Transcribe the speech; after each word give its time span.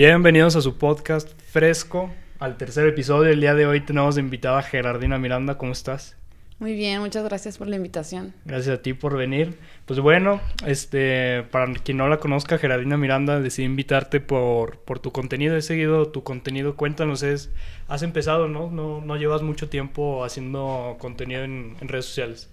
Bienvenidos 0.00 0.56
a 0.56 0.62
su 0.62 0.78
podcast 0.78 1.28
fresco, 1.42 2.10
al 2.38 2.56
tercer 2.56 2.86
episodio. 2.86 3.30
El 3.30 3.42
día 3.42 3.52
de 3.52 3.66
hoy 3.66 3.82
tenemos 3.82 4.14
de 4.14 4.22
invitada 4.22 4.60
a 4.60 4.62
Gerardina 4.62 5.18
Miranda. 5.18 5.58
¿Cómo 5.58 5.72
estás? 5.72 6.16
Muy 6.58 6.72
bien, 6.72 7.00
muchas 7.02 7.22
gracias 7.22 7.58
por 7.58 7.66
la 7.66 7.76
invitación. 7.76 8.32
Gracias 8.46 8.78
a 8.78 8.80
ti 8.80 8.94
por 8.94 9.18
venir. 9.18 9.58
Pues 9.84 10.00
bueno, 10.00 10.40
este, 10.66 11.42
para 11.50 11.70
quien 11.74 11.98
no 11.98 12.08
la 12.08 12.16
conozca, 12.16 12.56
Gerardina 12.56 12.96
Miranda, 12.96 13.40
decidí 13.40 13.66
invitarte 13.66 14.20
por, 14.20 14.78
por 14.78 15.00
tu 15.00 15.12
contenido. 15.12 15.54
He 15.54 15.60
seguido 15.60 16.08
tu 16.08 16.22
contenido. 16.22 16.76
Cuéntanos, 16.76 17.22
es, 17.22 17.50
has 17.86 18.02
empezado, 18.02 18.48
¿no? 18.48 18.70
No, 18.70 19.02
no 19.02 19.16
llevas 19.18 19.42
mucho 19.42 19.68
tiempo 19.68 20.24
haciendo 20.24 20.96
contenido 20.98 21.44
en, 21.44 21.76
en 21.78 21.88
redes 21.88 22.06
sociales. 22.06 22.48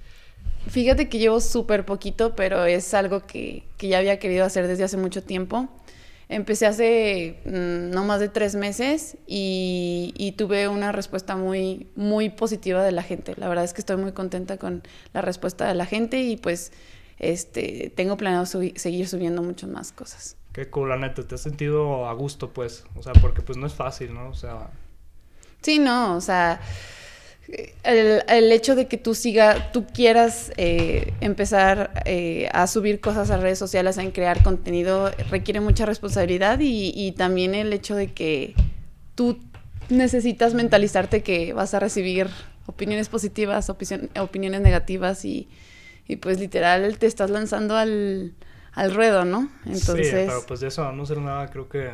Fíjate 0.68 1.08
que 1.08 1.18
llevo 1.18 1.40
súper 1.40 1.86
poquito, 1.86 2.36
pero 2.36 2.66
es 2.66 2.94
algo 2.94 3.26
que, 3.26 3.64
que 3.78 3.88
ya 3.88 4.00
había 4.00 4.20
querido 4.20 4.44
hacer 4.44 4.68
desde 4.68 4.84
hace 4.84 4.98
mucho 4.98 5.24
tiempo. 5.24 5.70
Empecé 6.30 6.66
hace 6.66 7.40
mm, 7.46 7.94
no 7.94 8.04
más 8.04 8.20
de 8.20 8.28
tres 8.28 8.56
meses 8.56 9.18
y, 9.28 10.14
y, 10.18 10.34
tuve 10.34 10.68
una 10.68 10.92
respuesta 10.92 11.38
muy, 11.38 11.88
muy 11.96 12.30
positiva 12.30 12.84
de 12.84 12.92
la 12.92 13.02
gente. 13.02 13.34
La 13.38 13.48
verdad 13.48 13.64
es 13.64 13.74
que 13.74 13.80
estoy 13.80 13.96
muy 13.98 14.12
contenta 14.12 14.58
con 14.58 14.84
la 15.14 15.22
respuesta 15.22 15.68
de 15.68 15.76
la 15.76 15.86
gente 15.86 16.22
y 16.22 16.36
pues 16.36 16.74
este, 17.20 17.94
tengo 17.96 18.18
planeado 18.18 18.46
seguir 18.46 19.08
subiendo 19.08 19.42
muchas 19.42 19.70
más 19.70 19.92
cosas. 19.94 20.36
Qué 20.52 20.70
cool, 20.70 20.90
la 20.90 20.98
neta, 20.98 21.26
te 21.26 21.36
has 21.36 21.42
sentido 21.42 22.08
a 22.08 22.14
gusto 22.14 22.52
pues, 22.52 22.84
o 22.96 23.04
sea, 23.04 23.14
porque 23.14 23.42
pues 23.42 23.58
no 23.58 23.66
es 23.66 23.74
fácil, 23.74 24.14
¿no? 24.14 24.30
O 24.30 24.34
sea... 24.34 24.70
Sí, 25.62 25.80
no, 25.80 26.16
o 26.16 26.22
sea 26.22 26.60
el, 27.84 28.24
el, 28.28 28.52
hecho 28.52 28.76
de 28.76 28.88
que 28.88 28.98
tú 28.98 29.16
siga, 29.16 29.72
tú 29.72 29.86
quieras 29.86 30.52
eh, 30.58 31.14
empezar 31.22 32.04
eh, 32.06 32.50
a 32.52 32.68
subir 32.68 33.00
cosas 33.00 33.32
a 33.32 33.38
redes 33.38 33.58
sociales, 33.58 33.98
a 33.98 34.12
crear 34.12 34.44
contenido, 34.44 35.12
requiere 35.30 35.62
mucha 35.62 35.86
responsabilidad 35.86 36.60
y, 36.60 36.92
y, 36.94 37.14
también 37.14 37.56
el 37.56 37.72
hecho 37.72 37.96
de 37.96 38.12
que 38.12 38.54
tú 39.16 39.40
necesitas 39.90 40.54
mentalizarte 40.54 41.24
que 41.24 41.54
vas 41.54 41.74
a 41.74 41.80
recibir 41.80 42.28
opiniones 42.66 43.08
positivas, 43.08 43.70
opiniones 43.70 44.62
negativas 44.62 45.24
y, 45.24 45.48
y, 46.06 46.18
pues 46.18 46.40
literal 46.40 46.98
te 46.98 47.06
estás 47.06 47.30
lanzando 47.30 47.78
al, 47.78 48.34
al 48.74 48.94
ruedo, 48.94 49.24
¿no? 49.24 49.50
Entonces... 49.66 50.10
Sí, 50.10 50.16
pero 50.28 50.46
pues 50.46 50.60
de 50.60 50.68
eso 50.68 50.92
no 50.92 51.06
ser 51.06 51.20
nada 51.20 51.48
creo 51.48 51.70
que 51.70 51.92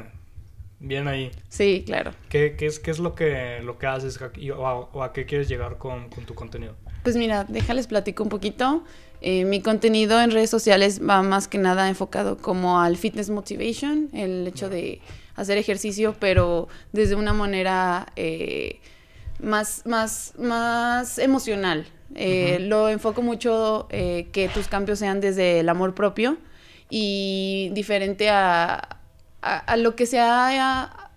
bien 0.83 1.07
ahí. 1.07 1.31
Sí, 1.49 1.83
claro. 1.85 2.11
¿Qué, 2.29 2.55
qué 2.57 2.67
es, 2.67 2.79
qué 2.79 2.91
es 2.91 2.99
lo, 2.99 3.15
que, 3.15 3.59
lo 3.63 3.77
que 3.77 3.87
haces 3.87 4.19
o 4.21 4.67
a, 4.67 4.75
o 4.79 5.01
a 5.01 5.13
qué 5.13 5.25
quieres 5.25 5.47
llegar 5.47 5.77
con, 5.77 6.09
con, 6.09 6.25
tu 6.25 6.35
contenido? 6.35 6.75
Pues 7.03 7.15
mira, 7.15 7.45
déjales 7.45 7.87
platico 7.87 8.23
un 8.23 8.29
poquito. 8.29 8.83
Eh, 9.21 9.45
mi 9.45 9.61
contenido 9.61 10.21
en 10.21 10.31
redes 10.31 10.49
sociales 10.49 11.01
va 11.01 11.23
más 11.23 11.47
que 11.47 11.57
nada 11.57 11.87
enfocado 11.87 12.37
como 12.37 12.81
al 12.81 12.97
fitness 12.97 13.29
motivation, 13.29 14.09
el 14.13 14.45
hecho 14.45 14.69
de 14.69 14.99
hacer 15.35 15.57
ejercicio, 15.57 16.15
pero 16.19 16.67
desde 16.91 17.15
una 17.15 17.31
manera 17.33 18.11
eh, 18.17 18.79
más, 19.39 19.85
más, 19.85 20.33
más 20.37 21.17
emocional. 21.17 21.85
Eh, 22.15 22.59
Lo 22.59 22.89
enfoco 22.89 23.21
mucho 23.21 23.87
eh, 23.89 24.27
que 24.33 24.49
tus 24.49 24.67
cambios 24.67 24.99
sean 24.99 25.21
desde 25.21 25.61
el 25.61 25.69
amor 25.69 25.95
propio 25.95 26.37
y 26.89 27.71
diferente 27.73 28.29
a, 28.29 28.99
a, 29.43 29.77
lo 29.77 29.95
que 29.95 30.05
sea... 30.05 31.11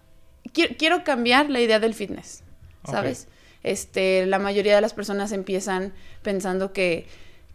Quiero, 0.52 0.74
quiero, 0.78 1.04
cambiar 1.04 1.50
la 1.50 1.60
idea 1.60 1.80
del 1.80 1.94
fitness, 1.94 2.42
¿sabes? 2.84 3.28
Este, 3.62 4.26
la 4.26 4.38
mayoría 4.38 4.74
de 4.74 4.80
las 4.80 4.94
personas 4.94 5.32
empiezan 5.32 5.92
pensando 6.22 6.72
que, 6.72 7.06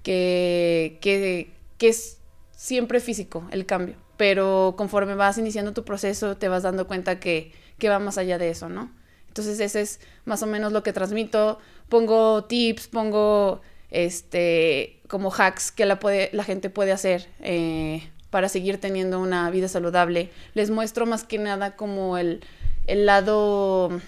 que, 0.03 0.97
que, 1.01 1.51
que 1.77 1.89
es 1.89 2.17
siempre 2.51 2.99
físico 2.99 3.47
el 3.51 3.65
cambio, 3.65 3.95
pero 4.17 4.75
conforme 4.77 5.15
vas 5.15 5.37
iniciando 5.37 5.73
tu 5.73 5.83
proceso 5.83 6.37
te 6.37 6.47
vas 6.47 6.63
dando 6.63 6.85
cuenta 6.85 7.19
que, 7.19 7.53
que 7.79 7.89
va 7.89 7.97
más 7.97 8.17
allá 8.17 8.37
de 8.37 8.49
eso, 8.49 8.69
¿no? 8.69 8.91
Entonces 9.29 9.59
ese 9.61 9.81
es 9.81 9.99
más 10.25 10.43
o 10.43 10.47
menos 10.47 10.73
lo 10.73 10.83
que 10.83 10.91
transmito. 10.91 11.57
Pongo 11.87 12.43
tips, 12.43 12.89
pongo 12.89 13.61
este 13.89 14.99
como 15.07 15.31
hacks 15.31 15.71
que 15.71 15.85
la, 15.85 15.99
puede, 15.99 16.29
la 16.33 16.43
gente 16.43 16.69
puede 16.69 16.91
hacer 16.91 17.29
eh, 17.39 18.09
para 18.31 18.49
seguir 18.49 18.79
teniendo 18.79 19.19
una 19.19 19.49
vida 19.51 19.67
saludable. 19.67 20.31
Les 20.55 20.71
muestro 20.71 21.05
más 21.05 21.23
que 21.23 21.37
nada 21.37 21.75
como 21.75 22.17
el, 22.17 22.41
el 22.87 23.05
lado 23.05 24.01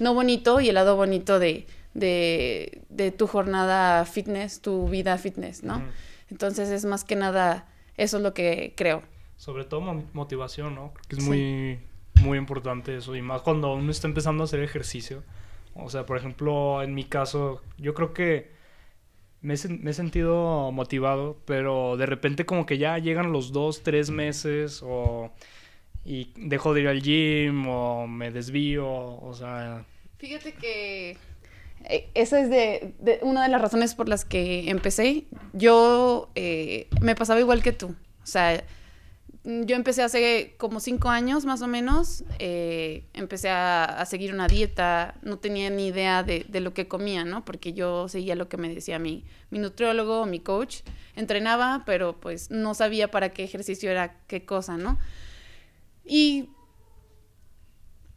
no 0.00 0.14
bonito 0.14 0.60
y 0.60 0.70
el 0.70 0.74
lado 0.74 0.96
bonito 0.96 1.38
de, 1.38 1.66
de, 1.94 2.82
de 2.88 3.12
tu 3.12 3.26
jornada 3.28 4.04
fitness, 4.06 4.60
tu 4.60 4.88
vida 4.88 5.16
fitness, 5.18 5.62
¿no? 5.62 5.82
Entonces 6.30 6.70
es 6.70 6.84
más 6.84 7.04
que 7.04 7.16
nada, 7.16 7.66
eso 7.96 8.16
es 8.16 8.22
lo 8.22 8.34
que 8.34 8.72
creo. 8.76 9.02
Sobre 9.36 9.64
todo 9.64 9.80
motivación, 10.12 10.74
¿no? 10.74 10.92
que 11.08 11.16
es 11.16 11.22
muy, 11.22 11.78
muy 12.22 12.38
importante 12.38 12.96
eso. 12.96 13.14
Y 13.14 13.22
más 13.22 13.42
cuando 13.42 13.72
uno 13.74 13.90
está 13.90 14.08
empezando 14.08 14.42
a 14.42 14.46
hacer 14.46 14.60
ejercicio. 14.60 15.22
O 15.74 15.88
sea, 15.90 16.06
por 16.06 16.16
ejemplo, 16.16 16.82
en 16.82 16.92
mi 16.94 17.04
caso, 17.04 17.62
yo 17.76 17.94
creo 17.94 18.12
que 18.12 18.50
me 19.40 19.54
he, 19.54 19.68
me 19.68 19.90
he, 19.90 19.94
sentido 19.94 20.72
motivado, 20.72 21.38
pero 21.44 21.96
de 21.96 22.06
repente 22.06 22.46
como 22.46 22.66
que 22.66 22.78
ya 22.78 22.98
llegan 22.98 23.32
los 23.32 23.52
dos, 23.52 23.82
tres 23.82 24.10
meses 24.10 24.80
o 24.84 25.30
y 26.04 26.32
dejo 26.36 26.72
de 26.74 26.80
ir 26.80 26.88
al 26.88 27.02
gym 27.02 27.68
o 27.68 28.06
me 28.06 28.30
desvío, 28.30 28.88
o 28.88 29.34
sea... 29.34 29.84
Fíjate 30.16 30.52
que 30.52 31.16
eh, 31.84 32.08
esa 32.14 32.40
es 32.40 32.50
de, 32.50 32.94
de, 32.98 33.18
una 33.22 33.42
de 33.42 33.50
las 33.50 33.60
razones 33.60 33.94
por 33.94 34.08
las 34.08 34.24
que 34.24 34.70
empecé. 34.70 35.24
Yo 35.52 36.30
eh, 36.34 36.88
me 37.00 37.14
pasaba 37.14 37.40
igual 37.40 37.62
que 37.62 37.72
tú, 37.72 37.88
o 38.22 38.26
sea, 38.26 38.64
yo 39.48 39.76
empecé 39.76 40.02
hace 40.02 40.54
como 40.58 40.78
cinco 40.78 41.08
años 41.08 41.46
más 41.46 41.62
o 41.62 41.66
menos, 41.66 42.22
eh, 42.38 43.06
empecé 43.14 43.48
a, 43.48 44.04
seguir 44.04 44.34
una 44.34 44.46
dieta, 44.46 45.14
no 45.22 45.38
tenía 45.38 45.70
ni 45.70 45.86
idea 45.86 46.22
de, 46.22 46.44
lo 46.60 46.74
que 46.74 46.86
comía, 46.86 47.24
¿no? 47.24 47.46
Porque 47.46 47.72
yo 47.72 48.08
seguía 48.08 48.34
lo 48.34 48.50
que 48.50 48.58
me 48.58 48.74
decía 48.74 48.98
mi, 48.98 49.24
mi 49.48 49.58
nutriólogo, 49.58 50.26
mi 50.26 50.40
coach, 50.40 50.80
entrenaba, 51.16 51.84
pero 51.86 52.20
pues 52.20 52.50
no 52.50 52.74
sabía 52.74 53.10
para 53.10 53.30
qué 53.30 53.42
ejercicio 53.42 53.90
era 53.90 54.20
qué 54.26 54.44
cosa, 54.44 54.76
¿no? 54.76 54.98
Y 56.04 56.50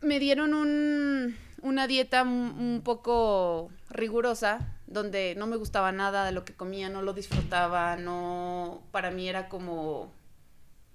me 0.02 0.20
dieron 0.20 0.54
un, 0.54 1.38
una 1.62 1.88
dieta 1.88 2.24
un, 2.24 2.30
un 2.60 2.82
poco 2.84 3.72
rigurosa, 3.90 4.76
donde 4.86 5.36
no 5.38 5.48
me 5.48 5.56
gustaba 5.56 5.94
nada 5.94 6.26
de 6.26 6.34
lo 6.34 6.44
que 6.44 6.54
comía, 6.54 6.90
no 6.90 7.02
lo 7.02 7.14
disfrutaba, 7.14 7.96
no, 7.96 8.84
para 8.92 9.12
mí 9.12 9.30
era 9.30 9.48
como 9.48 10.12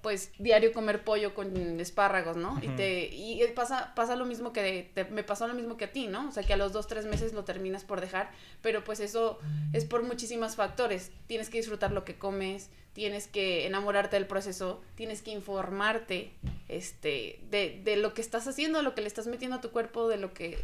pues 0.06 0.30
diario 0.38 0.72
comer 0.72 1.02
pollo 1.02 1.34
con 1.34 1.80
espárragos, 1.80 2.36
¿no? 2.36 2.52
Uh 2.52 2.58
-huh. 2.58 2.64
Y 2.64 2.76
te 2.76 3.06
y 3.12 3.44
pasa 3.56 3.92
pasa 3.96 4.14
lo 4.14 4.24
mismo 4.24 4.52
que 4.52 4.88
te, 4.94 5.04
me 5.06 5.24
pasó 5.24 5.48
lo 5.48 5.54
mismo 5.54 5.76
que 5.76 5.86
a 5.86 5.92
ti, 5.92 6.06
¿no? 6.06 6.28
O 6.28 6.30
sea, 6.30 6.44
que 6.44 6.52
a 6.52 6.56
los 6.56 6.72
dos 6.72 6.86
tres 6.86 7.06
meses 7.06 7.32
lo 7.32 7.42
terminas 7.42 7.82
por 7.82 8.00
dejar, 8.00 8.30
pero 8.62 8.84
pues 8.84 9.00
eso 9.00 9.40
es 9.72 9.84
por 9.84 10.04
muchísimos 10.04 10.54
factores. 10.54 11.10
Tienes 11.26 11.50
que 11.50 11.58
disfrutar 11.58 11.90
lo 11.90 12.04
que 12.04 12.14
comes, 12.14 12.70
tienes 12.92 13.26
que 13.26 13.66
enamorarte 13.66 14.14
del 14.14 14.28
proceso, 14.28 14.80
tienes 14.94 15.22
que 15.22 15.32
informarte, 15.32 16.30
este, 16.68 17.40
de, 17.50 17.82
de 17.82 17.96
lo 17.96 18.14
que 18.14 18.20
estás 18.20 18.46
haciendo, 18.46 18.78
de 18.78 18.84
lo 18.84 18.94
que 18.94 19.00
le 19.00 19.08
estás 19.08 19.26
metiendo 19.26 19.56
a 19.56 19.60
tu 19.60 19.72
cuerpo, 19.72 20.06
de 20.08 20.18
lo 20.18 20.32
que 20.32 20.56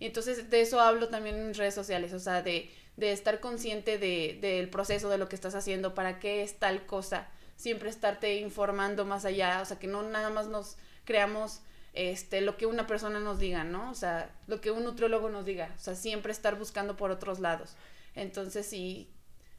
y 0.00 0.06
entonces 0.06 0.50
de 0.50 0.60
eso 0.60 0.80
hablo 0.80 1.06
también 1.06 1.36
en 1.36 1.54
redes 1.54 1.74
sociales, 1.76 2.12
o 2.14 2.18
sea, 2.18 2.42
de, 2.42 2.68
de 2.96 3.12
estar 3.12 3.38
consciente 3.38 3.96
de, 3.96 4.38
del 4.40 4.68
proceso, 4.70 5.08
de 5.08 5.18
lo 5.18 5.28
que 5.28 5.36
estás 5.36 5.54
haciendo, 5.54 5.94
para 5.94 6.18
qué 6.18 6.42
es 6.42 6.58
tal 6.58 6.84
cosa 6.84 7.28
siempre 7.58 7.90
estarte 7.90 8.36
informando 8.36 9.04
más 9.04 9.24
allá, 9.24 9.60
o 9.60 9.64
sea, 9.64 9.78
que 9.78 9.88
no 9.88 10.02
nada 10.04 10.30
más 10.30 10.46
nos 10.46 10.76
creamos 11.04 11.60
este, 11.92 12.40
lo 12.40 12.56
que 12.56 12.66
una 12.66 12.86
persona 12.86 13.18
nos 13.18 13.40
diga, 13.40 13.64
¿no? 13.64 13.90
O 13.90 13.94
sea, 13.94 14.30
lo 14.46 14.60
que 14.60 14.70
un 14.70 14.84
nutriólogo 14.84 15.28
nos 15.28 15.44
diga, 15.44 15.74
o 15.76 15.80
sea, 15.80 15.96
siempre 15.96 16.30
estar 16.30 16.56
buscando 16.56 16.96
por 16.96 17.10
otros 17.10 17.40
lados. 17.40 17.74
Entonces, 18.14 18.64
sí, 18.64 19.10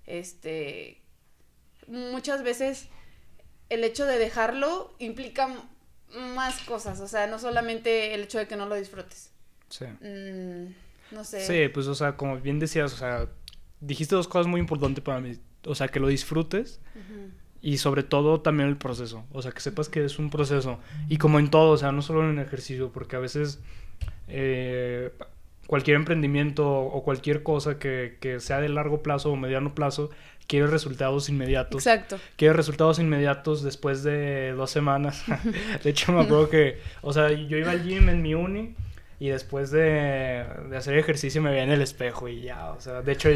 este, 0.06 1.02
muchas 1.88 2.42
veces 2.42 2.88
el 3.68 3.84
hecho 3.84 4.06
de 4.06 4.18
dejarlo 4.18 4.96
implica 5.00 5.50
más 6.16 6.62
cosas, 6.62 7.02
o 7.02 7.08
sea, 7.08 7.28
no 7.28 7.38
solamente 7.38 8.13
el 8.13 8.22
hecho 8.22 8.40
de 8.40 8.48
que 8.48 8.56
no 8.56 8.66
lo 8.66 8.75
disfrutes. 8.75 9.31
Sí. 9.69 9.86
Mm, 9.86 10.74
no 11.12 11.25
sé. 11.25 11.46
Sí, 11.46 11.68
pues, 11.68 11.88
o 11.88 11.96
sea, 11.96 12.16
como 12.16 12.40
bien 12.40 12.60
decías, 12.60 12.94
o 12.94 12.98
sea, 12.98 13.28
dijiste 13.81 14.16
dos 14.16 14.30
cosas 14.30 14.48
muy 14.48 14.62
importantes 14.62 15.04
para 15.04 15.19
mí, 15.19 15.38
o 15.66 15.75
sea, 15.75 15.90
que 15.90 16.00
lo 16.00 16.07
disfrutes. 16.07 16.80
Uh 16.96 17.00
-huh 17.00 17.38
y 17.62 17.78
sobre 17.78 18.04
todo 18.04 18.42
también 18.42 18.70
el 18.70 18.78
proceso, 18.78 19.26
o 19.32 19.42
sea, 19.42 19.52
que 19.52 19.60
sepas 19.60 19.90
que 19.90 20.06
es 20.06 20.20
un 20.20 20.30
proceso 20.30 20.80
y 21.10 21.18
como 21.18 21.40
en 21.40 21.50
todo, 21.50 21.72
o 21.72 21.78
sea, 21.78 21.92
no 21.92 22.02
solo 22.02 22.24
en 22.24 22.38
el 22.38 22.46
ejercicio, 22.46 22.92
porque 22.94 23.16
a 23.16 23.20
veces 23.20 23.60
eh, 24.28 25.12
cualquier 25.68 25.98
emprendimiento 25.98 26.68
o 26.70 27.04
cualquier 27.04 27.44
cosa 27.44 27.78
que, 27.78 28.18
que, 28.20 28.40
sea 28.40 28.60
de 28.60 28.70
largo 28.70 29.04
plazo 29.04 29.32
o 29.32 29.36
mediano 29.36 29.76
plazo 29.76 30.10
quiere 30.48 30.66
resultados 30.66 31.30
inmediatos. 31.30 31.86
Exacto. 31.86 32.20
Quiere 32.36 32.56
resultados 32.56 32.98
inmediatos 32.98 33.62
después 33.62 34.02
de 34.02 34.52
dos 34.54 34.72
semanas. 34.72 35.24
de 35.84 35.90
hecho, 35.90 36.12
me 36.12 36.22
acuerdo 36.22 36.50
que, 36.50 36.80
o 37.02 37.14
sea, 37.14 37.32
yo 37.32 37.58
iba 37.58 37.72
al 37.72 37.84
gym 37.84 38.10
en 38.10 38.24
mi 38.24 38.34
uni 38.34 38.74
y 39.20 39.30
después 39.30 39.70
de, 39.70 40.46
de 40.70 40.78
hacer 40.78 40.98
ejercicio 40.98 41.42
me 41.42 41.52
veía 41.52 41.64
en 41.64 41.72
el 41.72 41.82
espejo 41.82 42.28
y 42.28 42.42
ya, 42.42 42.72
o 42.72 42.82
sea, 42.82 43.02
de 43.02 43.12
hecho 43.12 43.30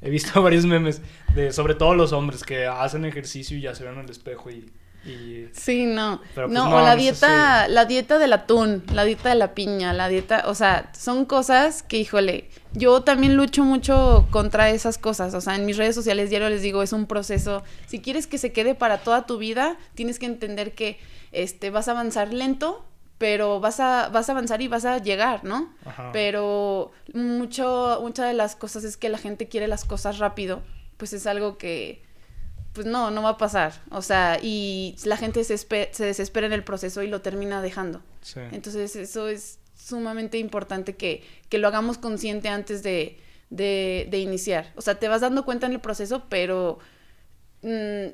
he 0.00 0.10
visto 0.10 0.42
varios 0.42 0.64
memes 0.64 1.00
de 1.34 1.52
sobre 1.52 1.74
todo 1.74 1.94
los 1.94 2.12
hombres 2.12 2.44
que 2.44 2.66
hacen 2.66 3.04
ejercicio 3.04 3.56
y 3.56 3.62
ya 3.62 3.74
se 3.74 3.84
ven 3.84 3.94
en 3.94 4.00
el 4.00 4.10
espejo 4.10 4.50
y 4.50 4.70
Y... 5.04 5.48
Sí, 5.52 5.86
no. 5.86 6.20
Pero, 6.34 6.48
pues, 6.48 6.54
no, 6.54 6.68
no, 6.68 6.76
o 6.76 6.80
la 6.80 6.94
no 6.94 7.00
dieta, 7.00 7.68
la 7.68 7.84
dieta 7.84 8.18
del 8.18 8.32
atún, 8.32 8.82
la 8.92 9.04
dieta 9.04 9.28
de 9.28 9.36
la 9.36 9.54
piña, 9.54 9.92
la 9.92 10.08
dieta, 10.08 10.44
o 10.46 10.54
sea, 10.54 10.90
son 10.92 11.24
cosas 11.24 11.82
que, 11.82 11.98
híjole, 11.98 12.48
yo 12.72 13.02
también 13.02 13.36
lucho 13.36 13.64
mucho 13.64 14.26
contra 14.30 14.70
esas 14.70 14.98
cosas. 14.98 15.34
O 15.34 15.40
sea, 15.40 15.56
en 15.56 15.66
mis 15.66 15.76
redes 15.76 15.94
sociales 15.94 16.30
diario 16.30 16.48
les 16.50 16.62
digo, 16.62 16.82
es 16.82 16.92
un 16.92 17.06
proceso. 17.06 17.62
Si 17.86 18.00
quieres 18.00 18.26
que 18.26 18.38
se 18.38 18.52
quede 18.52 18.74
para 18.74 18.98
toda 18.98 19.24
tu 19.24 19.38
vida, 19.38 19.78
tienes 19.94 20.18
que 20.18 20.26
entender 20.26 20.74
que 20.74 20.98
este, 21.32 21.70
vas 21.70 21.88
a 21.88 21.92
avanzar 21.92 22.32
lento, 22.34 22.84
pero 23.18 23.60
vas 23.60 23.80
a, 23.80 24.08
vas 24.08 24.28
a 24.28 24.32
avanzar 24.32 24.62
y 24.62 24.68
vas 24.68 24.84
a 24.84 24.98
llegar, 24.98 25.44
¿no? 25.44 25.74
Ajá. 25.84 26.10
Pero 26.12 26.92
mucho, 27.12 27.98
muchas 28.00 28.28
de 28.28 28.34
las 28.34 28.56
cosas 28.56 28.84
es 28.84 28.96
que 28.96 29.08
la 29.08 29.18
gente 29.18 29.48
quiere 29.48 29.66
las 29.66 29.84
cosas 29.84 30.18
rápido, 30.18 30.62
pues 30.96 31.12
es 31.12 31.26
algo 31.26 31.58
que, 31.58 32.02
pues 32.72 32.86
no, 32.86 33.10
no 33.10 33.22
va 33.22 33.30
a 33.30 33.38
pasar. 33.38 33.72
O 33.90 34.02
sea, 34.02 34.38
y 34.40 34.96
la 35.04 35.16
gente 35.16 35.42
se, 35.42 35.58
se 35.58 36.04
desespera 36.04 36.46
en 36.46 36.52
el 36.52 36.62
proceso 36.62 37.02
y 37.02 37.08
lo 37.08 37.20
termina 37.20 37.60
dejando. 37.60 38.02
Sí. 38.22 38.40
Entonces 38.52 38.94
eso 38.94 39.28
es 39.28 39.58
sumamente 39.74 40.38
importante 40.38 40.94
que, 40.94 41.24
que 41.48 41.58
lo 41.58 41.66
hagamos 41.68 41.98
consciente 41.98 42.48
antes 42.48 42.82
de, 42.84 43.18
de, 43.50 44.06
de 44.10 44.18
iniciar. 44.18 44.72
O 44.76 44.80
sea, 44.80 44.98
te 44.98 45.08
vas 45.08 45.22
dando 45.22 45.44
cuenta 45.44 45.66
en 45.66 45.72
el 45.72 45.80
proceso, 45.80 46.26
pero 46.28 46.78
mm, 47.62 48.06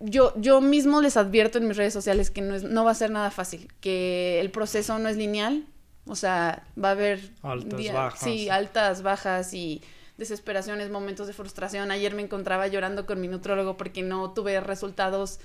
yo, 0.00 0.32
yo 0.36 0.60
mismo 0.60 1.00
les 1.02 1.16
advierto 1.16 1.58
en 1.58 1.66
mis 1.68 1.76
redes 1.76 1.92
sociales 1.92 2.30
que 2.30 2.40
no, 2.40 2.54
es, 2.54 2.62
no 2.62 2.84
va 2.84 2.92
a 2.92 2.94
ser 2.94 3.10
nada 3.10 3.30
fácil, 3.30 3.72
que 3.80 4.40
el 4.40 4.50
proceso 4.50 4.98
no 4.98 5.08
es 5.08 5.16
lineal, 5.16 5.66
o 6.06 6.14
sea, 6.16 6.66
va 6.82 6.88
a 6.88 6.92
haber... 6.92 7.20
Altas, 7.42 7.78
día- 7.78 7.92
bajas. 7.92 8.20
Sí, 8.20 8.48
altas, 8.48 9.02
bajas 9.02 9.52
y 9.54 9.82
desesperaciones, 10.16 10.90
momentos 10.90 11.26
de 11.26 11.32
frustración. 11.32 11.90
Ayer 11.90 12.14
me 12.14 12.22
encontraba 12.22 12.66
llorando 12.66 13.06
con 13.06 13.20
mi 13.20 13.28
nutrólogo 13.28 13.76
porque 13.76 14.02
no 14.02 14.32
tuve 14.32 14.58
resultados 14.60 15.38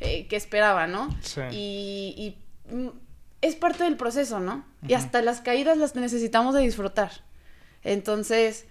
eh, 0.00 0.26
que 0.28 0.36
esperaba, 0.36 0.86
¿no? 0.86 1.08
Sí. 1.22 1.40
Y, 1.50 2.36
y, 2.68 2.74
mm, 2.74 2.88
es 3.42 3.56
parte 3.56 3.84
del 3.84 3.96
proceso, 3.96 4.38
¿no? 4.38 4.64
Y 4.86 4.92
hasta 4.94 5.22
las 5.22 5.40
caídas 5.40 5.78
las 5.78 5.94
necesitamos 5.96 6.54
de 6.54 6.60
disfrutar. 6.60 7.10
Entonces, 7.82 8.66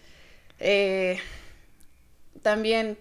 eh, 0.59 1.17
también 2.41 2.97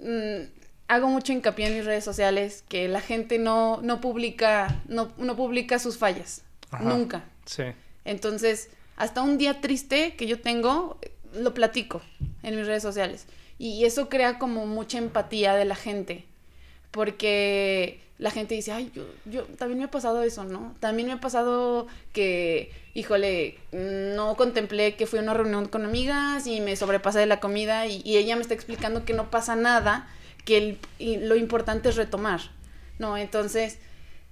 mm, 0.00 0.61
hago 0.92 1.08
mucho 1.08 1.32
hincapié 1.32 1.68
en 1.68 1.76
mis 1.76 1.86
redes 1.86 2.04
sociales 2.04 2.64
que 2.68 2.86
la 2.86 3.00
gente 3.00 3.38
no, 3.38 3.80
no 3.82 4.02
publica, 4.02 4.82
no, 4.88 5.10
no 5.16 5.36
publica 5.36 5.78
sus 5.78 5.96
fallas. 5.96 6.42
Ajá. 6.70 6.84
Nunca. 6.84 7.24
Sí. 7.46 7.64
Entonces, 8.04 8.68
hasta 8.96 9.22
un 9.22 9.38
día 9.38 9.62
triste 9.62 10.16
que 10.16 10.26
yo 10.26 10.40
tengo, 10.40 10.98
lo 11.34 11.54
platico 11.54 12.02
en 12.42 12.56
mis 12.56 12.66
redes 12.66 12.82
sociales. 12.82 13.26
Y 13.58 13.86
eso 13.86 14.10
crea 14.10 14.38
como 14.38 14.66
mucha 14.66 14.98
empatía 14.98 15.54
de 15.54 15.64
la 15.64 15.76
gente. 15.76 16.26
Porque 16.90 18.00
la 18.18 18.30
gente 18.30 18.54
dice, 18.54 18.72
ay, 18.72 18.90
yo, 18.94 19.04
yo, 19.24 19.44
también 19.44 19.78
me 19.78 19.84
ha 19.86 19.90
pasado 19.90 20.22
eso, 20.22 20.44
¿no? 20.44 20.74
También 20.78 21.08
me 21.08 21.14
ha 21.14 21.20
pasado 21.20 21.86
que, 22.12 22.70
híjole, 22.92 23.58
no 23.72 24.36
contemplé 24.36 24.94
que 24.96 25.06
fui 25.06 25.20
a 25.20 25.22
una 25.22 25.32
reunión 25.32 25.68
con 25.68 25.86
amigas 25.86 26.46
y 26.46 26.60
me 26.60 26.76
sobrepasé 26.76 27.20
de 27.20 27.26
la 27.26 27.40
comida 27.40 27.86
y, 27.86 28.02
y 28.04 28.18
ella 28.18 28.36
me 28.36 28.42
está 28.42 28.52
explicando 28.52 29.06
que 29.06 29.14
no 29.14 29.30
pasa 29.30 29.56
nada, 29.56 30.06
que 30.44 30.56
el- 30.58 30.78
y 30.98 31.16
lo 31.18 31.36
importante 31.36 31.88
es 31.88 31.96
retomar, 31.96 32.40
¿no? 32.98 33.16
Entonces, 33.16 33.78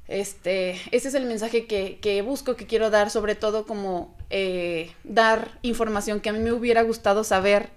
este, 0.09 0.73
ese 0.91 1.09
es 1.09 1.15
el 1.15 1.25
mensaje 1.27 1.67
que, 1.67 1.99
que 2.01 2.21
busco, 2.23 2.57
que 2.57 2.67
quiero 2.67 2.91
dar, 2.91 3.11
sobre 3.11 3.35
todo 3.37 3.65
como 3.67 4.17
eh, 4.31 4.93
dar 5.05 5.59
información 5.63 6.21
que 6.21 6.29
a 6.31 6.33
mí 6.33 6.39
me 6.41 6.53
hubiera 6.53 6.83
gustado 6.83 7.23
saber 7.25 7.69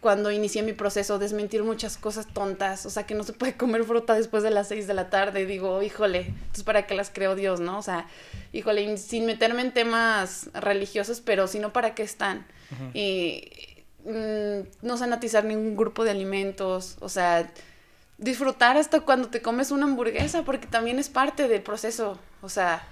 cuando 0.00 0.30
inicié 0.30 0.62
mi 0.62 0.74
proceso, 0.74 1.18
desmentir 1.18 1.62
muchas 1.62 1.96
cosas 1.96 2.26
tontas, 2.26 2.84
o 2.84 2.90
sea, 2.90 3.06
que 3.06 3.14
no 3.14 3.24
se 3.24 3.32
puede 3.32 3.54
comer 3.56 3.84
fruta 3.84 4.12
después 4.14 4.42
de 4.42 4.50
las 4.50 4.68
6 4.68 4.86
de 4.86 4.92
la 4.92 5.08
tarde, 5.08 5.46
digo, 5.46 5.82
híjole, 5.82 6.26
entonces 6.26 6.62
para 6.64 6.86
qué 6.86 6.94
las 6.94 7.08
creo 7.08 7.34
Dios, 7.34 7.60
¿no? 7.60 7.78
O 7.78 7.82
sea, 7.82 8.06
híjole, 8.52 8.98
sin 8.98 9.24
meterme 9.24 9.62
en 9.62 9.72
temas 9.72 10.50
religiosos, 10.52 11.22
pero 11.22 11.46
sino 11.48 11.72
para 11.72 11.94
qué 11.94 12.02
están. 12.02 12.46
Y 12.92 13.50
mm, 14.04 14.86
no 14.86 14.96
sanatizar 14.96 15.44
ningún 15.44 15.76
grupo 15.76 16.04
de 16.04 16.10
alimentos, 16.12 16.96
o 17.00 17.08
sea, 17.08 17.50
disfrutar 18.18 18.76
hasta 18.76 19.00
cuando 19.00 19.28
te 19.28 19.42
comes 19.42 19.70
una 19.70 19.84
hamburguesa, 19.86 20.44
porque 20.44 20.66
también 20.66 20.98
es 20.98 21.08
parte 21.08 21.48
del 21.48 21.62
proceso, 21.62 22.18
o 22.42 22.48
sea, 22.48 22.86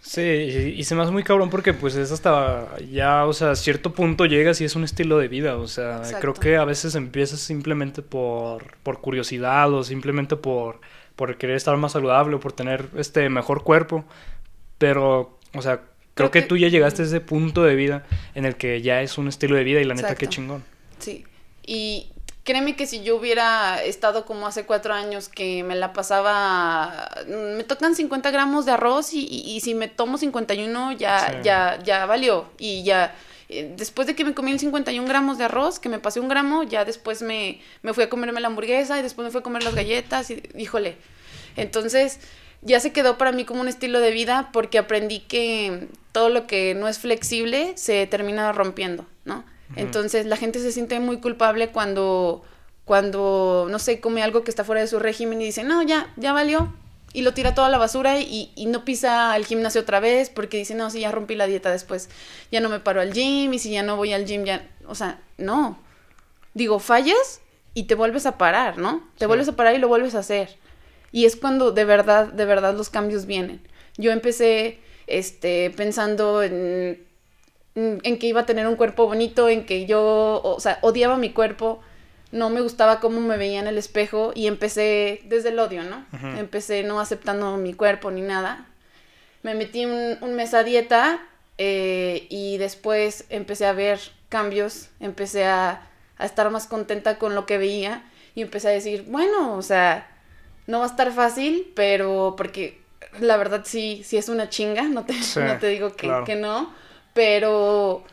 Sí, 0.00 0.20
y, 0.20 0.56
y 0.78 0.84
se 0.84 0.94
me 0.94 1.02
hace 1.02 1.10
muy 1.10 1.24
cabrón 1.24 1.50
porque 1.50 1.74
pues 1.74 1.96
es 1.96 2.12
hasta 2.12 2.78
ya, 2.78 3.24
o 3.26 3.32
sea, 3.32 3.50
a 3.52 3.56
cierto 3.56 3.92
punto 3.92 4.24
llegas 4.26 4.60
y 4.60 4.64
es 4.64 4.76
un 4.76 4.84
estilo 4.84 5.18
de 5.18 5.26
vida, 5.26 5.56
o 5.56 5.66
sea, 5.66 5.96
Exacto. 5.98 6.18
creo 6.20 6.34
que 6.34 6.56
a 6.56 6.64
veces 6.64 6.94
empiezas 6.94 7.40
simplemente 7.40 8.02
por, 8.02 8.76
por 8.84 9.00
curiosidad 9.00 9.72
o 9.72 9.82
simplemente 9.82 10.36
por, 10.36 10.80
por 11.16 11.36
querer 11.38 11.56
estar 11.56 11.76
más 11.76 11.92
saludable 11.92 12.36
o 12.36 12.40
por 12.40 12.52
tener 12.52 12.88
este 12.96 13.28
mejor 13.30 13.64
cuerpo, 13.64 14.04
pero, 14.78 15.38
o 15.54 15.62
sea, 15.62 15.82
creo, 16.16 16.30
Creo 16.30 16.30
que, 16.30 16.40
que- 16.42 16.46
tú 16.48 16.56
ya 16.56 16.68
llegaste 16.68 17.02
a 17.02 17.04
ese 17.04 17.20
punto 17.20 17.62
de 17.62 17.76
vida 17.76 18.04
en 18.34 18.44
el 18.46 18.56
que 18.56 18.82
ya 18.82 19.02
es 19.02 19.18
un 19.18 19.28
estilo 19.28 19.54
de 19.54 19.62
vida 19.64 19.80
y 19.80 19.84
la 19.84 19.94
neta 19.94 20.14
qué 20.16 20.26
chingón. 20.26 20.64
Sí, 20.98 21.24
y 21.64 22.08
créeme 22.42 22.74
que 22.74 22.86
si 22.86 23.02
yo 23.02 23.16
hubiera 23.16 23.82
estado 23.84 24.24
como 24.24 24.46
hace 24.46 24.64
cuatro 24.64 24.94
años 24.94 25.28
que 25.28 25.62
me 25.62 25.74
la 25.76 25.92
pasaba, 25.92 27.10
me 27.56 27.64
tocan 27.64 27.94
50 27.94 28.30
gramos 28.30 28.64
de 28.66 28.72
arroz 28.72 29.12
y, 29.12 29.26
y- 29.28 29.56
y 29.56 29.60
si 29.60 29.74
me 29.74 29.88
tomo 29.88 30.16
51 30.18 30.92
ya, 30.92 31.18
Sí. 31.18 31.36
ya, 31.44 31.78
ya 31.84 32.06
valió. 32.06 32.48
Y 32.58 32.82
ya, 32.84 33.14
eh, 33.48 33.74
después 33.76 34.06
de 34.06 34.14
que 34.16 34.24
me 34.24 34.32
comí 34.32 34.52
el 34.52 34.58
51 34.58 35.06
gramos 35.08 35.36
de 35.38 35.44
arroz, 35.44 35.78
que 35.78 35.88
me 35.90 35.98
pasé 35.98 36.20
un 36.20 36.28
gramo, 36.28 36.62
ya 36.62 36.84
después 36.86 37.20
me, 37.20 37.60
me 37.82 37.92
fui 37.92 38.04
a 38.04 38.08
comerme 38.08 38.40
la 38.40 38.46
hamburguesa 38.48 38.98
y 38.98 39.02
después 39.02 39.24
me 39.26 39.30
fui 39.32 39.40
a 39.40 39.42
comer 39.42 39.62
las 39.64 39.74
galletas 39.74 40.30
y 40.30 40.42
híjole. 40.56 40.96
Entonces 41.56 42.20
ya 42.66 42.80
se 42.80 42.92
quedó 42.92 43.16
para 43.16 43.32
mí 43.32 43.44
como 43.44 43.60
un 43.62 43.68
estilo 43.68 44.00
de 44.00 44.10
vida 44.10 44.50
porque 44.52 44.78
aprendí 44.78 45.20
que 45.20 45.88
todo 46.12 46.28
lo 46.28 46.46
que 46.46 46.74
no 46.74 46.88
es 46.88 46.98
flexible 46.98 47.72
se 47.76 48.06
termina 48.06 48.52
rompiendo, 48.52 49.06
¿no? 49.24 49.44
Entonces 49.76 50.26
la 50.26 50.36
gente 50.36 50.60
se 50.60 50.70
siente 50.72 51.00
muy 51.00 51.18
culpable 51.20 51.68
cuando, 51.70 52.44
cuando, 52.84 53.66
no 53.70 53.78
sé, 53.78 54.00
come 54.00 54.22
algo 54.22 54.44
que 54.44 54.50
está 54.50 54.62
fuera 54.64 54.80
de 54.80 54.86
su 54.86 54.98
régimen 54.98 55.40
y 55.42 55.46
dice, 55.46 55.64
no, 55.64 55.82
ya, 55.82 56.12
ya 56.16 56.32
valió. 56.32 56.72
Y 57.12 57.22
lo 57.22 57.32
tira 57.34 57.54
toda 57.54 57.68
la 57.68 57.78
basura 57.78 58.20
y, 58.20 58.52
y 58.54 58.66
no 58.66 58.84
pisa 58.84 59.32
al 59.32 59.44
gimnasio 59.46 59.80
otra 59.80 60.00
vez 60.00 60.28
porque 60.30 60.58
dice, 60.58 60.74
no, 60.74 60.90
si 60.90 61.00
ya 61.00 61.10
rompí 61.10 61.34
la 61.34 61.46
dieta 61.46 61.70
después, 61.70 62.10
ya 62.52 62.60
no 62.60 62.68
me 62.68 62.78
paro 62.78 63.00
al 63.00 63.12
gym 63.12 63.52
y 63.54 63.58
si 63.58 63.70
ya 63.70 63.82
no 63.82 63.96
voy 63.96 64.12
al 64.12 64.26
gym, 64.26 64.44
ya, 64.44 64.68
o 64.86 64.94
sea, 64.94 65.18
no. 65.38 65.78
Digo, 66.54 66.78
fallas 66.78 67.40
y 67.74 67.84
te 67.84 67.94
vuelves 67.94 68.26
a 68.26 68.38
parar, 68.38 68.78
¿no? 68.78 68.98
Te 69.16 69.24
Sí. 69.24 69.26
vuelves 69.26 69.48
a 69.48 69.56
parar 69.56 69.74
y 69.74 69.78
lo 69.78 69.88
vuelves 69.88 70.14
a 70.14 70.18
hacer. 70.20 70.56
Y 71.12 71.24
es 71.24 71.36
cuando 71.36 71.72
de 71.72 71.84
verdad, 71.84 72.26
de 72.26 72.44
verdad 72.44 72.74
los 72.74 72.90
cambios 72.90 73.26
vienen. 73.26 73.60
Yo 73.96 74.12
empecé 74.12 74.78
este, 75.06 75.70
pensando 75.70 76.42
en, 76.42 77.04
en 77.74 78.18
que 78.18 78.26
iba 78.26 78.42
a 78.42 78.46
tener 78.46 78.66
un 78.66 78.76
cuerpo 78.76 79.06
bonito, 79.06 79.48
en 79.48 79.66
que 79.66 79.86
yo, 79.86 80.40
o 80.42 80.60
sea, 80.60 80.78
odiaba 80.82 81.16
mi 81.16 81.30
cuerpo, 81.32 81.80
no 82.32 82.50
me 82.50 82.60
gustaba 82.60 83.00
cómo 83.00 83.20
me 83.20 83.36
veía 83.36 83.60
en 83.60 83.66
el 83.66 83.78
espejo 83.78 84.32
y 84.34 84.46
empecé 84.46 85.22
desde 85.26 85.50
el 85.50 85.58
odio, 85.58 85.84
¿no? 85.84 86.04
Empecé 86.38 86.82
no 86.82 87.00
aceptando 87.00 87.56
mi 87.56 87.72
cuerpo 87.72 88.10
ni 88.10 88.20
nada. 88.20 88.66
Me 89.42 89.54
metí 89.54 89.86
un, 89.86 90.18
un 90.20 90.34
mes 90.34 90.52
a 90.52 90.64
dieta 90.64 91.20
eh, 91.56 92.26
y 92.28 92.58
después 92.58 93.24
empecé 93.30 93.66
a 93.66 93.72
ver 93.72 94.00
cambios, 94.28 94.88
empecé 94.98 95.44
a, 95.46 95.88
a 96.18 96.26
estar 96.26 96.50
más 96.50 96.66
contenta 96.66 97.18
con 97.18 97.34
lo 97.34 97.46
que 97.46 97.58
veía 97.58 98.02
y 98.34 98.42
empecé 98.42 98.68
a 98.68 98.72
decir, 98.72 99.04
bueno, 99.06 99.56
o 99.56 99.62
sea, 99.62 100.08
no 100.66 100.78
va 100.80 100.84
a 100.86 100.88
estar 100.88 101.12
fácil, 101.12 101.72
pero 101.74 102.34
porque 102.36 102.80
la 103.20 103.36
verdad 103.36 103.62
sí, 103.64 104.02
sí 104.04 104.16
es 104.16 104.28
una 104.28 104.48
chinga, 104.48 104.82
no 104.84 105.04
te, 105.04 105.14
Sí, 105.14 105.40
no 105.40 105.58
te 105.58 105.68
digo 105.68 105.90
que, 105.90 106.08
claro. 106.08 106.24
que 106.24 106.34
no, 106.36 106.74
pero 107.14 108.04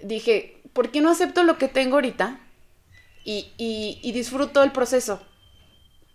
dije, 0.00 0.60
¿por 0.72 0.90
qué 0.90 1.00
no 1.00 1.10
acepto 1.10 1.42
lo 1.44 1.58
que 1.58 1.68
tengo 1.68 1.96
ahorita? 1.96 2.38
Y, 3.24 3.52
y, 3.56 3.98
y 4.02 4.12
disfruto 4.12 4.62
el 4.62 4.72
proceso. 4.72 5.20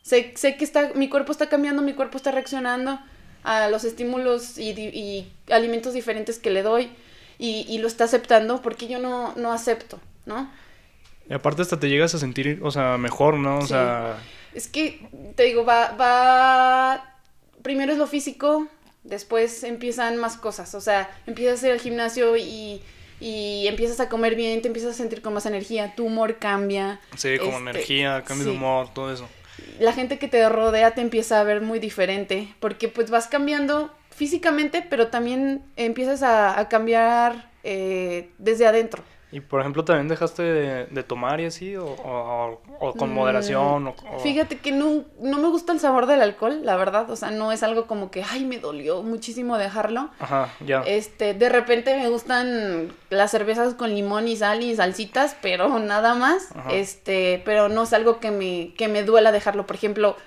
Sé, 0.04 0.34
sé 0.36 0.56
que 0.58 0.64
está, 0.64 0.92
mi 0.96 1.10
cuerpo 1.10 1.32
está 1.32 1.50
cambiando, 1.50 1.82
mi 1.82 1.94
cuerpo 1.94 2.18
está 2.18 2.32
reaccionando 2.32 3.00
a 3.44 3.68
los 3.70 3.84
estímulos 3.84 4.58
y, 4.58 5.28
alimentos 5.50 5.94
diferentes 5.94 6.40
que 6.40 6.50
le 6.50 6.62
doy 6.64 6.90
y, 7.38 7.66
y 7.68 7.78
lo 7.80 7.88
está 7.88 8.04
aceptando 8.06 8.62
porque 8.62 8.88
yo 8.88 9.00
no, 9.00 9.34
no 9.36 9.52
acepto, 9.52 10.00
¿no? 10.26 10.50
Y 11.30 11.34
aparte 11.34 11.62
hasta 11.62 11.80
te 11.80 11.90
llegas 11.90 12.16
a 12.16 12.20
sentir, 12.20 12.60
o 12.64 12.72
sea, 12.72 12.98
mejor, 12.98 13.36
¿no? 13.36 13.60
O 13.60 13.62
Sí. 13.62 13.68
sea, 13.70 14.18
Es 14.60 14.68
que, 14.68 15.00
te 15.38 15.44
digo, 15.44 15.64
va, 15.64 15.92
va, 15.92 17.16
primero 17.62 17.94
es 17.94 17.98
lo 17.98 18.08
físico, 18.08 18.68
después 19.06 19.64
empiezan 19.64 20.18
más 20.18 20.36
cosas, 20.36 20.76
o 20.76 20.82
sea, 20.82 21.10
empiezas 21.28 21.64
a 21.64 21.68
ir 21.68 21.72
al 21.72 21.80
gimnasio 21.80 22.36
y, 22.36 22.82
y 23.22 23.68
empiezas 23.68 24.02
a 24.02 24.10
comer 24.10 24.36
bien, 24.36 24.62
te 24.62 24.68
empiezas 24.68 24.92
a 24.92 24.98
sentir 24.98 25.22
con 25.22 25.34
más 25.34 25.46
energía, 25.46 25.96
tu 25.96 26.08
humor 26.08 26.40
cambia. 26.40 27.00
sí, 27.16 27.38
como 27.38 27.52
Este, 27.52 27.70
energía, 27.70 28.22
cambio 28.26 28.48
de 28.48 28.52
humor, 28.52 28.94
todo 28.94 29.14
eso. 29.14 29.30
La 29.80 29.94
gente 29.94 30.20
que 30.20 30.28
te 30.28 30.50
rodea 30.50 30.94
te 30.94 31.00
empieza 31.00 31.40
a 31.40 31.44
ver 31.46 31.62
muy 31.62 31.80
diferente, 31.80 32.54
porque 32.60 32.90
pues 32.90 33.10
vas 33.10 33.28
cambiando 33.28 33.90
físicamente, 34.10 34.86
pero 34.90 35.08
también 35.08 35.64
empiezas 35.78 36.22
a, 36.22 36.60
a 36.60 36.68
cambiar 36.68 37.50
eh, 37.64 38.30
desde 38.40 38.68
adentro. 38.68 39.06
¿Y 39.32 39.42
por 39.42 39.62
ejemplo 39.62 39.86
también 39.86 40.08
dejaste 40.08 40.42
de, 40.42 41.04
tomar 41.04 41.40
y 41.40 41.46
así? 41.46 41.76
¿O, 41.76 41.86
o, 42.80 42.94
con 42.94 43.14
moderación? 43.14 43.88
O, 43.88 44.20
Fíjate 44.24 44.58
que 44.58 44.72
no, 44.72 45.04
no 45.22 45.38
me 45.38 45.50
gusta 45.50 45.72
el 45.72 45.80
sabor 45.80 46.08
del 46.08 46.22
alcohol, 46.22 46.62
la 46.64 46.76
verdad. 46.78 47.10
O 47.12 47.16
sea, 47.16 47.30
no 47.30 47.52
es 47.52 47.62
algo 47.62 47.86
como 47.86 48.10
que, 48.10 48.24
ay, 48.24 48.46
me 48.46 48.58
dolió 48.58 49.04
muchísimo 49.04 49.58
dejarlo. 49.58 50.10
Ajá, 50.20 50.50
ya. 50.66 50.82
Este, 50.82 51.36
de 51.36 51.50
repente 51.50 51.96
me 51.96 52.10
gustan 52.10 52.92
las 53.12 53.30
cervezas 53.30 53.76
con 53.76 53.94
limón 53.94 54.28
y 54.28 54.36
sal 54.36 54.64
y 54.64 54.76
salsitas, 54.76 55.36
pero 55.42 55.78
nada 55.78 56.16
más. 56.16 56.50
Este, 56.72 57.42
pero 57.46 57.70
no 57.70 57.84
es 57.84 57.94
algo 57.94 58.20
que 58.20 58.32
me, 58.32 58.74
que 58.76 58.88
me 58.88 59.04
duela 59.04 59.32
dejarlo. 59.32 59.68
Por 59.68 59.76
ejemplo, 59.76 60.18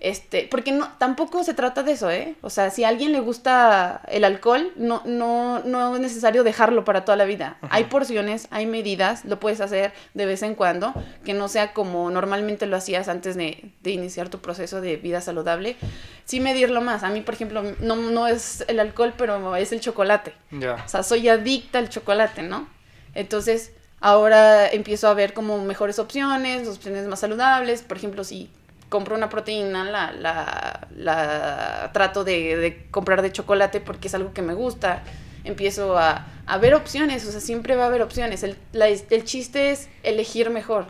este, 0.00 0.46
porque 0.48 0.70
no, 0.70 0.88
tampoco 0.98 1.42
se 1.42 1.54
trata 1.54 1.82
de 1.82 1.92
eso, 1.92 2.08
¿eh? 2.08 2.36
O 2.42 2.50
sea, 2.50 2.70
si 2.70 2.84
a 2.84 2.88
alguien 2.88 3.10
le 3.10 3.18
gusta 3.18 4.02
el 4.08 4.22
alcohol, 4.22 4.72
no, 4.76 5.02
no, 5.04 5.58
no 5.64 5.96
es 5.96 6.00
necesario 6.00 6.44
dejarlo 6.44 6.84
para 6.84 7.04
toda 7.04 7.16
la 7.16 7.24
vida. 7.24 7.58
Hay 7.70 7.84
porciones, 7.84 8.46
hay 8.50 8.66
medidas, 8.66 9.24
lo 9.24 9.40
puedes 9.40 9.60
hacer 9.60 9.92
de 10.14 10.26
vez 10.26 10.42
en 10.44 10.54
cuando, 10.54 10.94
que 11.24 11.34
no 11.34 11.48
sea 11.48 11.72
como 11.72 12.10
normalmente 12.10 12.66
lo 12.66 12.76
hacías 12.76 13.08
antes 13.08 13.34
de, 13.34 13.72
iniciar 13.82 14.28
tu 14.28 14.38
proceso 14.38 14.80
de 14.80 14.96
vida 14.96 15.20
saludable. 15.20 15.76
Sí 16.24 16.38
medirlo 16.38 16.80
más. 16.80 17.02
A 17.02 17.08
mí, 17.08 17.22
por 17.22 17.34
ejemplo, 17.34 17.62
no, 17.80 17.96
no 17.96 18.28
es 18.28 18.64
el 18.68 18.78
alcohol, 18.78 19.14
pero 19.16 19.56
es 19.56 19.72
el 19.72 19.80
chocolate. 19.80 20.32
O 20.52 20.88
sea, 20.88 21.02
soy 21.02 21.28
adicta 21.28 21.80
al 21.80 21.88
chocolate, 21.88 22.42
¿no? 22.42 22.68
Entonces, 23.14 23.72
ahora 24.00 24.68
empiezo 24.70 25.08
a 25.08 25.14
ver 25.14 25.32
como 25.32 25.58
mejores 25.64 25.98
opciones, 25.98 26.68
opciones 26.68 27.06
más 27.08 27.18
saludables. 27.18 27.82
Por 27.82 27.96
ejemplo, 27.96 28.22
si 28.22 28.50
compro 28.88 29.16
una 29.16 29.28
proteína, 29.28 29.84
la, 29.84 30.12
la, 30.12 30.88
la 30.96 31.90
trato 31.92 32.24
de, 32.24 32.56
de, 32.56 32.86
comprar 32.90 33.22
de 33.22 33.32
chocolate 33.32 33.80
porque 33.80 34.08
es 34.08 34.14
algo 34.14 34.32
que 34.32 34.42
me 34.42 34.54
gusta. 34.54 35.02
Empiezo 35.44 35.96
a, 35.96 36.26
a 36.46 36.58
ver 36.58 36.74
opciones, 36.74 37.26
o 37.26 37.30
sea, 37.30 37.40
siempre 37.40 37.76
va 37.76 37.84
a 37.84 37.86
haber 37.86 38.02
opciones. 38.02 38.42
El, 38.42 38.56
el 38.72 39.24
chiste 39.24 39.70
es 39.70 39.88
elegir 40.02 40.50
mejor. 40.50 40.86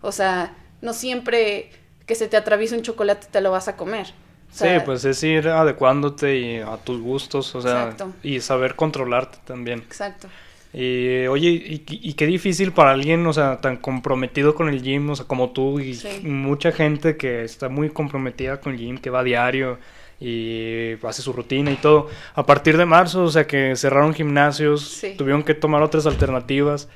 O 0.00 0.12
sea, 0.12 0.54
no 0.80 0.92
siempre 0.92 1.70
que 2.06 2.14
se 2.14 2.28
te 2.28 2.36
atraviesa 2.36 2.76
un 2.76 2.82
chocolate 2.82 3.28
te 3.30 3.40
lo 3.40 3.50
vas 3.50 3.68
a 3.68 3.76
comer. 3.76 4.12
sí, 4.50 4.66
pues 4.84 5.04
es 5.04 5.22
ir 5.22 5.48
adecuándote 5.48 6.36
y 6.38 6.58
a 6.58 6.76
tus 6.78 7.00
gustos, 7.00 7.54
o 7.54 7.62
sea, 7.62 7.94
y 8.22 8.40
saber 8.40 8.74
controlarte 8.74 9.38
también. 9.44 9.80
Exacto. 9.80 10.28
Y 10.72 11.26
oye, 11.26 11.48
y, 11.50 12.12
qué 12.14 12.26
difícil 12.26 12.72
para 12.72 12.92
alguien, 12.92 13.26
o 13.26 13.32
sea, 13.32 13.60
tan 13.60 13.76
comprometido 13.76 14.54
con 14.54 14.68
el 14.68 14.82
gym, 14.82 15.10
o 15.10 15.16
sea, 15.16 15.26
como 15.26 15.50
tú 15.50 15.80
y 15.80 15.98
mucha 16.22 16.70
gente 16.70 17.16
que 17.16 17.42
está 17.42 17.68
muy 17.68 17.90
comprometida 17.90 18.60
con 18.60 18.74
el 18.74 18.78
gym, 18.78 18.98
que 18.98 19.10
va 19.10 19.20
a 19.20 19.24
diario 19.24 19.78
y 20.20 20.92
hace 21.02 21.22
su 21.22 21.32
rutina 21.32 21.72
y 21.72 21.76
todo. 21.76 22.08
A 22.34 22.46
partir 22.46 22.76
de 22.76 22.86
marzo, 22.86 23.24
o 23.24 23.30
sea, 23.30 23.46
que 23.46 23.74
cerraron 23.74 24.14
gimnasios, 24.14 25.02
tuvieron 25.16 25.42
que 25.42 25.54
tomar 25.54 25.82
otras 25.82 26.06
alternativas. 26.06 26.88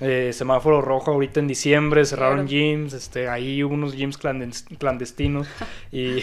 Eh, 0.00 0.30
semáforo 0.32 0.80
rojo 0.80 1.10
ahorita 1.10 1.40
en 1.40 1.48
diciembre, 1.48 2.04
cerraron 2.04 2.46
gyms, 2.46 2.92
este, 2.92 3.28
ahí 3.28 3.64
unos 3.64 3.94
gyms 3.94 4.16
clandestinos. 4.16 5.48
y 5.92 6.22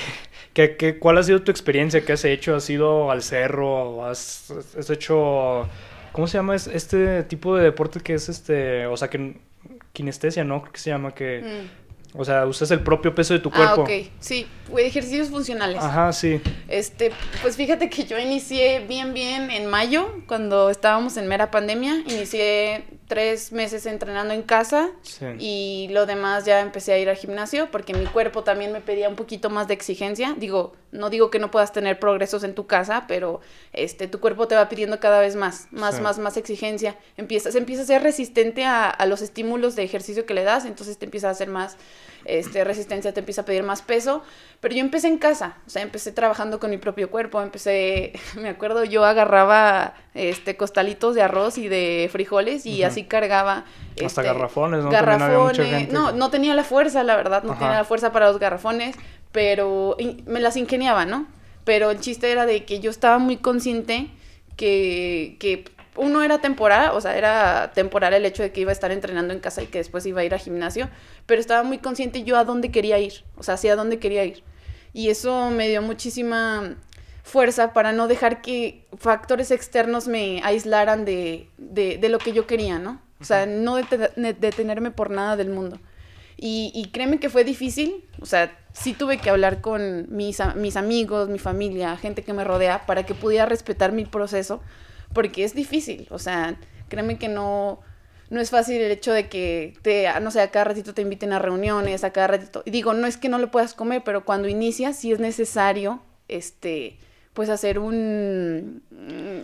¿qué, 0.54 0.78
qué, 0.78 0.98
cuál 0.98 1.18
ha 1.18 1.24
sido 1.24 1.44
tu 1.44 1.52
experiencia? 1.52 2.04
¿Qué 2.06 2.14
has 2.14 2.24
hecho? 2.24 2.56
¿Has 2.56 2.70
ido 2.70 3.12
al 3.12 3.22
cerro? 3.22 4.06
¿Has, 4.06 4.50
has 4.80 4.90
hecho 4.90 5.68
¿Cómo 6.16 6.28
se 6.28 6.38
llama 6.38 6.56
este 6.56 7.24
tipo 7.24 7.58
de 7.58 7.64
deporte 7.66 8.00
que 8.00 8.14
es 8.14 8.30
este, 8.30 8.86
o 8.88 8.96
sea, 8.96 9.10
que 9.10 9.36
kinestesia, 9.92 10.46
¿no? 10.46 10.62
Creo 10.62 10.72
que 10.72 10.80
se 10.80 10.90
llama 10.90 11.14
que 11.14 11.42
mm. 12.14 12.18
o 12.18 12.24
sea, 12.24 12.46
usas 12.46 12.72
el 12.72 12.80
propio 12.80 13.14
peso 13.14 13.34
de 13.34 13.42
tu 13.42 13.50
ah, 13.50 13.58
cuerpo. 13.58 13.82
Ah, 13.82 13.84
ok. 13.84 14.12
Sí, 14.22 14.48
ejercicios 14.78 15.28
funcionales. 15.28 15.84
Ajá, 15.84 16.14
sí. 16.14 16.40
Este, 16.70 17.12
pues 17.42 17.58
fíjate 17.58 17.90
que 17.90 18.06
yo 18.06 18.18
inicié 18.18 18.86
bien 18.88 19.14
bien 19.14 19.52
en 19.52 19.66
mayo, 19.66 20.10
cuando 20.26 20.70
estábamos 20.70 21.18
en 21.18 21.28
mera 21.28 21.52
pandemia, 21.52 21.98
inicié 22.08 22.86
tres 23.10 23.52
meses 23.52 23.86
entrenando 23.86 24.34
en 24.34 24.42
casa 24.42 24.92
y 25.38 25.90
lo 25.92 26.06
demás 26.06 26.46
ya 26.46 26.62
empecé 26.62 26.94
a 26.94 26.98
ir 26.98 27.10
al 27.10 27.18
gimnasio 27.18 27.70
porque 27.72 27.94
mi 27.94 28.06
cuerpo 28.06 28.44
también 28.44 28.72
me 28.72 28.80
pedía 28.80 29.10
un 29.10 29.18
poquito 29.18 29.50
más 29.50 29.68
de 29.68 29.74
exigencia. 29.74 30.34
Digo, 30.38 30.76
no 30.96 31.10
digo 31.10 31.30
que 31.30 31.40
no 31.40 31.52
puedas 31.52 31.72
tener 31.72 32.00
progresos 32.00 32.44
en 32.44 32.56
tu 32.56 32.68
casa, 32.68 33.06
pero 33.08 33.42
este, 33.74 34.08
tu 34.08 34.20
cuerpo 34.20 34.48
te 34.48 34.56
va 34.56 34.70
pidiendo 34.70 35.00
cada 35.00 35.20
vez 35.20 35.36
más, 35.36 35.68
más, 35.72 36.02
más, 36.02 36.20
más 36.20 36.38
exigencia. 36.38 36.96
Empiezas, 37.18 37.56
empieza 37.56 37.84
a 37.84 37.86
ser 37.86 38.04
resistente 38.04 38.66
a, 38.66 38.90
a, 38.90 39.06
los 39.06 39.22
estímulos 39.22 39.76
de 39.76 39.84
ejercicio 39.84 40.26
que 40.26 40.34
le 40.34 40.44
das, 40.44 40.66
entonces 40.66 40.98
te 40.98 41.06
empieza 41.06 41.28
a 41.28 41.32
hacer 41.32 41.50
más 41.50 41.78
este, 42.26 42.64
resistencia, 42.64 43.14
te 43.14 43.20
empieza 43.20 43.42
a 43.42 43.46
pedir 43.46 43.64
más 43.64 43.82
peso. 43.82 44.24
Pero 44.60 44.74
yo 44.76 44.82
empecé 44.82 45.08
en 45.08 45.18
casa, 45.18 45.58
o 45.68 45.70
sea, 45.70 45.82
empecé 45.82 46.12
trabajando 46.12 46.60
con 46.60 46.72
mi 46.72 46.78
propio 46.78 47.10
cuerpo, 47.10 47.42
empecé, 47.42 48.14
me 48.36 48.50
acuerdo, 48.50 48.84
yo 48.84 49.06
agarraba 49.06 49.94
este, 50.14 50.58
costalitos 50.58 51.16
de 51.16 51.22
arroz 51.22 51.58
y 51.58 51.68
de 51.68 52.10
frijoles 52.12 52.66
y 52.66 52.84
así 52.84 53.04
cargaba. 53.04 53.66
Hasta 53.94 54.06
este, 54.06 54.24
garrafones, 54.24 54.84
¿no? 54.84 54.90
Garrafones, 54.90 55.92
no, 55.92 56.12
no 56.12 56.30
tenía 56.30 56.56
la 56.56 56.64
fuerza, 56.64 57.04
la 57.04 57.16
verdad, 57.16 57.44
no 57.44 57.54
tenía 57.54 57.76
la 57.76 57.86
fuerza 57.86 58.12
para 58.12 58.28
los 58.28 58.40
garrafones, 58.40 58.96
pero 59.36 59.98
me 60.28 60.40
las 60.40 60.56
ingeniaba, 60.56 61.06
¿no? 61.06 61.28
Pero 61.66 61.92
el 61.92 62.00
chiste 62.00 62.32
era 62.32 62.46
de 62.46 62.64
que 62.64 62.80
yo 62.80 62.90
estaba 62.90 63.18
muy 63.18 63.36
consciente 63.36 64.08
que, 64.56 65.36
que 65.42 65.66
uno 65.98 66.24
era 66.24 66.40
temporal, 66.40 66.92
o 66.94 67.02
sea, 67.02 67.18
era 67.18 67.74
temporal 67.76 68.14
el 68.14 68.26
hecho 68.26 68.44
de 68.44 68.54
que 68.54 68.62
iba 68.62 68.70
a 68.70 68.74
estar 68.74 68.94
entrenando 68.94 69.34
en 69.34 69.42
casa 69.42 69.62
y 69.62 69.68
que 69.68 69.80
después 69.80 70.06
iba 70.06 70.22
a 70.22 70.24
ir 70.24 70.34
al 70.34 70.40
gimnasio, 70.40 70.88
pero 71.26 71.42
estaba 71.42 71.64
muy 71.64 71.80
consciente 71.80 72.24
yo 72.24 72.38
a 72.38 72.46
dónde 72.46 72.72
quería 72.72 72.98
ir, 72.98 73.26
o 73.36 73.44
sea, 73.44 73.56
hacia 73.56 73.76
dónde 73.76 74.00
quería 74.00 74.24
ir. 74.24 74.42
Y 74.94 75.10
eso 75.10 75.50
me 75.52 75.68
dio 75.68 75.82
muchísima 75.82 76.78
fuerza 77.24 77.74
para 77.74 77.92
no 77.92 78.08
dejar 78.08 78.42
que 78.42 78.86
factores 78.98 79.52
externos 79.52 80.08
me 80.08 80.40
aislaran 80.46 81.04
de, 81.04 81.50
de, 81.58 82.08
lo 82.08 82.20
que 82.20 82.32
yo 82.32 82.48
quería, 82.48 82.80
¿no? 82.80 83.02
O 83.20 83.26
sea, 83.26 83.46
no 83.46 83.76
detenerme 83.76 84.92
por 84.92 85.10
nada 85.10 85.36
del 85.36 85.50
mundo. 85.50 85.78
Y, 86.38 86.72
y, 86.76 86.90
créeme 86.90 87.20
que 87.20 87.30
fue 87.30 87.46
difícil, 87.46 88.04
o 88.20 88.26
sea, 88.26 88.58
sí 88.74 88.94
tuve 88.94 89.20
que 89.20 89.30
hablar 89.30 89.62
con 89.62 90.14
mis, 90.14 90.40
mis 90.56 90.76
amigos, 90.76 91.30
mi 91.30 91.40
familia, 91.40 91.96
gente 91.96 92.24
que 92.24 92.34
me 92.34 92.44
rodea, 92.44 92.86
para 92.86 93.06
que 93.06 93.14
pudiera 93.14 93.46
respetar 93.46 93.94
mi 93.94 94.06
proceso, 94.06 94.62
porque 95.14 95.46
es 95.46 95.56
difícil, 95.56 96.08
o 96.10 96.20
sea, 96.20 96.60
créeme 96.90 97.18
que 97.18 97.30
no, 97.30 97.80
no 98.30 98.42
es 98.42 98.50
fácil 98.50 98.82
el 98.82 98.92
hecho 98.92 99.14
de 99.14 99.30
que 99.30 99.76
te, 99.82 100.08
no 100.20 100.30
sé, 100.30 100.42
a 100.42 100.52
cada 100.52 100.66
ratito 100.66 100.94
te 100.94 101.02
inviten 101.02 101.32
a 101.32 101.40
reuniones, 101.40 102.04
a 102.04 102.12
cada 102.12 102.28
ratito, 102.28 102.64
y 102.66 102.72
digo, 102.72 102.94
no 102.94 103.08
es 103.08 103.16
que 103.16 103.30
no 103.30 103.38
lo 103.38 103.50
puedas 103.50 103.74
comer, 103.74 104.02
pero 104.04 104.26
cuando 104.26 104.50
inicias 104.50 104.98
sí 104.98 105.14
es 105.14 105.20
necesario, 105.20 106.02
este, 106.28 107.00
pues 107.34 107.50
hacer 107.50 107.80
un, 107.80 108.84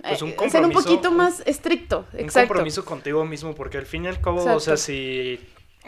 pues 0.04 0.22
un 0.22 0.30
eh, 0.30 0.50
ser 0.50 0.66
un 0.66 0.72
poquito 0.72 1.12
más 1.12 1.42
estricto, 1.46 2.06
un 2.20 2.28
compromiso 2.28 2.84
contigo 2.84 3.24
mismo, 3.24 3.56
porque 3.56 3.78
al 3.78 3.86
fin 3.86 4.06
y 4.06 4.08
al 4.10 4.20
cabo, 4.20 4.44
o 4.44 4.60
sea, 4.60 4.76
si 4.76 5.40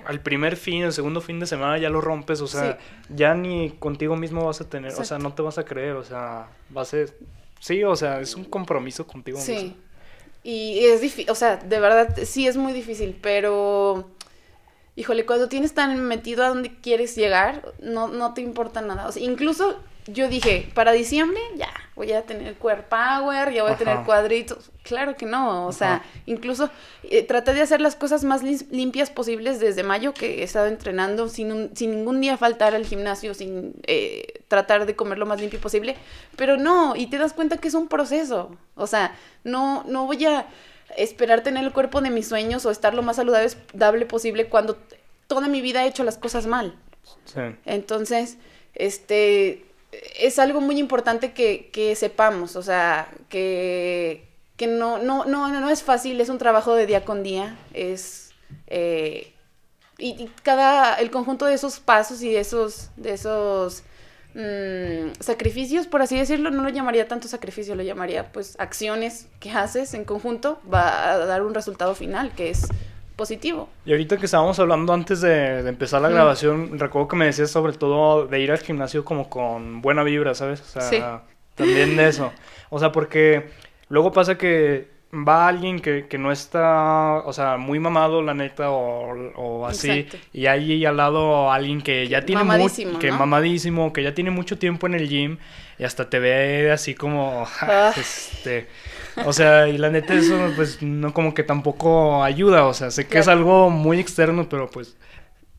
al 0.06 0.22
primer 0.22 0.58
fin, 0.58 0.84
el 0.84 0.94
segundo 0.94 1.22
fin 1.22 1.40
de 1.40 1.46
semana 1.46 1.78
ya 1.78 1.90
lo 1.90 2.02
rompes, 2.02 2.42
o 2.42 2.48
sea, 2.48 2.78
ya 3.10 3.34
ni 3.36 3.72
contigo 3.72 4.16
mismo 4.16 4.46
vas 4.46 4.62
a 4.62 4.70
tener, 4.70 4.94
o 4.94 5.04
sea, 5.04 5.18
no 5.20 5.34
te 5.34 5.42
vas 5.42 5.58
a 5.58 5.66
creer, 5.66 5.96
o 5.96 6.04
sea, 6.04 6.48
va 6.76 6.82
a 6.82 6.86
ser 6.86 7.16
Sí, 7.64 7.82
o 7.86 7.96
sea, 7.96 8.20
es 8.20 8.36
un 8.36 8.44
compromiso 8.44 9.08
contigo 9.08 9.40
sí. 9.40 9.58
Sí. 9.58 9.76
Y 10.44 10.80
es 10.84 11.00
difícil, 11.00 11.30
o 11.30 11.36
sea, 11.36 11.56
de 11.56 11.80
verdad, 11.80 12.14
sí 12.26 12.46
es 12.46 12.58
muy 12.58 12.74
difícil, 12.74 13.18
pero 13.22 14.10
híjole, 14.98 15.26
cuando 15.26 15.48
tienes 15.48 15.74
tan 15.74 16.04
metido 16.04 16.44
a 16.44 16.50
donde 16.50 16.76
quieres 16.82 17.16
llegar, 17.16 17.74
no, 17.80 18.10
no 18.10 18.34
te 18.34 18.42
importa 18.42 18.82
nada. 18.82 19.08
O 19.08 19.14
sea, 19.14 19.24
incluso 19.24 19.80
yo 20.08 20.28
dije, 20.28 20.70
para 20.74 20.92
diciembre 20.92 21.40
ya 21.56 21.72
voy 21.96 22.12
a 22.12 22.24
tener 22.24 22.56
core 22.56 22.84
power, 22.84 23.52
ya 23.54 23.64
voy 23.64 23.72
a 23.72 23.78
tener 23.78 24.00
cuadritos. 24.04 24.72
Claro 24.84 25.16
que 25.16 25.26
no, 25.26 25.68
o 25.68 25.72
sea, 25.72 26.04
incluso 26.26 26.70
eh, 27.04 27.24
traté 27.24 27.54
de 27.54 27.62
hacer 27.62 27.80
las 27.82 27.96
cosas 27.96 28.24
más 28.24 28.44
limpias 28.44 29.10
posibles 29.10 29.60
desde 29.60 29.84
mayo 29.84 30.14
que 30.14 30.42
he 30.42 30.44
estado 30.44 30.68
entrenando 30.68 31.30
sin, 31.30 31.76
sin 31.76 31.92
ningún 31.92 32.20
día 32.20 32.38
faltar 32.38 32.76
al 32.76 32.86
gimnasio, 32.86 33.34
sin 33.34 33.76
eh, 33.88 34.42
tratar 34.48 34.86
de 34.86 34.96
comer 34.96 35.18
lo 35.18 35.26
más 35.26 35.40
limpio 35.40 35.60
posible, 35.62 35.96
pero 36.36 36.58
no, 36.58 36.96
y 36.96 37.08
te 37.08 37.18
das 37.18 37.34
cuenta 37.34 37.58
que 37.58 37.68
es 37.68 37.74
un 37.74 37.88
proceso, 37.88 38.58
o 38.76 38.88
sea, 38.88 39.16
no, 39.44 39.84
no 39.88 40.06
voy 40.06 40.26
a 40.26 40.48
esperar 40.98 41.42
tener 41.42 41.64
el 41.64 41.72
cuerpo 41.72 42.02
de 42.02 42.10
mis 42.10 42.28
sueños 42.28 42.66
o 42.66 42.72
estar 42.72 42.94
lo 42.94 43.02
más 43.02 43.16
saludable 43.16 44.06
posible 44.06 44.48
cuando 44.48 44.78
toda 45.28 45.48
mi 45.48 45.62
vida 45.62 45.84
he 45.84 45.88
hecho 45.88 46.04
las 46.04 46.18
cosas 46.18 46.46
mal. 46.46 46.76
Sí. 47.26 47.42
Entonces, 47.66 48.38
este 48.76 49.66
es 50.20 50.40
algo 50.40 50.62
muy 50.62 50.80
importante 50.80 51.34
que, 51.34 51.70
que 51.72 51.96
sepamos, 51.96 52.56
o 52.56 52.62
sea, 52.62 53.12
que, 53.30 54.28
que 54.58 54.68
no, 54.68 55.00
no, 55.00 55.26
no, 55.26 55.50
no 55.60 55.70
es 55.70 55.84
fácil, 55.84 56.20
es 56.22 56.30
un 56.30 56.38
trabajo 56.38 56.76
de 56.76 56.86
día 56.86 57.06
con 57.06 57.24
día, 57.24 57.58
es... 57.74 58.32
Eh, 58.68 59.34
y, 59.98 60.30
cada, 60.42 60.96
el 60.96 61.12
conjunto 61.12 61.46
de 61.46 61.54
esos 61.54 61.80
pasos 61.80 62.22
y 62.24 62.32
de 62.32 62.40
esos, 62.40 62.90
de 62.98 63.14
esos 63.14 63.84
mm, 64.34 65.20
sacrificios, 65.20 65.88
por 65.88 66.02
así 66.02 66.18
decirlo, 66.18 66.50
no 66.50 66.64
lo 66.64 66.70
llamaría 66.70 67.08
tanto 67.08 67.28
sacrificio, 67.28 67.76
lo 67.76 67.84
llamaría 67.84 68.32
pues 68.32 68.56
acciones 68.60 69.28
que 69.40 69.52
haces 69.52 69.94
en 69.94 70.04
conjunto, 70.04 70.60
va 70.72 71.12
a 71.12 71.18
dar 71.20 71.44
un 71.44 71.54
resultado 71.54 71.96
final, 71.96 72.34
que 72.34 72.50
es 72.50 72.68
positivo. 73.16 73.70
Y 73.86 73.92
ahorita 73.92 74.18
que 74.18 74.26
estábamos 74.26 74.60
hablando 74.60 74.94
antes 74.94 75.22
de, 75.22 75.68
empezar 75.68 76.02
la 76.02 76.10
grabación, 76.10 76.80
recuerdo 76.80 77.08
que 77.08 77.16
me 77.16 77.26
decías 77.26 77.52
sobre 77.52 77.74
todo 77.74 78.28
de 78.28 78.40
ir 78.40 78.52
al 78.52 78.60
gimnasio 78.60 79.06
como 79.06 79.30
con 79.30 79.82
buena 79.82 80.04
vibra, 80.04 80.34
¿sabes? 80.34 80.62
O 80.62 80.82
sea, 80.82 81.24
también 81.56 81.96
de 81.96 82.08
eso. 82.08 82.32
O 82.70 82.80
sea, 82.80 82.92
porque 82.92 83.50
luego 83.90 84.12
pasa 84.12 84.38
que 84.38 84.94
va 85.14 85.48
alguien 85.48 85.80
que, 85.80 86.08
que 86.08 86.18
no 86.18 86.32
está, 86.32 87.22
o 87.26 87.34
sea, 87.34 87.58
muy 87.58 87.80
mamado, 87.80 88.22
la 88.22 88.34
neta, 88.34 88.72
o, 88.72 89.32
o 89.36 89.68
así, 89.68 89.90
Exacto. 89.92 90.28
y 90.34 90.48
hay 90.48 90.86
al 90.86 90.98
lado 90.98 91.52
alguien 91.52 91.82
que 91.82 92.08
ya 92.08 92.26
tiene 92.26 92.44
Mamadísimo, 92.44 92.98
que 93.00 93.12
¿no? 93.12 93.18
mamadísimo, 93.20 93.94
que 93.94 94.04
ya 94.04 94.14
tiene 94.16 94.32
mucho 94.32 94.58
tiempo 94.58 94.88
en 94.88 94.96
el 94.96 95.08
gym, 95.08 95.38
y 95.78 95.84
hasta 95.84 96.10
te 96.10 96.20
ve 96.20 96.72
así 96.72 96.96
como, 96.96 97.46
Ah. 97.62 97.94
este, 97.96 98.68
o 99.26 99.34
sea, 99.34 99.68
y 99.70 99.78
la 99.78 99.90
neta 99.90 100.14
eso, 100.14 100.52
pues, 100.56 100.82
no 100.82 101.14
como 101.14 101.34
que 101.34 101.44
tampoco 101.44 102.24
ayuda, 102.24 102.66
o 102.66 102.74
sea, 102.74 102.92
sé 102.92 103.08
que 103.08 103.20
es 103.20 103.28
algo 103.28 103.70
muy 103.70 104.00
externo, 104.00 104.48
pero 104.50 104.70
pues, 104.70 104.96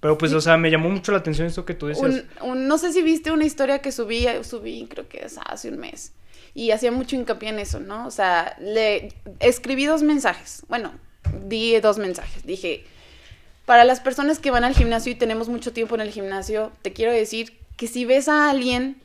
pero 0.01 0.19
pues, 0.19 0.33
o 0.33 0.41
sea, 0.41 0.57
me 0.57 0.71
llamó 0.71 0.91
mucho 0.91 1.13
la 1.13 1.19
atención 1.19 1.47
esto 1.47 1.65
que 1.65 1.75
tú 1.75 1.87
decías. 1.87 2.05
Un- 2.43 2.51
un- 2.51 2.69
no 2.69 2.77
sé 2.79 2.93
si 2.93 3.03
viste 3.03 3.31
una 3.31 3.45
historia 3.45 3.81
que 3.81 3.91
subí, 3.93 4.27
subí 4.43 4.87
creo 4.91 5.09
que 5.09 5.25
es 5.25 5.39
hace 5.47 5.69
un 5.71 5.79
mes. 5.79 6.13
Y 6.57 6.71
hacía 6.71 6.93
mucho 6.93 7.17
hincapié 7.17 7.49
en 7.49 7.59
eso, 7.59 7.81
¿no? 7.81 8.07
O 8.07 8.11
sea, 8.11 8.57
le 8.61 9.13
escribí 9.41 9.87
dos 9.87 10.03
mensajes. 10.03 10.63
Bueno, 10.69 10.93
di 11.47 11.81
dos 11.81 11.99
mensajes. 11.99 12.47
Dije, 12.47 12.85
para 13.67 13.85
las 13.85 14.01
personas 14.01 14.39
que 14.39 14.51
van 14.53 14.63
al 14.63 14.75
gimnasio 14.75 15.11
y 15.11 15.15
tenemos 15.17 15.49
mucho 15.49 15.73
tiempo 15.73 15.95
en 15.95 16.03
el 16.03 16.11
gimnasio, 16.11 16.71
te 16.83 16.93
quiero 16.93 17.11
decir 17.13 17.57
que 17.77 17.89
si 17.89 18.05
ves 18.05 18.29
a 18.29 18.51
alguien 18.51 18.97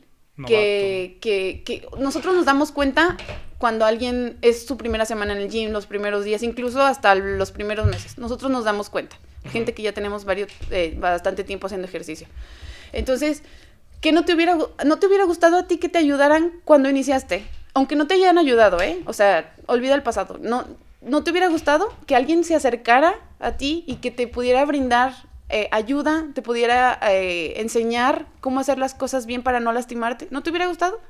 que, 0.46 1.18
que, 1.20 1.62
que 1.64 1.86
nosotros 1.98 2.34
nos 2.34 2.44
damos 2.44 2.72
cuenta 2.72 3.16
cuando 3.58 3.84
alguien 3.84 4.38
es 4.40 4.66
su 4.66 4.76
primera 4.76 5.04
semana 5.04 5.34
en 5.34 5.40
el 5.40 5.50
gym, 5.50 5.70
los 5.70 5.86
primeros 5.86 6.24
días, 6.24 6.42
incluso 6.42 6.80
hasta 6.80 7.14
los 7.14 7.50
primeros 7.52 7.86
meses. 7.86 8.16
Nosotros 8.16 8.50
nos 8.50 8.64
damos 8.64 8.88
cuenta. 8.88 9.18
Gente 9.44 9.74
que 9.74 9.82
ya 9.82 9.92
tenemos 9.92 10.24
varios, 10.24 10.50
eh, 10.70 10.94
bastante 10.98 11.44
tiempo 11.44 11.66
haciendo 11.66 11.86
ejercicio. 11.86 12.26
Entonces, 12.92 13.42
que 14.00 14.12
no 14.12 14.24
te 14.24 14.34
hubiera 14.34 14.56
no 14.84 14.98
te 14.98 15.06
hubiera 15.06 15.24
gustado 15.24 15.58
a 15.58 15.66
ti 15.66 15.76
que 15.76 15.88
te 15.88 15.98
ayudaran 15.98 16.52
cuando 16.64 16.88
iniciaste, 16.88 17.44
aunque 17.74 17.96
no 17.96 18.06
te 18.06 18.14
hayan 18.14 18.38
ayudado, 18.38 18.80
¿eh? 18.80 19.00
O 19.04 19.12
sea, 19.12 19.54
olvida 19.66 19.94
el 19.94 20.02
pasado. 20.02 20.38
No 20.40 20.66
no 21.00 21.24
te 21.24 21.30
hubiera 21.30 21.48
gustado 21.48 21.92
que 22.06 22.14
alguien 22.14 22.44
se 22.44 22.54
acercara 22.54 23.14
a 23.38 23.52
ti 23.52 23.84
y 23.86 23.96
que 23.96 24.10
te 24.10 24.26
pudiera 24.26 24.64
brindar 24.64 25.14
eh, 25.50 25.68
ayuda, 25.72 26.26
te 26.34 26.42
pudiera 26.42 26.98
eh, 27.10 27.54
enseñar 27.60 28.26
cómo 28.40 28.60
hacer 28.60 28.78
las 28.78 28.94
cosas 28.94 29.26
bien 29.26 29.42
para 29.42 29.60
no 29.60 29.72
lastimarte. 29.72 30.28
¿No 30.30 30.42
te 30.42 30.50
hubiera 30.50 30.66
gustado? 30.66 31.00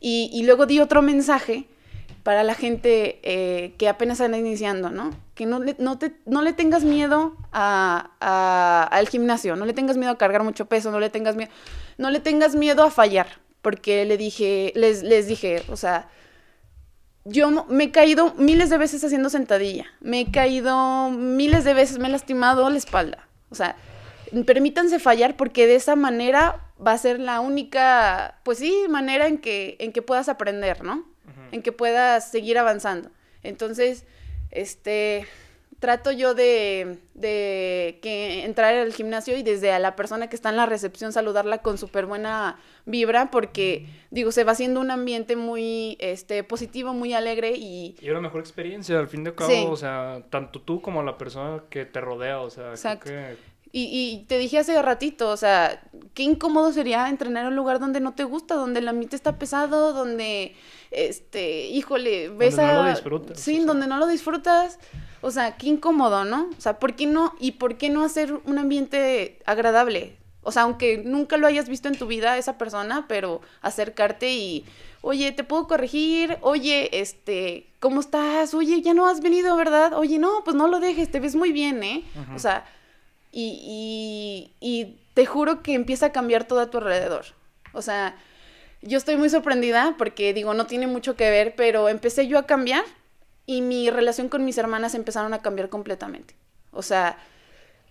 Y, 0.00 0.42
luego 0.44 0.66
di 0.66 0.78
otro 0.80 1.02
mensaje 1.02 1.64
para 2.22 2.44
la 2.44 2.54
gente 2.54 3.18
eh, 3.22 3.74
que 3.78 3.88
apenas 3.88 4.20
anda 4.20 4.38
iniciando, 4.38 4.90
¿no? 4.90 5.10
Que 5.34 5.44
no 5.46 5.58
le, 5.58 5.74
no 5.78 5.98
te, 5.98 6.12
no 6.26 6.42
le 6.42 6.52
tengas 6.52 6.84
miedo 6.84 7.36
a, 7.52 8.10
a- 8.20 8.88
al 8.90 9.08
gimnasio, 9.08 9.56
no 9.56 9.64
le 9.64 9.72
tengas 9.72 9.96
miedo 9.96 10.12
a 10.12 10.18
cargar 10.18 10.44
mucho 10.44 10.66
peso, 10.66 10.90
no 10.90 11.00
le 11.00 11.10
tengas 11.10 11.36
miedo, 11.36 11.50
no 11.96 12.10
le 12.10 12.20
tengas 12.20 12.54
miedo 12.54 12.82
a 12.84 12.90
fallar, 12.90 13.26
porque 13.62 14.04
le 14.04 14.16
dije, 14.16 14.72
les, 14.76 15.02
les 15.02 15.26
dije, 15.26 15.62
o 15.68 15.76
sea, 15.76 16.08
yo 17.24 17.50
me 17.68 17.84
he 17.84 17.90
caído 17.90 18.34
miles 18.36 18.70
de 18.70 18.78
veces 18.78 19.02
haciendo 19.04 19.30
sentadilla, 19.30 19.86
me 20.00 20.20
he 20.20 20.30
caído 20.30 21.10
miles 21.10 21.64
de 21.64 21.74
veces, 21.74 21.98
me 21.98 22.08
he 22.08 22.10
lastimado 22.10 22.68
la 22.70 22.78
espalda, 22.78 23.27
o 23.50 23.54
sea, 23.54 23.76
permítanse 24.46 24.98
fallar 24.98 25.36
porque 25.36 25.66
de 25.66 25.76
esa 25.76 25.96
manera 25.96 26.60
va 26.84 26.92
a 26.92 26.98
ser 26.98 27.18
la 27.18 27.40
única, 27.40 28.40
pues 28.44 28.58
sí, 28.58 28.86
manera 28.88 29.26
en 29.26 29.38
que, 29.38 29.76
en 29.80 29.92
que 29.92 30.02
puedas 30.02 30.28
aprender, 30.28 30.84
¿no? 30.84 31.06
En 31.50 31.62
que 31.62 31.72
puedas 31.72 32.30
seguir 32.30 32.58
avanzando. 32.58 33.10
Entonces, 33.42 34.04
este, 34.50 35.26
trato 35.80 36.10
yo 36.10 36.34
de, 36.34 36.98
de 37.14 37.98
que 38.02 38.44
entrar 38.44 38.74
al 38.74 38.92
gimnasio 38.92 39.36
y 39.36 39.42
desde 39.42 39.70
a 39.72 39.78
la 39.78 39.94
persona 39.94 40.28
que 40.28 40.34
está 40.34 40.48
en 40.50 40.56
la 40.56 40.66
recepción 40.66 41.12
saludarla 41.12 41.58
con 41.58 41.78
súper 41.78 42.06
buena 42.06 42.58
vibra 42.84 43.30
porque, 43.30 43.86
digo, 44.10 44.32
se 44.32 44.42
va 44.44 44.52
haciendo 44.52 44.80
un 44.80 44.90
ambiente 44.90 45.36
muy, 45.36 45.96
este, 46.00 46.42
positivo, 46.42 46.94
muy 46.94 47.12
alegre 47.12 47.52
y... 47.56 47.94
Y 48.00 48.10
una 48.10 48.20
mejor 48.20 48.40
experiencia, 48.40 48.98
al 48.98 49.08
fin 49.08 49.22
de 49.24 49.34
cabo, 49.34 49.50
Sí. 49.50 49.66
o 49.68 49.76
sea, 49.76 50.22
tanto 50.30 50.60
tú 50.60 50.80
como 50.80 51.02
la 51.02 51.16
persona 51.16 51.62
que 51.70 51.84
te 51.84 52.00
rodea, 52.00 52.40
o 52.40 52.50
sea, 52.50 52.62
creo 52.64 52.74
Exacto. 52.74 53.10
que... 53.10 53.36
Y, 53.70 53.82
y 53.92 54.24
te 54.24 54.38
dije 54.38 54.58
hace 54.58 54.80
ratito, 54.80 55.28
o 55.28 55.36
sea, 55.36 55.82
qué 56.14 56.22
incómodo 56.22 56.72
sería 56.72 57.06
entrenar 57.10 57.42
en 57.44 57.48
un 57.50 57.56
lugar 57.56 57.78
donde 57.78 58.00
no 58.00 58.14
te 58.14 58.24
gusta, 58.24 58.54
donde 58.54 58.80
el 58.80 58.88
ambiente 58.88 59.14
está 59.14 59.38
pesado, 59.38 59.92
donde, 59.92 60.54
este, 60.90 61.66
híjole, 61.66 62.30
ves 62.30 62.56
Donde 62.56 62.72
no 62.72 62.82
lo 62.84 62.88
disfrutas, 62.90 63.38
Sí, 63.38 63.52
o 63.52 63.56
sea. 63.58 63.66
donde 63.66 63.86
no 63.86 63.98
lo 63.98 64.06
disfrutas. 64.06 64.78
O 65.20 65.30
sea, 65.30 65.56
qué 65.56 65.66
incómodo, 65.68 66.24
¿no? 66.24 66.48
O 66.56 66.60
sea, 66.60 66.78
¿por 66.78 66.94
qué 66.94 67.06
no? 67.06 67.34
¿Y 67.40 67.52
por 67.52 67.76
qué 67.76 67.90
no 67.90 68.04
hacer 68.04 68.32
un 68.44 68.58
ambiente 68.58 69.40
agradable? 69.46 70.16
O 70.42 70.52
sea, 70.52 70.62
aunque 70.62 70.98
nunca 70.98 71.36
lo 71.36 71.46
hayas 71.46 71.68
visto 71.68 71.88
en 71.88 71.98
tu 71.98 72.06
vida 72.06 72.38
esa 72.38 72.56
persona, 72.56 73.06
pero 73.08 73.40
acercarte 73.60 74.30
y, 74.32 74.64
oye, 75.02 75.32
¿te 75.32 75.44
puedo 75.44 75.66
corregir? 75.66 76.38
Oye, 76.40 77.00
este, 77.00 77.66
¿cómo 77.80 78.00
estás? 78.00 78.54
Oye, 78.54 78.80
ya 78.80 78.94
no 78.94 79.08
has 79.08 79.20
venido, 79.20 79.56
¿verdad? 79.56 79.92
Oye, 79.94 80.18
no, 80.18 80.42
pues 80.44 80.56
no 80.56 80.68
lo 80.68 80.80
dejes, 80.80 81.10
te 81.10 81.20
ves 81.20 81.34
muy 81.34 81.52
bien, 81.52 81.82
¿eh? 81.82 82.04
O 82.34 82.38
sea, 82.38 82.64
y, 83.32 84.50
y, 84.60 84.66
y 84.66 84.96
te 85.14 85.26
juro 85.26 85.62
que 85.62 85.74
empieza 85.74 86.06
a 86.06 86.12
cambiar 86.12 86.44
todo 86.44 86.60
a 86.60 86.70
tu 86.70 86.78
alrededor. 86.78 87.26
O 87.72 87.82
sea, 87.82 88.16
yo 88.80 88.96
estoy 88.96 89.16
muy 89.16 89.28
sorprendida 89.28 89.96
porque 89.98 90.32
digo, 90.32 90.54
no 90.54 90.66
tiene 90.66 90.86
mucho 90.86 91.16
que 91.16 91.28
ver, 91.28 91.54
pero 91.56 91.88
empecé 91.88 92.26
yo 92.26 92.38
a 92.38 92.46
cambiar 92.46 92.84
y 93.48 93.62
mi 93.62 93.88
relación 93.88 94.28
con 94.28 94.44
mis 94.44 94.58
hermanas 94.58 94.94
empezaron 94.94 95.32
a 95.32 95.40
cambiar 95.40 95.70
completamente. 95.70 96.34
O 96.70 96.82
sea, 96.82 97.16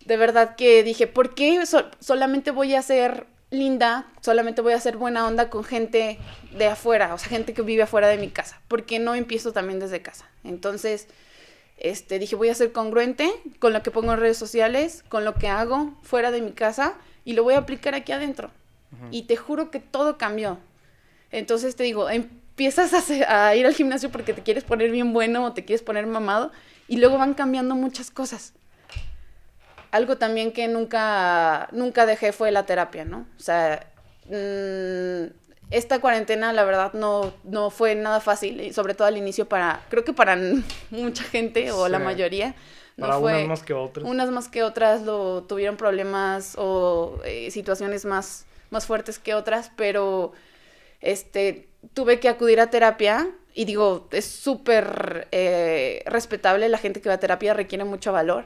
de 0.06 0.16
verdad 0.16 0.56
que 0.56 0.84
dije, 0.84 1.08
¿por 1.08 1.34
qué 1.34 1.66
so- 1.66 1.90
solamente 2.00 2.52
voy 2.52 2.76
a 2.76 2.82
ser 2.84 3.26
linda, 3.50 4.06
solamente 4.22 4.62
voy 4.62 4.74
a 4.74 4.80
ser 4.80 4.98
buena 4.98 5.26
onda 5.26 5.50
con 5.50 5.64
gente 5.64 6.20
de 6.56 6.68
afuera, 6.68 7.12
o 7.16 7.18
sea, 7.18 7.30
gente 7.30 7.56
que 7.56 7.64
vive 7.64 7.82
afuera 7.82 8.08
de 8.08 8.20
mi 8.20 8.30
casa? 8.30 8.62
¿Por 8.68 8.86
qué 8.86 9.00
no 9.00 9.16
empiezo 9.16 9.52
también 9.52 9.80
desde 9.80 10.04
casa? 10.04 10.30
Entonces, 10.44 11.08
este, 11.78 12.20
dije, 12.20 12.36
voy 12.36 12.50
a 12.50 12.54
ser 12.54 12.72
congruente 12.72 13.28
con 13.58 13.74
lo 13.74 13.82
que 13.82 13.90
pongo 13.90 14.14
en 14.14 14.20
redes 14.20 14.38
sociales, 14.38 15.04
con 15.10 15.26
lo 15.26 15.34
que 15.34 15.48
hago 15.48 15.96
fuera 16.04 16.30
de 16.30 16.42
mi 16.42 16.52
casa 16.52 16.94
y 17.26 17.34
lo 17.34 17.42
voy 17.42 17.56
a 17.56 17.60
aplicar 17.60 17.96
aquí 17.96 18.12
adentro. 18.12 18.52
Y 19.10 19.24
te 19.24 19.36
juro 19.38 19.72
que 19.72 19.80
todo 19.80 20.20
cambió. 20.20 20.60
Entonces 21.32 21.76
te 21.76 21.84
digo, 21.84 22.10
empiezas 22.58 22.92
a, 23.28 23.48
a 23.50 23.56
ir 23.56 23.68
al 23.68 23.76
gimnasio 23.76 24.10
porque 24.10 24.34
te 24.34 24.42
quieres 24.42 24.64
poner 24.64 24.90
bien 24.90 25.14
bueno 25.14 25.46
o 25.46 25.54
te 25.54 25.64
quieres 25.64 25.84
poner 25.84 26.08
mamado 26.08 26.52
y 26.88 26.98
luego 26.98 27.20
van 27.20 27.36
cambiando 27.36 27.76
muchas 27.76 28.10
cosas. 28.10 28.54
Algo 29.92 30.18
también 30.18 30.52
que 30.52 30.68
nunca, 30.68 31.70
nunca 31.72 32.08
dejé 32.08 32.32
fue 32.32 32.52
la 32.52 32.66
terapia, 32.66 33.06
¿no? 33.06 33.28
O 33.38 33.40
sea, 33.40 33.86
mm, 34.26 35.32
esta 35.70 36.00
cuarentena 36.00 36.52
la 36.52 36.64
verdad 36.64 36.94
no, 36.94 37.32
no 37.44 37.70
fue 37.70 37.94
nada 37.94 38.20
fácil, 38.22 38.60
y 38.60 38.74
sobre 38.74 38.96
todo 38.96 39.08
al 39.08 39.18
inicio 39.18 39.48
para, 39.48 39.82
creo 39.90 40.04
que 40.04 40.14
para 40.14 40.36
mucha 40.90 41.24
gente 41.26 41.72
o 41.72 41.88
la 41.88 42.00
Sí. 42.00 42.04
mayoría. 42.06 42.56
No 42.98 43.06
Para 43.06 43.20
fue, 43.20 43.34
unas 43.36 43.48
más 43.48 43.62
que 43.64 43.74
otras. 43.74 44.04
unas 44.08 44.32
más 44.32 44.48
que 44.50 44.64
otras 44.64 45.04
lo 45.04 45.44
tuvieron 45.44 45.78
problemas 45.78 46.56
o 46.58 47.20
eh, 47.24 47.52
situaciones 47.52 48.04
más, 48.06 48.48
más 48.72 48.88
fuertes 48.88 49.20
que 49.20 49.36
otras, 49.36 49.72
pero 49.76 50.32
este, 51.00 51.68
tuve 51.94 52.20
que 52.20 52.30
acudir 52.30 52.60
a 52.60 52.70
terapia 52.70 53.30
y 53.54 53.66
digo, 53.66 54.08
es 54.12 54.26
súper 54.26 55.28
eh, 55.32 56.04
respetable, 56.06 56.70
la 56.70 56.78
gente 56.78 57.02
que 57.02 57.10
va 57.10 57.16
a 57.16 57.20
terapia 57.20 57.56
requiere 57.56 57.84
mucho 57.86 58.12
valor. 58.12 58.46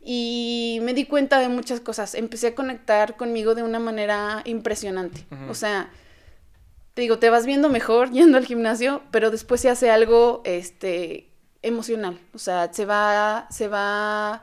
Y 0.00 0.78
me 0.82 0.94
di 0.94 1.04
cuenta 1.04 1.40
de 1.40 1.48
muchas 1.48 1.80
cosas, 1.80 2.14
empecé 2.14 2.48
a 2.48 2.54
conectar 2.54 3.16
conmigo 3.16 3.56
de 3.56 3.64
una 3.64 3.80
manera 3.80 4.42
impresionante. 4.44 5.26
O 5.48 5.54
sea, 5.54 5.90
te 6.94 7.02
digo, 7.02 7.18
te 7.18 7.28
vas 7.28 7.44
viendo 7.44 7.68
mejor 7.70 8.10
yendo 8.12 8.38
al 8.38 8.46
gimnasio, 8.46 9.02
pero 9.10 9.32
después 9.32 9.60
se 9.60 9.68
hace 9.68 9.90
algo 9.90 10.42
este, 10.44 11.28
emocional. 11.62 12.20
O 12.32 12.38
sea, 12.38 12.72
se 12.72 12.84
va, 12.84 13.48
se 13.50 13.66
va 13.66 14.42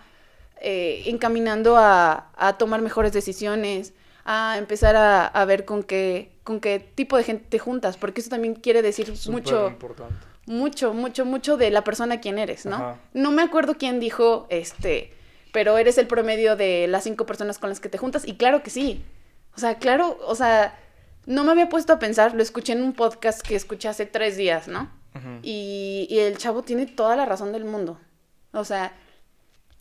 eh, 0.60 1.04
encaminando 1.06 1.78
a, 1.78 2.30
a 2.36 2.58
tomar 2.58 2.82
mejores 2.82 3.14
decisiones, 3.14 3.94
a 4.26 4.58
empezar 4.58 4.98
a, 4.98 5.28
a 5.28 5.46
ver 5.46 5.64
con 5.64 5.84
qué, 5.84 6.38
con 6.50 6.60
qué 6.62 6.80
tipo 6.80 7.16
de 7.16 7.24
gente 7.24 7.46
te 7.48 7.60
juntas, 7.60 7.96
porque 7.96 8.22
eso 8.22 8.32
también 8.32 8.56
quiere 8.56 8.82
decir 8.82 9.16
Súper 9.16 9.32
mucho, 9.44 9.68
importante. 9.68 10.16
mucho, 10.48 10.96
mucho, 10.96 11.24
mucho 11.24 11.58
de 11.58 11.70
la 11.70 11.84
persona 11.84 12.20
quien 12.22 12.40
eres, 12.40 12.66
¿no? 12.66 12.76
Ajá. 12.78 12.96
No 13.14 13.30
me 13.30 13.44
acuerdo 13.44 13.76
quién 13.78 14.00
dijo, 14.00 14.48
este, 14.50 15.14
pero 15.54 15.78
eres 15.78 16.00
el 16.00 16.08
promedio 16.08 16.56
de 16.56 16.88
las 16.88 17.04
cinco 17.04 17.28
personas 17.28 17.60
con 17.60 17.70
las 17.70 17.80
que 17.80 17.88
te 17.88 18.00
juntas, 18.00 18.28
y 18.28 18.34
claro 18.36 18.64
que 18.64 18.72
sí. 18.72 19.04
O 19.56 19.60
sea, 19.60 19.76
claro, 19.78 20.18
o 20.26 20.34
sea, 20.34 20.76
no 21.28 21.44
me 21.44 21.52
había 21.52 21.70
puesto 21.70 21.94
a 21.94 22.00
pensar, 22.00 22.34
lo 22.34 22.42
escuché 22.42 22.74
en 22.74 22.82
un 22.82 22.94
podcast 22.94 23.42
que 23.48 23.56
escuché 23.56 23.88
hace 23.88 24.08
tres 24.08 24.36
días, 24.36 24.68
¿no? 24.68 24.90
Y, 25.44 26.08
y 26.10 26.18
el 26.18 26.40
chavo 26.40 26.64
tiene 26.64 26.88
toda 26.88 27.16
la 27.16 27.28
razón 27.28 27.52
del 27.52 27.64
mundo. 27.66 28.00
O 28.54 28.66
sea, 28.66 28.92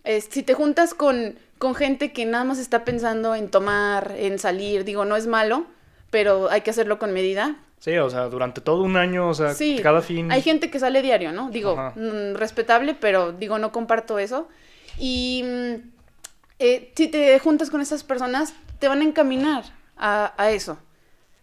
es- 0.05 0.29
si 0.31 0.43
te 0.43 0.53
juntas 0.53 0.93
con, 0.93 1.39
con 1.57 1.75
gente 1.75 2.13
que 2.13 2.27
nada 2.27 2.45
más 2.45 2.59
está 2.59 2.85
pensando 2.85 3.35
en 3.35 3.49
tomar, 3.51 4.15
en 4.19 4.39
salir, 4.39 4.85
digo, 4.85 5.07
no 5.07 5.17
es 5.17 5.27
malo, 5.27 5.65
pero 6.11 6.51
hay 6.51 6.61
que 6.63 6.71
hacerlo 6.71 6.99
con 6.99 7.13
medida. 7.13 7.57
Sí, 7.81 7.97
o 7.99 8.11
sea, 8.11 8.25
durante 8.25 8.61
todo 8.61 8.83
un 8.83 8.97
año, 8.97 9.29
o 9.29 9.35
sea, 9.35 9.55
Sí, 9.55 9.79
cada 9.83 10.03
fin... 10.03 10.33
Hay 10.33 10.43
gente 10.43 10.71
que 10.71 10.81
sale 10.81 11.01
diario, 11.01 11.33
¿no? 11.33 11.51
Digo, 11.51 11.77
mm, 11.95 12.35
respetable, 12.35 12.95
pero 12.95 13.33
digo, 13.33 13.59
no 13.59 13.71
comparto 13.71 14.19
eso. 14.19 14.49
Y 14.99 15.45
mm, 15.45 15.75
eh, 16.59 16.93
si 16.97 17.07
te 17.09 17.39
juntas 17.39 17.71
con 17.71 17.81
esas 17.81 18.03
personas, 18.03 18.55
te 18.81 18.89
van 18.89 19.01
a 19.01 19.05
encaminar 19.05 19.65
a, 19.97 20.35
a 20.37 20.51
eso. 20.51 20.79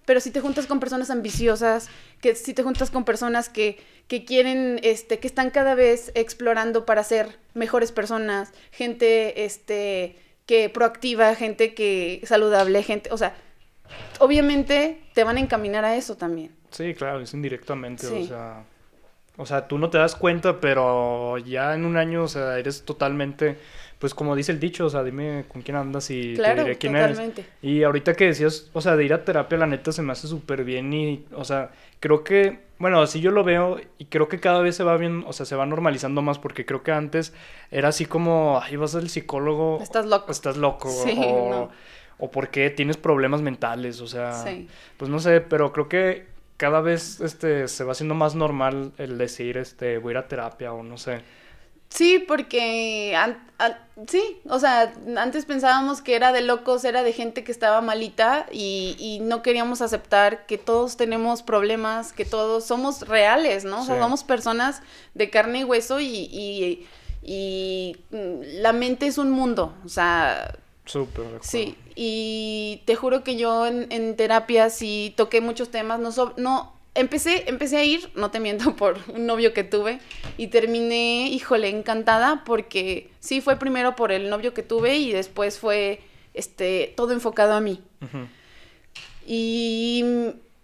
pero 0.06 0.20
si 0.20 0.30
te 0.30 0.40
juntas 0.40 0.68
con 0.68 0.80
personas 0.80 1.10
ambiciosas, 1.10 1.88
que 2.22 2.36
si 2.36 2.54
te 2.54 2.62
juntas 2.64 2.92
con 2.92 3.06
personas 3.06 3.50
que, 3.50 3.80
que 4.08 4.24
quieren, 4.24 4.80
este, 4.84 5.18
que 5.20 5.28
están 5.28 5.50
cada 5.50 5.74
vez 5.74 6.12
explorando 6.16 6.86
para 6.86 7.04
ser 7.04 7.40
mejores 7.56 7.92
personas, 7.92 8.52
gente, 8.72 9.46
este, 9.46 10.16
que 10.46 10.70
proactiva, 10.70 11.34
gente 11.36 11.74
que 11.74 12.22
saludable, 12.26 12.84
gente, 12.84 13.12
o 13.12 13.18
sea, 13.18 13.36
obviamente 14.20 15.02
te 15.14 15.24
van 15.24 15.38
a 15.38 15.40
encaminar 15.40 15.86
a 15.86 15.96
eso 15.96 16.16
también. 16.16 16.56
Sí, 16.72 16.94
claro, 16.94 17.22
es 17.22 17.34
indirectamente, 17.34 18.08
o 18.08 18.26
sea, 18.26 18.64
o 19.38 19.46
sea, 19.46 19.68
tú 19.68 19.78
no 19.78 19.90
te 19.90 19.98
das 19.98 20.16
cuenta, 20.16 20.60
pero 20.60 21.38
ya 21.38 21.74
en 21.74 21.86
un 21.86 21.98
año, 21.98 22.24
o 22.24 22.28
sea, 22.28 22.58
eres 22.58 22.84
totalmente 22.84 23.58
pues 24.00 24.14
como 24.14 24.36
dice 24.36 24.52
el 24.52 24.60
dicho, 24.60 24.86
o 24.86 24.90
sea, 24.90 25.04
dime 25.04 25.46
con 25.48 25.62
quién 25.62 25.78
andas 25.78 26.10
y 26.12 26.36
te 26.36 26.56
diré 26.56 26.78
quién 26.78 26.94
totalmente. 26.94 27.42
eres. 27.42 27.54
Y 27.62 27.84
ahorita 27.84 28.14
que 28.14 28.26
decías, 28.26 28.70
o 28.74 28.82
sea, 28.82 28.96
de 28.96 29.06
ir 29.06 29.14
a 29.14 29.24
terapia, 29.24 29.58
la 29.58 29.68
neta 29.68 29.92
se 29.92 30.02
me 30.02 30.12
hace 30.12 30.28
súper 30.28 30.64
bien 30.64 30.94
y, 30.94 31.26
o 31.34 31.46
sea, 31.46 31.72
creo 32.00 32.24
que, 32.24 32.60
bueno, 32.78 33.02
así 33.02 33.22
yo 33.22 33.32
lo 33.32 33.44
veo 33.44 33.80
y 33.98 34.06
creo 34.06 34.28
que 34.28 34.40
cada 34.40 34.60
vez 34.60 34.76
se 34.76 34.84
va 34.84 34.98
bien, 34.98 35.24
o 35.26 35.34
sea, 35.34 35.46
se 35.46 35.56
va 35.56 35.66
normalizando 35.66 36.22
más 36.22 36.40
porque 36.40 36.66
creo 36.66 36.84
que 36.84 36.92
antes 36.92 37.34
era 37.72 37.90
así 37.90 38.06
como, 38.06 38.60
ay, 38.62 38.76
vas 38.76 38.96
al 38.96 39.10
psicólogo. 39.10 39.80
Estás 39.82 40.06
loco. 40.06 40.32
Estás 40.32 40.58
loco. 40.58 40.90
Sí, 41.06 41.16
o, 41.18 41.50
no. 41.50 41.72
O 42.18 42.32
porque 42.32 42.70
tienes 42.70 42.98
problemas 42.98 43.42
mentales, 43.42 44.02
o 44.02 44.08
sea, 44.08 44.34
sí. 44.44 44.68
pues 44.98 45.10
no 45.10 45.20
sé, 45.20 45.42
pero 45.42 45.72
creo 45.72 45.90
que 45.90 46.28
cada 46.58 46.82
vez 46.82 47.20
este 47.22 47.68
se 47.68 47.84
va 47.84 47.92
haciendo 47.92 48.16
más 48.16 48.36
normal 48.36 48.94
el 48.98 49.18
decir 49.18 49.58
este 49.58 49.98
voy 49.98 50.12
a 50.12 50.14
ir 50.14 50.18
a 50.18 50.28
terapia 50.28 50.74
o 50.74 50.84
no 50.84 50.98
sé. 50.98 51.22
Sí, 51.90 52.20
porque 52.20 53.18
sí, 54.08 54.42
o 54.50 54.60
sea, 54.60 54.94
antes 55.18 55.46
pensábamos 55.46 56.02
que 56.02 56.16
era 56.16 56.34
de 56.34 56.42
locos, 56.42 56.84
era 56.84 57.04
de 57.04 57.14
gente 57.14 57.44
que 57.44 57.52
estaba 57.52 57.80
malita 57.80 58.48
y, 58.52 59.20
no 59.22 59.42
queríamos 59.42 59.82
aceptar 59.82 60.46
que 60.46 60.58
todos 60.58 60.98
tenemos 60.98 61.42
problemas, 61.42 62.12
que 62.12 62.26
todos 62.26 62.66
somos 62.66 63.08
reales, 63.08 63.64
¿no? 63.64 63.82
O 63.82 63.86
sea, 63.86 64.00
somos 64.00 64.24
personas 64.24 64.82
de 65.14 65.30
carne 65.30 65.60
y 65.60 65.64
hueso 65.64 66.00
y, 66.02 66.86
y, 67.24 67.98
la 68.12 68.74
mente 68.74 69.08
es 69.08 69.18
un 69.18 69.32
mundo, 69.32 69.74
o 69.86 69.90
sea... 69.90 70.58
Súper. 70.86 71.40
Sí, 71.42 71.76
y 71.96 72.82
te 72.86 72.96
juro 72.96 73.24
que 73.24 73.36
yo 73.38 73.66
en, 73.66 73.88
en 73.92 74.16
terapia 74.16 74.70
sí 74.70 75.14
toqué 75.18 75.42
muchos 75.42 75.70
temas, 75.70 76.00
no, 76.00 76.34
no 76.38 76.76
empecé, 76.96 77.44
empecé 77.48 77.78
a 77.78 77.84
ir, 77.84 78.10
no 78.16 78.32
te 78.32 78.40
miento, 78.40 78.76
por 78.76 78.98
un 79.14 79.28
novio 79.28 79.54
que 79.54 79.64
tuve 79.64 80.00
y 80.38 80.48
terminé, 80.48 81.28
híjole, 81.30 81.70
encantada 81.70 82.44
porque 82.46 83.12
sí 83.20 83.42
fue 83.42 83.58
primero 83.58 83.96
por 83.96 84.12
el 84.12 84.30
novio 84.30 84.54
que 84.54 84.64
tuve 84.64 84.98
y 84.98 85.12
después 85.12 85.60
fue 85.60 86.02
este 86.34 86.94
todo 86.98 87.14
enfocado 87.14 87.54
a 87.54 87.62
mí. 87.62 87.82
Y 89.26 90.04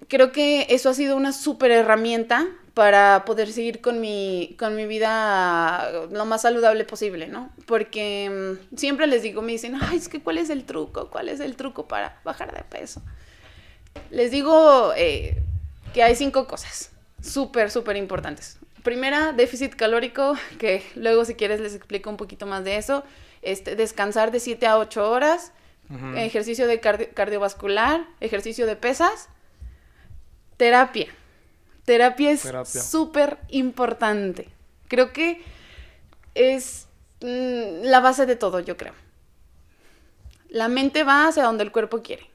creo 0.08 0.32
que 0.32 0.68
eso 0.70 0.90
ha 0.90 0.94
sido 0.94 1.16
una 1.16 1.32
súper 1.34 1.72
herramienta 1.72 2.48
para 2.74 3.26
poder 3.26 3.52
seguir 3.52 3.82
con 3.82 4.00
mi, 4.00 4.56
con 4.58 4.76
mi 4.76 4.86
vida 4.86 6.08
lo 6.12 6.26
más 6.26 6.44
saludable 6.44 6.86
posible, 6.86 7.28
¿no? 7.28 7.50
Porque 7.66 8.58
mm, 8.72 8.76
siempre 8.78 9.08
les 9.08 9.24
digo, 9.24 9.42
me 9.42 9.52
dicen, 9.52 9.78
ay, 9.82 9.98
es 9.98 10.08
que 10.08 10.22
¿cuál 10.22 10.38
es 10.38 10.50
el 10.50 10.64
truco? 10.64 11.10
¿Cuál 11.10 11.30
es 11.30 11.40
el 11.40 11.56
truco 11.56 11.88
para 11.88 12.20
bajar 12.24 12.54
de 12.56 12.64
peso? 12.64 13.02
Les 14.10 14.32
digo, 14.32 14.94
eh, 14.96 15.42
que 15.94 16.04
hay 16.04 16.16
cinco 16.16 16.48
cosas 16.48 16.92
súper, 17.22 17.72
súper 17.72 17.98
importantes. 17.98 18.58
Primera, 18.84 19.34
déficit 19.34 19.76
calórico, 19.76 20.36
que 20.58 20.84
luego 20.96 21.26
si 21.26 21.36
quieres 21.36 21.60
les 21.60 21.76
explico 21.76 22.10
un 22.10 22.18
poquito 22.18 22.46
más 22.46 22.64
de 22.64 22.78
eso. 22.78 23.04
Este, 23.42 23.76
descansar 23.76 24.32
de 24.32 24.40
7 24.40 24.68
a 24.68 24.78
8 24.78 25.10
horas, 25.10 25.52
ejercicio 26.16 26.68
de 26.68 26.80
cardiovascular, 26.80 28.06
ejercicio 28.22 28.66
de 28.66 28.76
pesas, 28.76 29.28
terapia. 30.58 31.08
Terapia 31.92 32.32
es 32.32 32.50
súper 32.70 33.38
importante. 33.50 34.48
Creo 34.88 35.12
que 35.12 35.42
es 36.36 36.88
mm, 37.20 37.84
la 37.84 38.00
base 38.00 38.26
de 38.26 38.38
todo, 38.38 38.62
yo 38.62 38.78
creo. 38.78 38.94
La 40.48 40.70
mente 40.70 41.04
va 41.04 41.28
hacia 41.28 41.44
donde 41.44 41.66
el 41.66 41.74
cuerpo 41.74 42.02
quiere. 42.02 42.30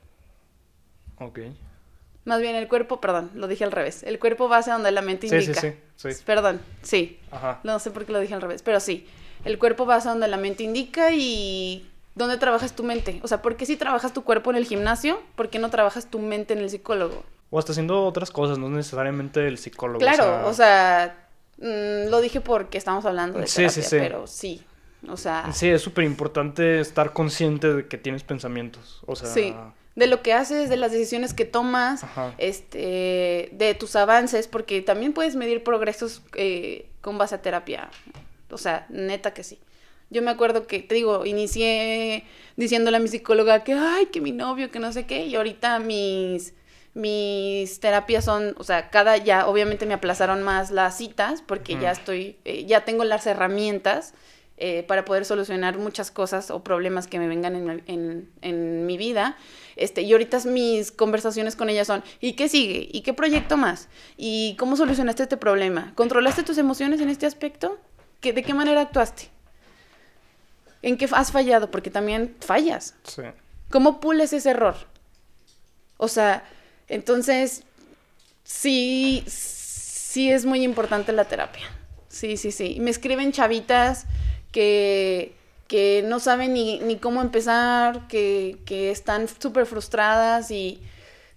Ok. 1.21 1.39
Más 2.27 2.43
bien 2.43 2.55
el 2.55 2.69
cuerpo, 2.69 3.01
perdón, 3.01 3.31
lo 3.33 3.49
dije 3.49 3.65
al 3.65 3.73
revés. 3.73 4.03
El 4.03 4.19
cuerpo 4.19 4.47
va 4.47 4.59
hacia 4.59 4.75
donde 4.75 4.91
la 4.91 5.01
mente 5.01 5.27
indica. 5.27 5.59
Sí, 5.59 5.73
sí, 5.97 6.13
sí. 6.13 6.23
Perdón, 6.27 6.61
sí. 6.83 7.19
Ajá. 7.31 7.61
No 7.63 7.79
sé 7.79 7.91
por 7.91 8.05
qué 8.05 8.13
lo 8.13 8.21
dije 8.21 8.35
al 8.35 8.43
revés, 8.43 8.61
pero 8.61 8.79
sí. 8.79 9.07
El 9.47 9.59
cuerpo 9.59 9.87
va 9.87 9.97
hacia 9.97 10.11
donde 10.11 10.29
la 10.29 10.37
mente 10.37 10.65
indica 10.65 11.13
y 11.13 11.91
¿dónde 12.15 12.37
trabajas 12.37 12.77
tu 12.77 12.85
mente? 12.85 13.21
O 13.23 13.29
sea, 13.29 13.41
¿por 13.41 13.57
qué 13.57 13.65
si 13.65 13.79
trabajas 13.79 14.13
tu 14.13 14.23
cuerpo 14.23 14.51
en 14.51 14.57
el 14.57 14.67
gimnasio? 14.67 15.19
¿Por 15.35 15.49
qué 15.49 15.59
no 15.59 15.71
trabajas 15.71 16.11
tu 16.11 16.19
mente 16.19 16.53
en 16.53 16.59
el 16.59 16.69
psicólogo? 16.69 17.25
O 17.51 17.59
hasta 17.59 17.73
haciendo 17.73 18.05
otras 18.05 18.31
cosas, 18.31 18.59
no 18.59 18.69
necesariamente 18.69 19.47
el 19.47 19.59
psicólogo. 19.59 19.99
Claro, 19.99 20.47
o 20.49 20.53
sea, 20.53 21.29
mm, 21.59 22.11
lo 22.11 22.21
dije 22.21 22.41
porque 22.41 22.79
estamos 22.79 23.05
hablando 23.05 23.39
de 23.39 23.47
terapia, 23.47 23.71
sí, 23.71 23.83
sí, 23.83 23.89
sí. 23.89 23.97
pero 23.99 24.27
sí. 24.27 24.65
O 25.09 25.17
sea... 25.17 25.53
Sí, 25.53 25.69
es 25.69 25.83
súper 25.83 26.05
importante 26.05 26.81
estar 26.81 27.13
consciente 27.13 27.73
de 27.73 27.87
que 27.87 27.99
tienes 27.99 28.23
pensamientos. 28.25 29.03
O 29.07 29.15
sea... 29.15 29.29
Sí 29.29 29.55
de 29.97 30.07
lo 30.07 30.23
que 30.23 30.35
haces, 30.35 30.69
de 30.69 30.77
las 30.77 30.93
decisiones 30.93 31.33
que 31.33 31.47
tomas, 31.47 32.05
este, 32.37 33.49
de 33.53 33.75
tus 33.75 33.97
avances, 33.97 34.47
porque 34.47 34.83
también 34.83 35.15
puedes 35.15 35.37
medir 35.37 35.65
progresos 35.65 36.23
eh, 36.35 36.87
con 37.01 37.17
base 37.17 37.35
a 37.35 37.43
terapia. 37.43 37.89
O 38.51 38.59
sea, 38.59 38.87
neta 38.91 39.33
que 39.33 39.43
sí. 39.43 39.59
Yo 40.11 40.21
me 40.21 40.31
acuerdo 40.31 40.67
que, 40.67 40.81
te 40.81 40.95
digo, 40.95 41.25
inicié 41.25 42.25
diciéndole 42.57 42.99
a 42.99 43.01
mi 43.01 43.09
psicóloga 43.09 43.65
que, 43.65 43.73
ay, 43.73 44.07
que 44.07 44.21
mi 44.21 44.33
novio, 44.33 44.71
que 44.71 44.79
no 44.79 44.93
sé 44.93 45.07
qué, 45.07 45.25
y 45.25 45.35
ahorita 45.35 45.79
mis, 45.79 46.53
mis 46.97 47.79
terapias 47.79 48.25
son, 48.25 48.55
o 48.57 48.65
sea, 48.65 48.89
cada 48.89 49.19
ya, 49.19 49.47
obviamente 49.47 49.85
me 49.85 49.93
aplazaron 49.93 50.43
más 50.43 50.71
las 50.71 50.97
citas, 50.97 51.43
porque 51.47 51.79
ya 51.79 51.91
estoy, 51.91 52.39
eh, 52.47 52.65
ya 52.65 52.87
tengo 52.87 53.05
las 53.05 53.27
herramientas 53.27 54.15
eh, 54.57 54.83
para 54.89 55.05
poder 55.05 55.27
solucionar 55.27 55.77
muchas 55.77 56.11
cosas 56.11 56.51
o 56.51 56.65
problemas 56.65 57.07
que 57.07 57.19
me 57.19 57.29
vengan 57.29 57.55
en, 57.55 57.83
en, 57.87 58.31
en 58.41 58.87
mi 58.87 58.97
vida. 58.97 59.37
Este, 59.77 60.01
y 60.01 60.13
ahorita 60.13 60.39
mis 60.47 60.91
conversaciones 60.91 61.55
con 61.55 61.69
ella 61.69 61.85
son, 61.85 62.03
¿y 62.19 62.33
qué 62.33 62.49
sigue? 62.49 62.89
¿Y 62.91 63.03
qué 63.03 63.13
proyecto 63.13 63.59
más? 63.59 63.89
¿Y 64.17 64.57
cómo 64.59 64.75
solucionaste 64.75 65.25
este 65.25 65.37
problema? 65.37 65.93
¿Controlaste 65.97 66.45
tus 66.45 66.57
emociones 66.57 67.03
en 67.03 67.11
este 67.11 67.27
aspecto? 67.27 67.79
¿Qué, 68.23 68.33
¿De 68.33 68.43
qué 68.43 68.55
manera 68.55 68.81
actuaste? 68.81 69.29
¿En 70.81 70.97
qué 70.97 71.07
has 71.13 71.31
fallado? 71.31 71.71
Porque 71.71 71.91
también 71.91 72.35
fallas. 72.41 72.95
Sí. 73.05 73.21
¿Cómo 73.69 74.01
pules 74.01 74.33
ese 74.33 74.49
error? 74.49 74.77
O 75.99 76.09
sea, 76.09 76.43
entonces, 76.89 77.63
sí, 78.45 79.25
sí 79.27 80.31
es 80.31 80.45
muy 80.45 80.63
importante 80.63 81.13
la 81.13 81.25
terapia. 81.25 81.67
Sí, 82.09 82.37
sí, 82.37 82.53
sí. 82.53 82.79
Me 82.81 82.91
escriben 82.91 83.33
chavitas 83.33 84.07
que 84.53 85.35
que 85.69 86.05
no 86.07 86.21
saben 86.21 86.53
ni, 86.53 86.79
ni 86.81 86.97
cómo 86.97 87.21
empezar, 87.21 88.07
que, 88.09 88.59
que 88.65 88.91
están 88.91 89.27
súper 89.29 89.67
frustradas 89.67 90.51
y 90.51 90.81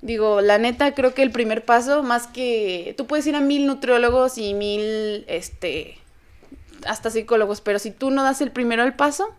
digo, 0.02 0.42
la 0.42 0.58
neta 0.58 0.94
creo 0.94 1.14
que 1.14 1.24
el 1.24 1.32
primer 1.32 1.66
paso, 1.66 2.04
más 2.04 2.28
que 2.28 2.94
tú 2.98 3.08
puedes 3.08 3.26
ir 3.28 3.36
a 3.36 3.42
mil 3.42 3.66
nutriólogos 3.66 4.38
y 4.38 4.54
mil, 4.54 5.26
este, 5.28 5.98
hasta 6.86 7.10
psicólogos, 7.10 7.62
pero 7.62 7.80
si 7.80 7.92
tú 7.92 8.12
no 8.12 8.24
das 8.24 8.42
el 8.42 8.52
primero 8.52 8.84
el 8.84 8.94
paso, 8.94 9.34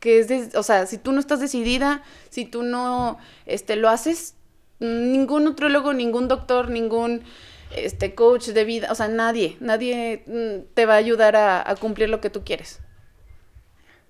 que 0.00 0.18
es, 0.18 0.54
o 0.56 0.64
sea, 0.64 0.86
si 0.86 0.98
tú 0.98 1.12
no 1.12 1.20
estás 1.20 1.38
decidida, 1.38 2.02
si 2.28 2.44
tú 2.44 2.64
no, 2.64 3.18
este, 3.46 3.76
lo 3.76 3.88
haces, 3.88 4.34
ningún 4.82 5.44
nutriólogo, 5.44 5.92
ningún 5.92 6.28
doctor, 6.28 6.70
ningún, 6.70 7.22
este, 7.76 8.14
coach 8.14 8.48
de 8.48 8.64
vida, 8.64 8.88
o 8.90 8.94
sea, 8.94 9.08
nadie, 9.08 9.56
nadie 9.60 10.24
mm, 10.26 10.74
te 10.74 10.86
va 10.86 10.94
a 10.94 10.98
ayudar 10.98 11.36
a, 11.36 11.68
a 11.68 11.76
cumplir 11.76 12.08
lo 12.08 12.20
que 12.20 12.30
tú 12.30 12.42
quieres. 12.44 12.80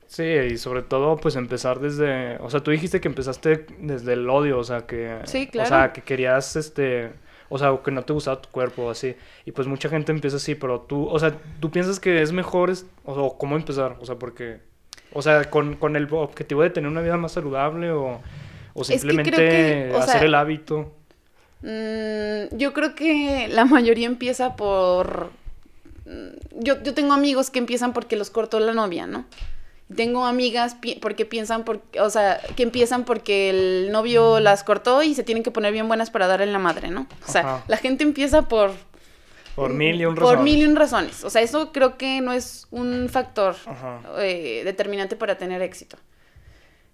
Sí, 0.07 0.25
y 0.25 0.59
sobre 0.59 0.83
todo, 0.83 1.17
pues 1.17 1.37
empezar 1.37 1.81
desde, 1.81 2.37
o 2.39 2.51
sea, 2.51 2.61
tú 2.61 2.71
dijiste 2.71 3.01
que 3.01 3.09
empezaste 3.09 3.67
desde 3.79 4.13
el 4.13 4.29
odio, 4.29 4.59
o 4.59 4.65
sea, 4.65 4.87
que, 4.87 5.21
sí, 5.25 5.47
claro. 5.47 5.67
o 5.67 5.71
sea, 5.71 5.93
que 5.93 6.03
querías, 6.03 6.55
este, 6.57 7.13
o 7.49 7.57
sea, 7.57 7.79
que 7.83 7.91
no 7.91 8.03
te 8.03 8.13
gustaba 8.13 8.43
tu 8.43 8.51
cuerpo, 8.51 8.91
así, 8.91 9.17
y 9.47 9.53
pues 9.53 9.67
mucha 9.69 9.89
gente 9.89 10.13
empieza 10.13 10.37
así, 10.37 10.55
pero 10.55 10.83
tú, 10.83 11.07
o 11.07 11.19
sea, 11.19 11.35
tú 11.61 11.71
piensas 11.71 11.99
que 11.99 12.21
es 12.21 12.31
mejor, 12.31 12.69
es, 12.69 12.85
o, 13.05 13.39
cómo 13.39 13.57
empezar, 13.57 13.97
o 14.01 14.05
sea, 14.05 14.17
porque, 14.17 14.61
o 15.15 15.23
sea, 15.23 15.49
con, 15.49 15.77
con 15.77 15.97
el 15.97 16.07
objetivo 16.13 16.63
de 16.63 16.69
tener 16.69 16.91
una 16.91 17.01
vida 17.01 17.17
más 17.17 17.33
saludable 17.33 17.91
o, 17.91 18.21
o 18.75 18.85
simplemente 18.85 19.93
hacer 19.95 20.25
el 20.25 20.35
hábito. 20.35 20.93
Mm, 21.63 22.57
yo 22.57 22.73
creo 22.73 22.95
que 22.95 23.49
la 23.49 23.65
mayoría 23.65 24.07
empieza 24.07 24.57
por, 24.57 25.31
mm, 26.07 26.61
yo, 26.61 26.83
yo 26.83 26.95
tengo 26.95 27.13
amigos 27.13 27.51
que 27.51 27.61
empiezan 27.61 27.93
porque 27.93 28.17
los 28.17 28.31
cortó 28.31 28.59
la 28.61 28.73
novia, 28.73 29.07
¿no? 29.07 29.25
Tengo 29.95 30.25
amigas 30.27 30.77
porque 31.01 31.27
piensan, 31.27 31.65
por, 31.65 31.83
o 32.01 32.11
sea, 32.11 32.41
que 32.57 32.63
empiezan 32.63 33.05
porque 33.05 33.51
el 33.51 33.93
novio 33.93 34.41
las 34.41 34.65
cortó 34.65 35.03
y 35.03 35.15
se 35.15 35.23
tienen 35.23 35.43
que 35.43 35.51
poner 35.51 35.73
bien 35.73 35.87
buenas 35.87 36.11
para 36.11 36.27
darle 36.27 36.47
la 36.47 36.59
madre, 36.59 36.89
¿no? 36.89 37.07
O 37.29 37.31
sea, 37.31 37.63
la 37.69 37.77
gente 37.77 38.03
empieza 38.03 38.43
por... 38.43 38.73
Por 39.55 39.75
mil 39.75 40.01
y 40.01 40.07
un 40.07 40.17
razones. 40.17 40.37
Por 40.37 40.45
mil 40.45 40.61
y 40.61 40.65
un 40.65 40.77
razones. 40.77 41.25
O 41.25 41.31
sea, 41.31 41.43
eso 41.43 41.73
creo 41.73 41.99
que 41.99 42.23
no 42.23 42.33
es 42.33 42.67
un 42.71 43.11
factor 43.11 43.55
eh, 44.19 44.63
determinante 44.65 45.15
para 45.15 45.37
tener 45.37 45.61
éxito. 45.61 45.99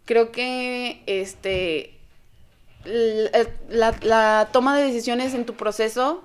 Creo 0.09 0.33
que, 0.33 1.03
este, 1.05 1.99
la, 3.68 3.94
la 4.01 4.49
toma 4.51 4.75
de 4.75 4.85
decisiones 4.85 5.35
en 5.35 5.44
tu 5.44 5.53
proceso 5.53 6.25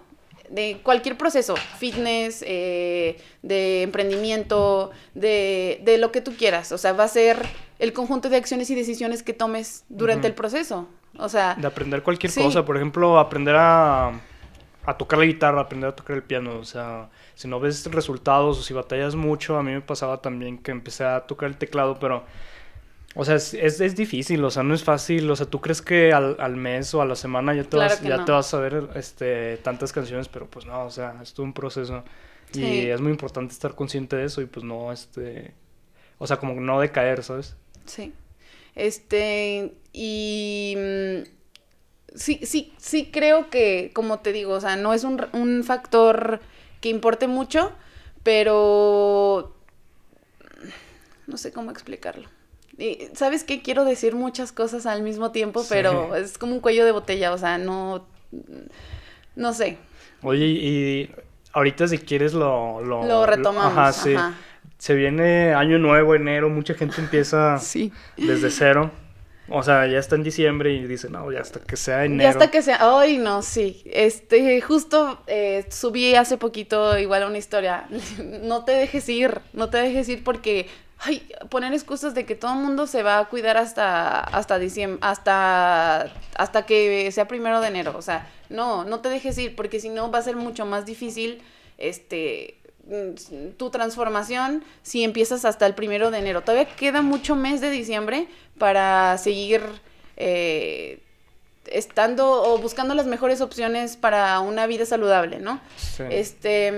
de 0.50 0.80
cualquier 0.84 1.18
proceso, 1.18 1.56
fitness, 1.80 2.46
eh, 2.48 3.18
de 3.42 3.82
emprendimiento, 3.82 4.92
de, 5.16 5.82
de, 5.84 5.98
lo 5.98 6.14
que 6.14 6.22
tú 6.22 6.34
quieras. 6.38 6.72
O 6.72 6.78
sea, 6.78 6.94
va 6.94 7.04
a 7.04 7.10
ser 7.10 7.46
el 7.78 7.92
conjunto 7.92 8.30
de 8.30 8.38
acciones 8.38 8.70
y 8.70 8.76
decisiones 8.76 9.22
que 9.22 9.34
tomes 9.34 9.84
durante 9.90 10.28
el 10.28 10.34
proceso. 10.34 10.88
O 11.18 11.28
sea... 11.28 11.56
De 11.56 11.68
aprender 11.68 12.04
cualquier 12.04 12.34
cosa, 12.34 12.64
por 12.64 12.78
ejemplo, 12.78 13.20
aprender 13.20 13.58
a, 13.58 14.14
a 14.86 14.98
tocar 14.98 15.20
la 15.20 15.26
guitarra, 15.26 15.60
aprender 15.60 15.90
a 15.90 15.96
tocar 15.96 16.16
el 16.16 16.24
piano. 16.24 16.58
O 16.58 16.64
sea, 16.64 17.10
si 17.36 17.50
no 17.50 17.60
ves 17.60 17.86
resultados 17.92 18.60
o 18.60 18.62
si 18.62 18.74
batallas 18.74 19.16
mucho, 19.16 19.58
a 19.58 19.64
mí 19.64 19.74
me 19.74 19.82
pasaba 19.82 20.22
también 20.22 20.58
que 20.58 20.72
empecé 20.72 21.04
a 21.04 21.28
tocar 21.28 21.50
el 21.50 21.58
teclado, 21.58 22.00
pero 22.00 22.24
o 23.16 23.26
sea, 23.26 23.36
es, 23.36 23.54
es, 23.54 23.96
difícil, 23.96 24.44
o 24.44 24.50
sea, 24.50 24.64
no 24.64 24.74
es 24.74 24.84
fácil. 24.84 25.30
O 25.30 25.36
sea, 25.36 25.46
tú 25.46 25.62
crees 25.62 25.82
que 25.82 26.14
al, 26.14 26.36
al 26.40 26.56
mes 26.56 26.94
o 26.96 27.02
a 27.02 27.06
la 27.06 27.16
semana 27.16 27.54
ya 27.54 27.64
te, 27.64 27.78
vas, 27.78 28.02
ya 28.02 28.26
te 28.26 28.32
vas 28.32 28.54
a 28.54 28.60
ver 28.60 28.90
este, 28.96 29.58
tantas 29.58 29.94
canciones, 29.94 30.28
pero 30.28 30.48
pues 30.48 30.66
no, 30.66 30.86
o 30.86 30.90
sea, 30.90 31.20
es 31.22 31.34
todo 31.34 31.46
un 31.46 31.54
proceso. 31.54 32.04
Y 32.54 32.88
es 32.88 33.02
muy 33.02 33.12
importante 33.12 33.54
estar 33.54 33.74
consciente 33.74 34.16
de 34.16 34.26
eso 34.26 34.42
y 34.42 34.46
pues 34.46 34.64
no, 34.64 34.92
este, 34.92 35.54
o 36.20 36.28
sea, 36.28 36.38
como 36.38 36.54
no 36.54 36.80
decaer, 36.80 37.24
¿sabes? 37.24 37.56
Sí. 37.86 38.14
Este, 38.76 39.74
y 39.92 40.76
mm, 40.78 41.24
sí, 42.16 42.40
sí, 42.44 42.74
sí 42.78 43.10
creo 43.12 43.50
que, 43.50 43.92
como 43.94 44.20
te 44.20 44.34
digo, 44.34 44.54
o 44.54 44.62
sea, 44.62 44.76
no 44.76 44.94
es 44.94 45.04
un, 45.04 45.26
un 45.34 45.64
factor 45.64 46.42
que 46.80 46.90
importe 46.90 47.28
mucho, 47.28 47.72
pero 48.24 49.56
no 51.28 51.38
sé 51.38 51.52
cómo 51.52 51.72
explicarlo. 51.72 52.30
Y, 52.78 53.10
¿Sabes 53.14 53.44
qué? 53.44 53.62
Quiero 53.62 53.86
decir 53.86 54.16
muchas 54.16 54.52
cosas 54.52 54.86
al 54.86 55.04
mismo 55.04 55.32
tiempo, 55.32 55.64
pero 55.70 56.16
es 56.16 56.38
como 56.38 56.54
un 56.54 56.60
cuello 56.60 56.86
de 56.86 56.92
botella, 56.92 57.34
o 57.34 57.38
sea, 57.38 57.58
no... 57.58 58.06
No 59.36 59.54
sé. 59.54 59.78
Oye, 60.22 60.46
y 60.46 61.12
ahorita 61.54 61.88
si 61.88 61.98
quieres 61.98 62.34
lo... 62.34 62.82
Lo, 62.82 63.26
retomamos. 63.26 63.78
ajá, 63.78 63.94
sí. 63.94 64.16
Se 64.78 64.96
viene 64.96 65.54
año 65.54 65.80
nuevo, 65.80 66.16
enero, 66.16 66.50
mucha 66.50 66.74
gente 66.74 67.00
empieza 67.00 67.58
sí. 67.60 67.92
desde 68.18 68.50
cero. 68.50 68.92
O 69.56 69.62
sea, 69.62 69.86
ya 69.86 70.00
está 70.00 70.16
en 70.16 70.24
diciembre 70.24 70.74
y 70.74 70.88
dice, 70.88 71.12
no, 71.12 71.32
ya 71.32 71.42
hasta 71.42 71.60
que 71.60 71.78
sea 71.78 72.06
enero. 72.06 72.24
Ya 72.24 72.30
hasta 72.30 72.50
que 72.50 72.64
sea, 72.64 72.80
ay, 72.82 73.20
no, 73.20 73.44
sí. 73.44 73.84
Este, 73.86 74.60
justo 74.62 75.22
eh, 75.28 75.68
subí 75.70 76.16
hace 76.16 76.38
poquito 76.38 76.98
igual 76.98 77.24
una 77.26 77.38
historia. 77.38 77.86
no 78.42 78.66
te 78.66 78.72
dejes 78.72 79.08
ir, 79.10 79.42
no 79.54 79.70
te 79.70 79.78
dejes 79.78 80.10
ir 80.10 80.24
porque 80.24 80.68
ay, 80.98 81.28
poner 81.50 81.72
excusas 81.72 82.16
de 82.16 82.26
que 82.26 82.34
todo 82.34 82.54
el 82.54 82.62
mundo 82.62 82.88
se 82.88 83.04
va 83.04 83.20
a 83.20 83.26
cuidar 83.26 83.58
hasta, 83.58 84.22
hasta 84.22 84.58
diciembre, 84.58 84.98
hasta, 85.04 86.12
hasta 86.36 86.66
que 86.66 87.12
sea 87.12 87.28
primero 87.28 87.62
de 87.62 87.68
enero. 87.68 87.94
O 87.96 88.02
sea, 88.02 88.28
no, 88.50 88.86
no 88.86 89.02
te 89.02 89.10
dejes 89.10 89.38
ir, 89.38 89.56
porque 89.56 89.80
si 89.80 89.90
no 89.90 90.10
va 90.10 90.18
a 90.18 90.24
ser 90.24 90.36
mucho 90.36 90.66
más 90.66 90.88
difícil, 90.88 91.44
este, 91.78 92.58
tu 93.58 93.70
transformación 93.70 94.64
si 94.82 95.04
empiezas 95.04 95.46
hasta 95.46 95.66
el 95.66 95.74
primero 95.74 96.12
de 96.12 96.20
enero. 96.20 96.42
Todavía 96.42 96.68
queda 96.76 97.02
mucho 97.02 97.36
mes 97.36 97.62
de 97.62 97.70
diciembre 97.70 98.28
para 98.58 99.18
seguir 99.18 99.62
eh, 100.18 101.00
estando 101.68 102.44
o 102.44 102.58
buscando 102.58 102.94
las 102.94 103.06
mejores 103.06 103.42
opciones 103.42 103.96
para 103.96 104.40
una 104.42 104.68
vida 104.68 104.86
saludable, 104.86 105.40
¿no? 105.40 105.62
Este 106.10 106.74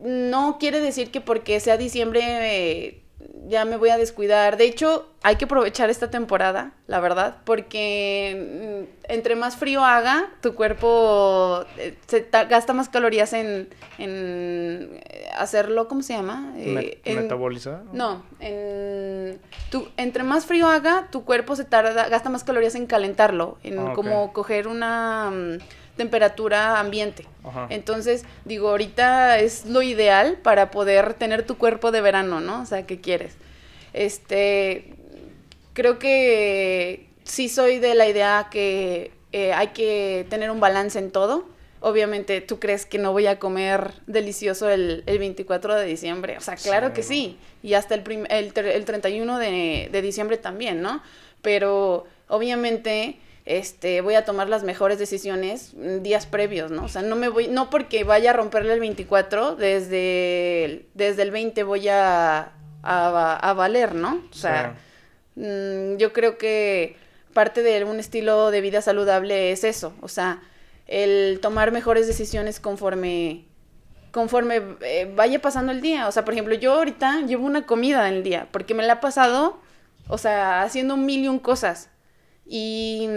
no 0.00 0.58
quiere 0.58 0.80
decir 0.80 1.12
que 1.12 1.20
porque 1.20 1.60
sea 1.60 1.76
diciembre 1.76 2.22
eh, 2.24 3.02
ya 3.48 3.64
me 3.64 3.76
voy 3.76 3.90
a 3.90 3.98
descuidar. 3.98 4.56
De 4.56 4.64
hecho, 4.64 5.08
hay 5.22 5.36
que 5.36 5.44
aprovechar 5.44 5.90
esta 5.90 6.10
temporada, 6.10 6.72
la 6.86 7.00
verdad, 7.00 7.36
porque 7.44 8.86
mm, 8.88 9.01
entre 9.12 9.36
más 9.36 9.56
frío 9.56 9.84
haga, 9.84 10.30
tu 10.40 10.54
cuerpo 10.54 11.66
eh, 11.76 11.94
se 12.06 12.26
gasta 12.30 12.72
más 12.72 12.88
calorías 12.88 13.34
en, 13.34 13.68
en 13.98 15.00
eh, 15.04 15.28
hacerlo, 15.36 15.86
¿cómo 15.86 16.02
se 16.02 16.14
llama? 16.14 16.54
¿Metabolizar? 17.04 17.82
No, 17.92 18.24
en, 18.40 19.38
tu, 19.70 19.86
entre 19.98 20.22
más 20.22 20.46
frío 20.46 20.66
haga, 20.66 21.08
tu 21.10 21.26
cuerpo 21.26 21.56
se 21.56 21.64
tarda, 21.64 22.08
gasta 22.08 22.30
más 22.30 22.42
calorías 22.42 22.74
en 22.74 22.86
calentarlo, 22.86 23.58
en 23.62 23.78
ah, 23.78 23.92
como 23.94 24.32
coger 24.32 24.66
una... 24.66 25.30
Mm, 25.30 25.58
temperatura 25.94 26.80
ambiente. 26.80 27.26
Entonces, 27.68 28.24
digo, 28.46 28.70
ahorita 28.70 29.38
es 29.40 29.66
lo 29.66 29.82
ideal 29.82 30.38
para 30.42 30.70
poder 30.70 31.12
tener 31.12 31.46
tu 31.46 31.58
cuerpo 31.58 31.92
de 31.92 32.00
verano, 32.00 32.40
¿no? 32.40 32.62
O 32.62 32.66
sea, 32.66 32.86
¿qué 32.86 33.02
quieres? 33.02 33.36
Este, 33.92 34.94
creo 35.74 35.98
que 35.98 37.11
sí 37.24 37.48
soy 37.48 37.78
de 37.78 37.94
la 37.94 38.08
idea 38.08 38.48
que 38.50 39.12
eh, 39.32 39.52
hay 39.52 39.68
que 39.68 40.26
tener 40.30 40.50
un 40.50 40.60
balance 40.60 40.98
en 40.98 41.10
todo. 41.10 41.46
Obviamente, 41.80 42.40
¿tú 42.40 42.60
crees 42.60 42.86
que 42.86 42.98
no 42.98 43.12
voy 43.12 43.26
a 43.26 43.38
comer 43.38 43.92
delicioso 44.06 44.70
el, 44.70 45.02
el 45.06 45.18
24 45.18 45.74
de 45.74 45.84
diciembre? 45.84 46.36
O 46.36 46.40
sea, 46.40 46.54
claro 46.54 46.92
que 46.92 47.02
sí. 47.02 47.38
Y 47.62 47.74
hasta 47.74 47.96
el, 47.96 48.04
el, 48.30 48.52
el 48.56 48.84
31 48.84 49.38
de, 49.38 49.88
de 49.90 50.02
diciembre 50.02 50.36
también, 50.36 50.80
¿no? 50.80 51.02
Pero 51.42 52.06
obviamente 52.28 53.18
este, 53.44 54.00
voy 54.00 54.14
a 54.14 54.24
tomar 54.24 54.48
las 54.48 54.62
mejores 54.62 54.98
decisiones 54.98 55.72
días 56.02 56.26
previos, 56.26 56.70
¿no? 56.70 56.84
O 56.84 56.88
sea, 56.88 57.02
no 57.02 57.16
me 57.16 57.28
voy, 57.28 57.48
no 57.48 57.70
porque 57.70 58.04
vaya 58.04 58.30
a 58.30 58.32
romperle 58.34 58.74
el 58.74 58.80
24, 58.80 59.56
desde 59.56 60.64
el, 60.64 60.86
desde 60.94 61.22
el 61.22 61.32
20 61.32 61.64
voy 61.64 61.88
a, 61.88 62.52
a, 62.82 63.52
valer, 63.54 63.94
¿no? 63.94 64.22
O 64.30 64.34
sea, 64.34 64.76
mm, 65.34 65.96
yo 65.96 66.12
creo 66.12 66.38
que 66.38 66.96
parte 67.32 67.62
de 67.62 67.84
un 67.84 67.98
estilo 67.98 68.50
de 68.50 68.60
vida 68.60 68.82
saludable 68.82 69.52
es 69.52 69.64
eso, 69.64 69.94
o 70.00 70.08
sea, 70.08 70.42
el 70.86 71.38
tomar 71.40 71.72
mejores 71.72 72.06
decisiones 72.06 72.60
conforme 72.60 73.46
conforme 74.12 74.62
eh, 74.82 75.10
vaya 75.16 75.40
pasando 75.40 75.72
el 75.72 75.80
día. 75.80 76.06
O 76.06 76.12
sea, 76.12 76.24
por 76.24 76.34
ejemplo, 76.34 76.54
yo 76.54 76.74
ahorita 76.74 77.22
llevo 77.22 77.46
una 77.46 77.66
comida 77.66 78.06
en 78.08 78.14
el 78.14 78.22
día, 78.22 78.48
porque 78.52 78.74
me 78.74 78.84
la 78.84 78.94
ha 78.94 79.00
pasado, 79.00 79.58
o 80.06 80.18
sea, 80.18 80.62
haciendo 80.62 80.94
un 80.94 81.06
millón 81.06 81.38
cosas. 81.38 81.88
Y 82.46 83.08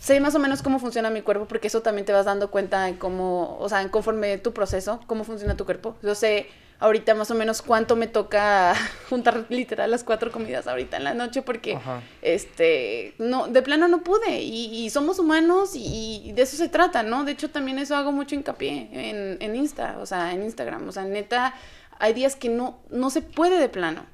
sé 0.00 0.20
más 0.20 0.34
o 0.34 0.38
menos 0.38 0.62
cómo 0.62 0.78
funciona 0.78 1.10
mi 1.10 1.22
cuerpo, 1.22 1.46
porque 1.46 1.68
eso 1.68 1.82
también 1.82 2.06
te 2.06 2.12
vas 2.12 2.24
dando 2.24 2.50
cuenta 2.50 2.88
en 2.88 2.96
cómo, 2.96 3.58
o 3.60 3.68
sea, 3.68 3.86
conforme 3.90 4.38
tu 4.38 4.52
proceso, 4.52 5.00
cómo 5.06 5.24
funciona 5.24 5.56
tu 5.56 5.66
cuerpo. 5.66 5.96
Yo 6.02 6.14
sé 6.14 6.48
ahorita 6.80 7.14
más 7.14 7.30
o 7.30 7.34
menos 7.34 7.62
cuánto 7.62 7.94
me 7.94 8.06
toca 8.06 8.74
juntar 9.08 9.44
literal 9.48 9.90
las 9.90 10.02
cuatro 10.02 10.32
comidas 10.32 10.66
ahorita 10.66 10.96
en 10.96 11.04
la 11.04 11.14
noche, 11.14 11.42
porque 11.42 11.78
este, 12.22 13.14
no, 13.18 13.46
de 13.46 13.62
plano 13.62 13.86
no 13.86 14.02
pude, 14.02 14.40
y, 14.42 14.90
somos 14.90 15.18
humanos 15.18 15.72
y, 15.74 16.32
de 16.34 16.42
eso 16.42 16.56
se 16.56 16.68
trata, 16.68 17.02
¿no? 17.02 17.24
De 17.24 17.32
hecho, 17.32 17.50
también 17.50 17.78
eso 17.78 17.94
hago 17.94 18.12
mucho 18.12 18.34
hincapié 18.34 18.88
en, 18.92 19.36
en 19.40 19.56
Insta, 19.56 19.98
o 20.00 20.06
sea, 20.06 20.32
en 20.32 20.42
Instagram, 20.42 20.88
o 20.88 20.92
sea, 20.92 21.04
neta, 21.04 21.54
hay 21.98 22.14
días 22.14 22.34
que 22.34 22.48
no, 22.48 22.80
no 22.90 23.10
se 23.10 23.22
puede 23.22 23.60
de 23.60 23.68
plano. 23.68 24.04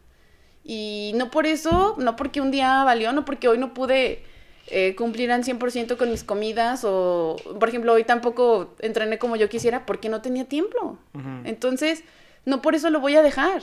Y 0.69 1.13
no 1.15 1.31
por 1.31 1.47
eso, 1.47 1.95
no 1.97 2.17
porque 2.17 2.41
un 2.41 2.51
día 2.51 2.83
valió, 2.83 3.13
no 3.13 3.25
porque 3.25 3.47
hoy 3.47 3.57
no 3.57 3.73
pude 3.73 4.25
eh, 4.67 4.97
cumplir 4.97 5.31
al 5.31 5.45
100% 5.45 5.97
con 5.97 6.11
mis 6.11 6.25
comidas 6.25 6.83
o, 6.85 7.37
por 7.61 7.69
ejemplo, 7.69 7.93
hoy 7.93 8.03
tampoco 8.03 8.75
entrené 8.81 9.17
como 9.17 9.37
yo 9.37 9.49
quisiera 9.49 9.87
porque 9.87 10.09
no 10.09 10.23
tenía 10.23 10.45
tiempo. 10.45 10.99
Entonces, 11.45 12.03
no 12.47 12.63
por 12.63 12.75
eso 12.75 12.89
lo 12.89 13.01
voy 13.01 13.17
a 13.17 13.23
dejar. 13.23 13.63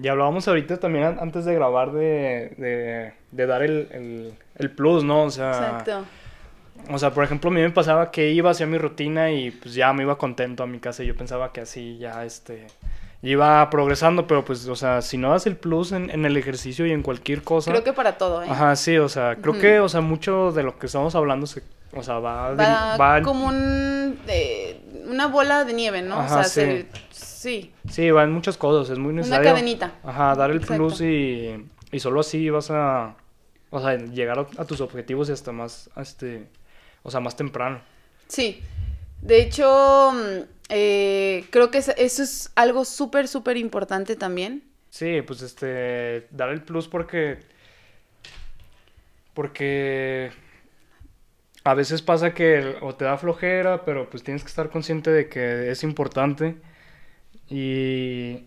Y 0.00 0.08
hablábamos 0.08 0.48
ahorita 0.48 0.78
también 0.78 1.18
antes 1.20 1.44
de 1.44 1.54
grabar 1.54 1.92
de, 1.92 3.12
de, 3.30 3.46
dar 3.46 3.62
el, 3.62 4.34
el, 4.56 4.70
plus, 4.70 5.04
¿no? 5.04 5.24
O 5.24 5.30
sea, 5.30 5.50
Exacto. 5.50 6.04
O 6.90 6.98
sea, 6.98 7.10
por 7.12 7.22
ejemplo, 7.22 7.50
a 7.50 7.52
mí 7.52 7.60
me 7.60 7.70
pasaba 7.70 8.10
que 8.10 8.30
iba 8.30 8.50
hacia 8.50 8.66
mi 8.66 8.78
rutina 8.78 9.30
y 9.30 9.50
pues 9.50 9.74
ya 9.74 9.92
me 9.92 10.02
iba 10.02 10.16
contento 10.18 10.62
a 10.62 10.66
mi 10.66 10.80
casa 10.80 11.04
y 11.04 11.06
yo 11.06 11.16
pensaba 11.16 11.52
que 11.52 11.60
así 11.60 11.98
ya, 11.98 12.24
este, 12.24 12.66
iba 13.22 13.68
progresando, 13.70 14.26
pero 14.26 14.44
pues, 14.44 14.66
o 14.66 14.74
sea, 14.74 15.00
si 15.00 15.16
no 15.16 15.30
das 15.30 15.46
el 15.46 15.56
plus 15.56 15.92
en, 15.92 16.10
en, 16.10 16.24
el 16.24 16.36
ejercicio 16.36 16.86
y 16.86 16.92
en 16.92 17.02
cualquier 17.02 17.42
cosa. 17.42 17.70
Creo 17.70 17.84
que 17.84 17.92
para 17.92 18.18
todo, 18.18 18.42
¿eh? 18.42 18.46
Ajá, 18.50 18.74
sí, 18.74 18.98
o 18.98 19.08
sea, 19.08 19.36
creo 19.36 19.58
que, 19.58 19.78
o 19.78 19.88
sea, 19.88 20.00
mucho 20.00 20.50
de 20.50 20.64
lo 20.64 20.78
que 20.78 20.86
estamos 20.86 21.14
hablando 21.14 21.46
se, 21.46 21.62
o 21.94 22.02
sea, 22.02 22.18
va, 22.18 22.54
va, 22.54 23.22
como 23.22 23.46
un, 23.46 24.18
una 25.06 25.26
bola 25.28 25.64
de 25.64 25.72
nieve, 25.74 26.02
¿no? 26.02 26.18
Ajá, 26.18 26.40
o 26.40 26.44
sea, 26.44 26.66
sí. 26.66 26.86
Sí. 27.42 27.72
Sí, 27.90 28.10
va 28.10 28.22
en 28.22 28.32
muchas 28.32 28.56
cosas, 28.56 28.90
es 28.90 28.98
muy 28.98 29.12
necesario. 29.12 29.50
Una 29.50 29.50
cadenita. 29.50 29.94
Ajá, 30.04 30.34
dar 30.36 30.52
el 30.52 30.60
plus 30.60 31.00
y, 31.00 31.66
y 31.90 31.98
solo 31.98 32.20
así 32.20 32.48
vas 32.50 32.70
a, 32.70 33.16
o 33.70 33.80
sea, 33.80 33.96
llegar 33.96 34.38
a, 34.38 34.46
a 34.58 34.64
tus 34.64 34.80
objetivos 34.80 35.28
y 35.28 35.32
hasta 35.32 35.50
más, 35.50 35.90
este, 35.96 36.46
o 37.02 37.10
sea, 37.10 37.18
más 37.18 37.36
temprano. 37.36 37.80
Sí. 38.28 38.62
De 39.20 39.42
hecho, 39.42 40.12
mm, 40.12 40.42
eh, 40.68 41.44
creo 41.50 41.72
que 41.72 41.78
eso 41.78 41.92
es 41.96 42.52
algo 42.54 42.84
súper, 42.84 43.26
súper 43.26 43.56
importante 43.56 44.14
también. 44.14 44.62
Sí, 44.90 45.22
pues 45.22 45.42
este, 45.42 46.28
dar 46.30 46.50
el 46.50 46.62
plus 46.62 46.86
porque, 46.86 47.40
porque 49.34 50.30
a 51.64 51.74
veces 51.74 52.02
pasa 52.02 52.34
que 52.34 52.76
o 52.82 52.94
te 52.94 53.04
da 53.04 53.18
flojera, 53.18 53.84
pero 53.84 54.08
pues 54.08 54.22
tienes 54.22 54.42
que 54.44 54.48
estar 54.48 54.70
consciente 54.70 55.10
de 55.10 55.28
que 55.28 55.70
es 55.70 55.82
importante 55.82 56.56
y 57.52 58.44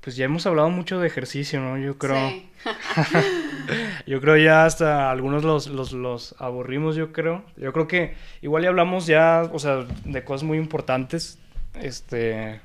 pues 0.00 0.16
ya 0.16 0.24
hemos 0.24 0.46
hablado 0.46 0.68
mucho 0.68 0.98
de 0.98 1.06
ejercicio, 1.06 1.60
¿no? 1.60 1.78
Yo 1.78 1.96
creo. 1.96 2.30
Sí. 2.30 2.50
yo 4.06 4.20
creo 4.20 4.36
ya 4.36 4.64
hasta 4.64 5.10
algunos 5.10 5.44
los, 5.44 5.68
los, 5.68 5.92
los, 5.92 6.34
aburrimos, 6.38 6.96
yo 6.96 7.12
creo. 7.12 7.44
Yo 7.56 7.72
creo 7.72 7.86
que 7.86 8.14
igual 8.42 8.64
ya 8.64 8.70
hablamos 8.70 9.06
ya, 9.06 9.48
o 9.52 9.58
sea, 9.60 9.86
de 10.04 10.24
cosas 10.24 10.42
muy 10.42 10.58
importantes. 10.58 11.38
Este. 11.74 12.60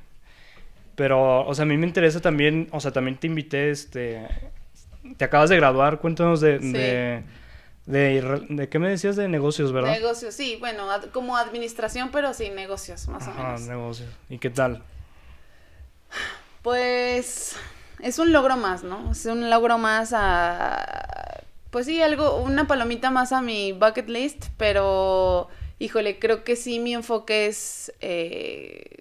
Pero, 0.96 1.46
o 1.46 1.54
sea, 1.54 1.62
a 1.62 1.66
mí 1.66 1.76
me 1.76 1.86
interesa 1.86 2.20
también, 2.20 2.68
o 2.72 2.80
sea, 2.80 2.92
también 2.92 3.16
te 3.16 3.28
invité, 3.28 3.70
este. 3.70 4.26
Te 5.16 5.24
acabas 5.24 5.50
de 5.50 5.56
graduar, 5.56 6.00
cuéntanos 6.00 6.40
de, 6.40 6.58
de 6.58 7.22
de, 7.86 8.68
qué 8.70 8.78
me 8.78 8.88
decías 8.88 9.14
de 9.14 9.28
negocios, 9.28 9.72
verdad? 9.72 9.92
Negocios, 9.92 10.34
sí, 10.34 10.56
bueno, 10.58 10.88
como 11.12 11.36
administración, 11.36 12.08
pero 12.10 12.32
sí, 12.32 12.50
negocios, 12.50 13.06
más 13.08 13.28
o 13.28 13.34
menos. 13.34 13.60
negocios. 13.62 14.08
¿Y 14.30 14.38
qué 14.38 14.50
tal? 14.50 14.82
Pues 16.62 17.56
es 18.00 18.18
un 18.18 18.32
logro 18.32 18.56
más, 18.56 18.84
¿no? 18.84 19.12
Es 19.12 19.26
un 19.26 19.50
logro 19.50 19.78
más 19.78 20.12
a... 20.14 21.42
Pues 21.70 21.86
sí, 21.86 22.00
algo, 22.00 22.36
una 22.36 22.66
palomita 22.66 23.10
más 23.10 23.32
a 23.32 23.42
mi 23.42 23.72
bucket 23.72 24.08
list, 24.08 24.46
pero 24.56 25.48
híjole, 25.78 26.18
creo 26.18 26.44
que 26.44 26.56
sí 26.56 26.78
mi 26.78 26.94
enfoque 26.94 27.46
es 27.46 27.92
eh, 28.00 28.98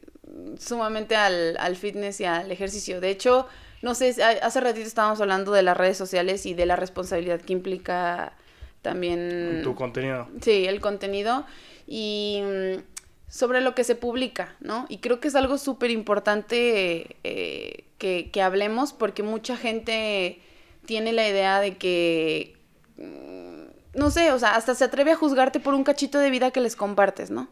sumamente 0.58 1.16
al, 1.16 1.56
al 1.58 1.76
fitness 1.76 2.20
y 2.22 2.26
al 2.26 2.52
ejercicio. 2.52 3.00
De 3.00 3.10
hecho, 3.10 3.48
no 3.82 3.96
sé, 3.96 4.16
hace 4.42 4.60
ratito 4.62 4.88
estábamos 4.88 5.22
hablando 5.22 5.52
de 5.52 5.62
las 5.62 5.78
redes 5.78 5.98
sociales 5.98 6.46
y 6.46 6.54
de 6.54 6.66
la 6.66 6.76
responsabilidad 6.76 7.42
que 7.42 7.54
implica 7.54 8.34
también... 8.82 9.62
Tu 9.64 9.76
contenido. 9.76 10.28
Sí, 10.42 10.66
el 10.66 10.80
contenido. 10.80 11.46
Y 11.86 12.42
mm, 12.44 12.93
sobre 13.34 13.62
lo 13.62 13.74
que 13.74 13.84
se 13.84 13.96
publica, 13.96 14.54
¿no? 14.60 14.86
Y 14.90 15.00
creo 15.00 15.20
que 15.20 15.28
es 15.28 15.34
algo 15.34 15.58
súper 15.58 15.90
importante 15.90 17.18
eh, 17.24 17.84
que, 17.98 18.30
que, 18.32 18.42
hablemos 18.44 18.94
porque 18.94 19.24
mucha 19.24 19.58
gente 19.58 20.40
tiene 20.86 21.14
la 21.14 21.28
idea 21.28 21.60
de 21.60 21.76
que, 21.76 22.56
mm, 22.98 23.98
no 23.98 24.12
sé, 24.12 24.32
o 24.34 24.38
sea, 24.38 24.56
hasta 24.56 24.76
se 24.76 24.84
atreve 24.84 25.14
a 25.14 25.16
juzgarte 25.16 25.60
por 25.60 25.74
un 25.74 25.84
cachito 25.84 26.20
de 26.20 26.30
vida 26.30 26.52
que 26.52 26.62
les 26.62 26.76
compartes, 26.76 27.32
¿no? 27.32 27.48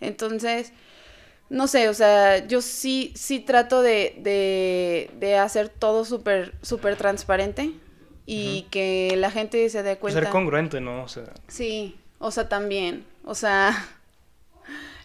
Entonces, 0.00 0.72
no 1.48 1.68
sé, 1.68 1.88
o 1.88 1.94
sea, 1.94 2.44
yo 2.48 2.60
sí, 2.60 3.12
sí 3.14 3.38
trato 3.38 3.82
de, 3.82 4.16
de, 4.18 5.12
de 5.20 5.36
hacer 5.36 5.68
todo 5.68 6.04
súper, 6.04 6.56
súper 6.60 6.96
transparente 6.96 7.70
y 8.26 8.62
que 8.72 9.14
la 9.16 9.30
gente 9.30 9.68
se 9.68 9.84
dé 9.84 9.96
cuenta. 9.96 10.22
Ser 10.22 10.30
congruente, 10.30 10.80
¿no? 10.80 11.04
O 11.04 11.08
sea. 11.08 11.32
Sí, 11.46 12.00
o 12.18 12.32
sea, 12.32 12.48
también, 12.48 13.04
o 13.24 13.36
sea, 13.36 13.93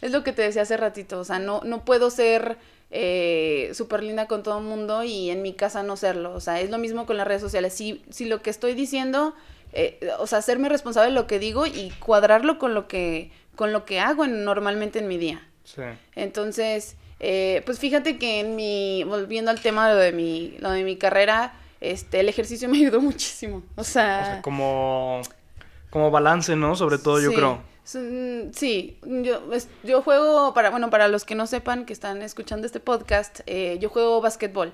es 0.02 0.12
lo 0.12 0.24
que 0.24 0.34
te 0.34 0.42
decía 0.42 0.64
hace 0.64 0.78
ratito, 0.78 1.20
o 1.20 1.24
sea, 1.24 1.40
no, 1.40 1.62
no 1.64 1.86
puedo 1.86 2.10
ser 2.10 2.58
eh, 2.92 3.72
súper 3.74 4.04
linda 4.04 4.28
con 4.28 4.44
todo 4.44 4.60
el 4.60 4.66
mundo 4.66 5.04
y 5.04 5.30
en 5.30 5.42
mi 5.42 5.54
casa 5.54 5.84
no 5.84 5.98
serlo, 5.98 6.34
o 6.34 6.40
sea, 6.40 6.60
es 6.62 6.70
lo 6.70 6.78
mismo 6.78 7.06
con 7.06 7.18
las 7.18 7.28
redes 7.28 7.42
sociales, 7.42 7.74
si, 7.74 8.04
si 8.10 8.26
lo 8.26 8.42
que 8.42 8.50
estoy 8.50 8.74
diciendo, 8.74 9.36
eh, 9.74 10.00
o 10.20 10.28
sea, 10.28 10.40
hacerme 10.40 10.70
responsable 10.70 11.10
de 11.10 11.16
lo 11.16 11.28
que 11.28 11.40
digo 11.40 11.66
y 11.66 11.92
cuadrarlo 12.00 12.58
con 12.58 12.74
lo 12.74 12.88
que, 12.88 13.32
con 13.56 13.72
lo 13.74 13.86
que 13.86 14.00
hago 14.00 14.26
normalmente 14.26 15.00
en 15.00 15.08
mi 15.08 15.18
día. 15.18 15.46
Sí. 15.64 15.84
Entonces, 16.16 16.96
eh, 17.20 17.62
pues 17.66 17.80
fíjate 17.80 18.18
que 18.18 18.40
en 18.40 18.56
mi, 18.56 19.04
volviendo 19.04 19.52
al 19.52 19.60
tema 19.60 19.94
de 19.94 20.12
mi, 20.12 20.56
lo 20.60 20.72
de 20.72 20.84
mi 20.84 20.96
carrera, 20.96 21.54
este, 21.82 22.22
el 22.22 22.30
ejercicio 22.30 22.70
me 22.70 22.78
ayudó 22.78 23.02
muchísimo. 23.02 23.64
O 23.76 23.84
sea, 23.84 24.42
como, 24.42 25.22
como 25.90 26.12
balance, 26.12 26.56
¿no? 26.56 26.76
Sobre 26.76 26.98
todo, 26.98 27.20
yo 27.20 27.34
creo. 27.34 27.62
Sí, 28.54 28.98
yo, 29.02 29.42
yo 29.84 30.02
juego, 30.04 30.54
para, 30.54 30.70
bueno, 30.70 30.92
para 30.92 31.08
los 31.08 31.26
que 31.26 31.34
no 31.34 31.48
sepan 31.48 31.86
que 31.86 31.94
están 31.94 32.22
escuchando 32.22 32.68
este 32.68 32.80
podcast, 32.80 33.40
eh, 33.48 33.78
yo 33.80 33.90
juego 33.90 34.22
básquetbol. 34.22 34.74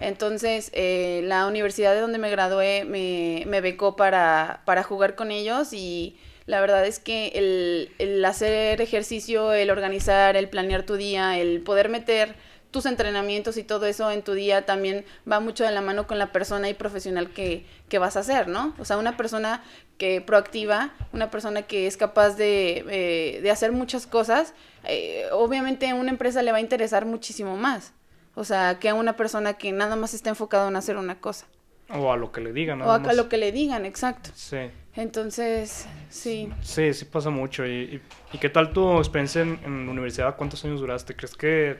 Entonces, 0.00 0.70
eh, 0.72 1.20
la 1.24 1.46
universidad 1.46 1.94
de 1.94 2.00
donde 2.00 2.18
me 2.18 2.28
gradué 2.28 2.84
me, 2.84 3.44
me 3.46 3.60
becó 3.60 3.94
para, 3.94 4.62
para 4.64 4.82
jugar 4.82 5.14
con 5.14 5.30
ellos 5.30 5.72
y 5.72 6.16
la 6.46 6.60
verdad 6.60 6.84
es 6.86 6.98
que 6.98 7.28
el, 7.34 7.90
el 7.98 8.24
hacer 8.24 8.80
ejercicio, 8.80 9.52
el 9.52 9.70
organizar, 9.70 10.36
el 10.36 10.48
planear 10.48 10.82
tu 10.82 10.96
día, 10.96 11.38
el 11.38 11.60
poder 11.60 11.88
meter 11.88 12.34
tus 12.70 12.86
entrenamientos 12.86 13.56
y 13.56 13.62
todo 13.62 13.86
eso 13.86 14.10
en 14.10 14.22
tu 14.22 14.32
día 14.32 14.66
también 14.66 15.04
va 15.30 15.40
mucho 15.40 15.64
de 15.64 15.70
la 15.70 15.80
mano 15.80 16.06
con 16.06 16.18
la 16.18 16.32
persona 16.32 16.68
y 16.68 16.74
profesional 16.74 17.30
que, 17.30 17.64
que 17.88 17.98
vas 17.98 18.16
a 18.16 18.22
ser, 18.22 18.48
¿no? 18.48 18.74
O 18.78 18.84
sea, 18.84 18.98
una 18.98 19.16
persona 19.16 19.62
que 19.98 20.20
proactiva, 20.20 20.92
una 21.12 21.30
persona 21.30 21.62
que 21.62 21.86
es 21.86 21.96
capaz 21.96 22.36
de, 22.36 22.84
eh, 22.88 23.40
de 23.40 23.50
hacer 23.50 23.72
muchas 23.72 24.06
cosas, 24.06 24.54
eh, 24.84 25.24
obviamente 25.32 25.88
a 25.88 25.94
una 25.94 26.10
empresa 26.10 26.42
le 26.42 26.52
va 26.52 26.58
a 26.58 26.60
interesar 26.60 27.06
muchísimo 27.06 27.56
más. 27.56 27.92
O 28.34 28.44
sea, 28.44 28.78
que 28.78 28.90
a 28.90 28.94
una 28.94 29.16
persona 29.16 29.54
que 29.54 29.72
nada 29.72 29.96
más 29.96 30.12
está 30.12 30.28
enfocada 30.28 30.68
en 30.68 30.76
hacer 30.76 30.98
una 30.98 31.18
cosa. 31.18 31.46
O 31.88 32.12
a 32.12 32.16
lo 32.16 32.32
que 32.32 32.40
le 32.40 32.52
digan. 32.52 32.82
o 32.82 32.92
a, 32.92 33.12
lo 33.12 33.28
que 33.28 33.38
le 33.38 33.52
digan, 33.52 33.86
exacto. 33.86 34.30
Sí. 34.34 34.58
Entonces, 34.94 35.86
sí. 36.10 36.52
Sí, 36.60 36.92
sí 36.92 37.04
pasa 37.04 37.30
mucho. 37.30 37.64
¿Y, 37.64 38.02
y, 38.32 38.38
qué 38.38 38.50
tal 38.50 38.72
tu 38.72 38.98
experiencia 38.98 39.42
en, 39.42 39.58
en 39.64 39.86
la 39.86 39.92
universidad? 39.92 40.36
¿Cuántos 40.36 40.64
años 40.64 40.80
duraste? 40.80 41.14
¿Crees 41.14 41.36
que 41.36 41.78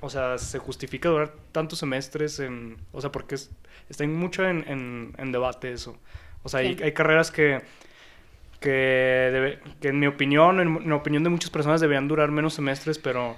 o 0.00 0.10
sea, 0.10 0.38
se 0.38 0.58
justifica 0.58 1.08
durar 1.08 1.32
tantos 1.52 1.80
semestres 1.80 2.38
en, 2.40 2.76
o 2.92 3.00
sea, 3.00 3.10
porque 3.10 3.36
está 3.88 4.06
mucho 4.06 4.46
en, 4.46 5.14
en, 5.16 5.32
debate 5.32 5.72
eso. 5.72 5.96
O 6.42 6.48
sea, 6.48 6.60
hay, 6.60 6.78
hay, 6.82 6.92
carreras 6.92 7.30
que, 7.30 7.62
que, 8.60 9.58
que, 9.80 9.88
en 9.88 9.98
mi 9.98 10.06
opinión, 10.06 10.60
en, 10.60 10.88
la 10.88 10.96
opinión 10.96 11.24
de 11.24 11.30
muchas 11.30 11.50
personas 11.50 11.80
deberían 11.80 12.06
durar 12.06 12.30
menos 12.30 12.54
semestres, 12.54 12.98
pero, 12.98 13.36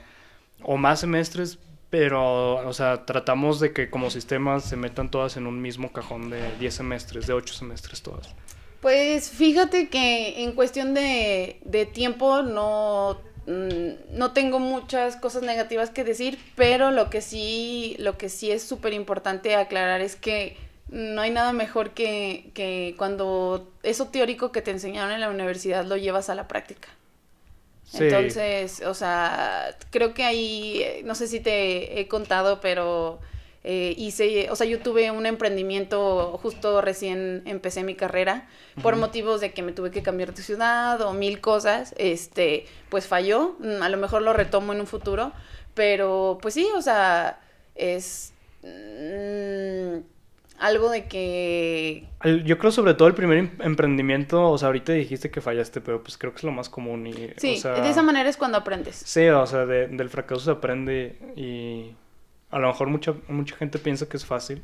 o 0.62 0.77
más 0.77 1.01
semestres, 1.01 1.59
pero, 1.88 2.57
o 2.57 2.73
sea, 2.73 3.07
tratamos 3.07 3.59
de 3.59 3.73
que 3.73 3.88
como 3.88 4.11
sistemas 4.11 4.64
se 4.64 4.77
metan 4.77 5.11
todas 5.11 5.37
en 5.37 5.46
un 5.46 5.62
mismo 5.62 5.92
cajón 5.92 6.31
de 6.31 6.57
10 6.59 6.75
semestres, 6.75 7.27
de 7.27 7.33
8 7.33 7.55
semestres 7.55 8.03
todas. 8.03 8.35
Pues 8.81 9.31
fíjate 9.31 9.88
que 9.88 10.42
en 10.42 10.53
cuestión 10.53 10.94
de, 10.94 11.61
de 11.64 11.87
tiempo 11.87 12.42
no 12.42 13.20
Mm, 13.46 14.18
no 14.18 14.33
tengo 14.33 14.59
muchas 14.59 15.16
cosas 15.16 15.42
negativas 15.42 15.90
que 15.90 16.05
decir, 16.05 16.38
pero 16.57 16.90
lo 16.90 17.11
que 17.11 17.20
sí, 17.20 17.96
lo 17.98 18.18
que 18.18 18.29
sí 18.29 18.50
es 18.50 18.62
súper 18.62 18.92
importante 18.92 19.57
aclarar 19.57 20.00
es 20.00 20.16
que 20.16 20.57
no 20.88 21.22
hay 21.22 21.31
nada 21.31 21.53
mejor 21.53 21.90
que, 21.90 22.50
que 22.55 22.94
cuando 22.98 23.70
eso 23.83 24.09
teórico 24.09 24.53
que 24.53 24.62
te 24.62 24.72
enseñaron 24.72 25.12
en 25.12 25.20
la 25.20 25.31
universidad 25.31 25.85
lo 25.85 25.96
llevas 25.96 26.29
a 26.31 26.35
la 26.35 26.48
práctica. 26.48 26.88
Entonces, 27.92 28.83
o 28.83 28.94
sea, 28.94 29.76
creo 29.90 30.14
que 30.14 30.22
ahí, 30.22 30.81
eh, 30.83 31.03
no 31.05 31.16
sé 31.16 31.26
si 31.26 31.40
te 31.40 32.00
he 32.00 32.07
contado, 32.07 32.61
pero 32.61 33.18
eh, 33.62 33.94
hice, 33.99 34.49
o 34.51 34.57
sea, 34.57 34.66
yo 34.66 34.81
tuve 34.81 35.11
un 35.11 35.27
emprendimiento 35.27 36.38
justo 36.42 36.81
recién 36.81 37.42
empecé 37.44 37.85
mi 37.85 37.94
carrera 37.94 38.49
por 38.83 38.96
motivos 38.96 39.42
de 39.42 39.53
que 39.53 39.62
me 39.62 39.73
tuve 39.73 39.90
que 39.90 40.03
cambiar 40.03 40.33
de 40.33 40.42
ciudad 40.42 40.99
o 41.03 41.12
mil 41.12 41.42
cosas, 41.42 41.94
este, 41.99 42.64
pues 42.88 43.07
falló, 43.07 43.57
a 43.83 43.88
lo 43.90 43.99
mejor 43.99 44.23
lo 44.23 44.33
retomo 44.33 44.73
en 44.73 44.81
un 44.81 44.87
futuro, 44.87 45.33
pero 45.75 46.38
pues 46.40 46.55
sí, 46.55 46.66
o 46.75 46.81
sea, 46.81 47.38
es 47.75 48.33
mm, 48.62 49.99
algo 50.59 50.88
de 50.88 51.05
que... 51.05 52.07
Yo 52.44 52.57
creo 52.57 52.70
sobre 52.70 52.94
todo 52.94 53.09
el 53.09 53.14
primer 53.14 53.37
em, 53.37 53.51
emprendimiento, 53.61 54.51
o 54.51 54.57
sea, 54.57 54.68
ahorita 54.68 54.92
dijiste 54.92 55.31
que 55.31 55.42
fallaste, 55.42 55.83
pero 55.83 56.03
pues 56.03 56.16
creo 56.16 56.33
que 56.33 56.38
es 56.38 56.44
lo 56.44 56.53
más 56.53 56.70
común 56.70 57.07
y... 57.07 57.12
Sí, 57.37 57.61
de 57.62 57.90
esa 57.90 58.03
manera 58.03 58.31
es 58.31 58.38
cuando 58.38 58.57
aprendes. 58.57 58.96
Sí, 58.96 59.29
o 59.29 59.46
sea, 59.46 59.66
del 59.66 60.09
fracaso 60.09 60.40
se 60.40 60.51
aprende 60.51 61.18
y 61.37 61.94
a 62.50 62.58
lo 62.58 62.68
mejor 62.68 62.88
mucha, 62.88 63.14
mucha 63.28 63.56
gente 63.56 63.78
piensa 63.78 64.08
que 64.08 64.16
es 64.16 64.26
fácil 64.26 64.62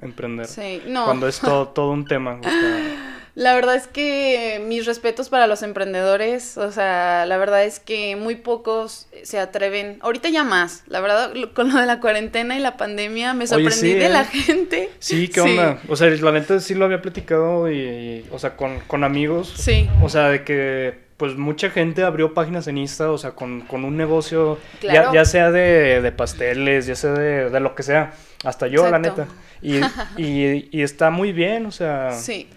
emprender. 0.00 0.46
Sí, 0.46 0.82
no. 0.86 1.04
Cuando 1.04 1.28
es 1.28 1.40
todo, 1.40 1.68
todo 1.68 1.90
un 1.92 2.06
tema. 2.06 2.40
La 3.34 3.54
verdad 3.54 3.76
es 3.76 3.86
que 3.86 4.62
mis 4.66 4.86
respetos 4.86 5.28
para 5.28 5.46
los 5.46 5.62
emprendedores, 5.62 6.58
o 6.58 6.72
sea, 6.72 7.24
la 7.26 7.38
verdad 7.38 7.64
es 7.64 7.78
que 7.78 8.16
muy 8.16 8.34
pocos 8.34 9.06
se 9.22 9.38
atreven, 9.38 9.98
ahorita 10.00 10.28
ya 10.30 10.42
más, 10.42 10.82
la 10.88 11.00
verdad, 11.00 11.32
con 11.54 11.72
lo 11.72 11.78
de 11.78 11.86
la 11.86 12.00
cuarentena 12.00 12.56
y 12.56 12.60
la 12.60 12.76
pandemia 12.76 13.32
me 13.32 13.46
sorprendí 13.46 13.94
de 13.94 14.08
la 14.08 14.22
¿eh? 14.22 14.26
gente. 14.26 14.90
Sí, 14.98 15.28
¿qué 15.28 15.40
onda? 15.40 15.80
O 15.88 15.94
sea, 15.94 16.10
la 16.10 16.32
neta 16.32 16.58
sí 16.58 16.74
lo 16.74 16.84
había 16.84 17.00
platicado 17.00 17.70
y, 17.70 18.26
o 18.32 18.38
sea, 18.38 18.56
con, 18.56 18.80
con 18.80 19.04
amigos. 19.04 19.54
Sí. 19.56 19.88
O 20.02 20.08
sea, 20.08 20.28
de 20.28 20.42
que 20.42 21.09
pues 21.20 21.36
mucha 21.36 21.68
gente 21.68 22.02
abrió 22.02 22.32
páginas 22.32 22.66
en 22.66 22.78
Insta, 22.78 23.10
o 23.10 23.18
sea, 23.18 23.32
con, 23.32 23.66
un 23.70 23.96
negocio, 23.98 24.56
ya, 24.80 25.22
sea 25.26 25.50
de, 25.50 26.14
pasteles, 26.16 26.86
ya 26.86 26.94
sea 26.94 27.12
de, 27.12 27.60
lo 27.60 27.74
que 27.74 27.82
sea, 27.82 28.14
hasta 28.42 28.68
yo, 28.68 28.90
la 28.90 28.98
neta. 28.98 29.28
Y, 29.60 29.80
y, 30.16 30.80
está 30.80 31.10
muy 31.10 31.32
bien, 31.32 31.66
o 31.66 31.72
sea. 31.72 32.12
Sí. 32.12 32.48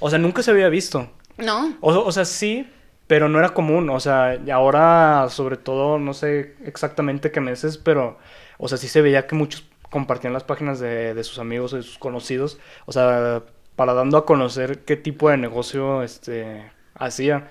O 0.00 0.10
sea, 0.10 0.18
nunca 0.18 0.42
se 0.42 0.50
había 0.50 0.68
visto. 0.68 1.10
No. 1.38 1.74
O, 1.80 1.98
o 1.98 2.12
sea, 2.12 2.26
sí, 2.26 2.68
pero 3.06 3.30
no 3.30 3.38
era 3.38 3.54
común, 3.54 3.88
o 3.88 3.98
sea, 4.00 4.34
y 4.34 4.50
ahora, 4.50 5.26
sobre 5.30 5.56
todo, 5.56 5.98
no 5.98 6.12
sé 6.12 6.56
exactamente 6.66 7.30
qué 7.30 7.40
meses, 7.40 7.78
pero, 7.78 8.18
o 8.58 8.68
sea, 8.68 8.76
sí 8.76 8.86
se 8.86 9.00
veía 9.00 9.26
que 9.26 9.34
muchos 9.34 9.64
compartían 9.88 10.34
las 10.34 10.44
páginas 10.44 10.78
de, 10.78 11.14
de 11.14 11.24
sus 11.24 11.38
amigos, 11.38 11.72
de 11.72 11.82
sus 11.82 11.96
conocidos, 11.96 12.58
o 12.84 12.92
sea, 12.92 13.44
para 13.76 13.94
dando 13.94 14.18
a 14.18 14.26
conocer 14.26 14.80
qué 14.80 14.96
tipo 14.98 15.30
de 15.30 15.38
negocio, 15.38 16.02
este, 16.02 16.70
hacía. 16.94 17.48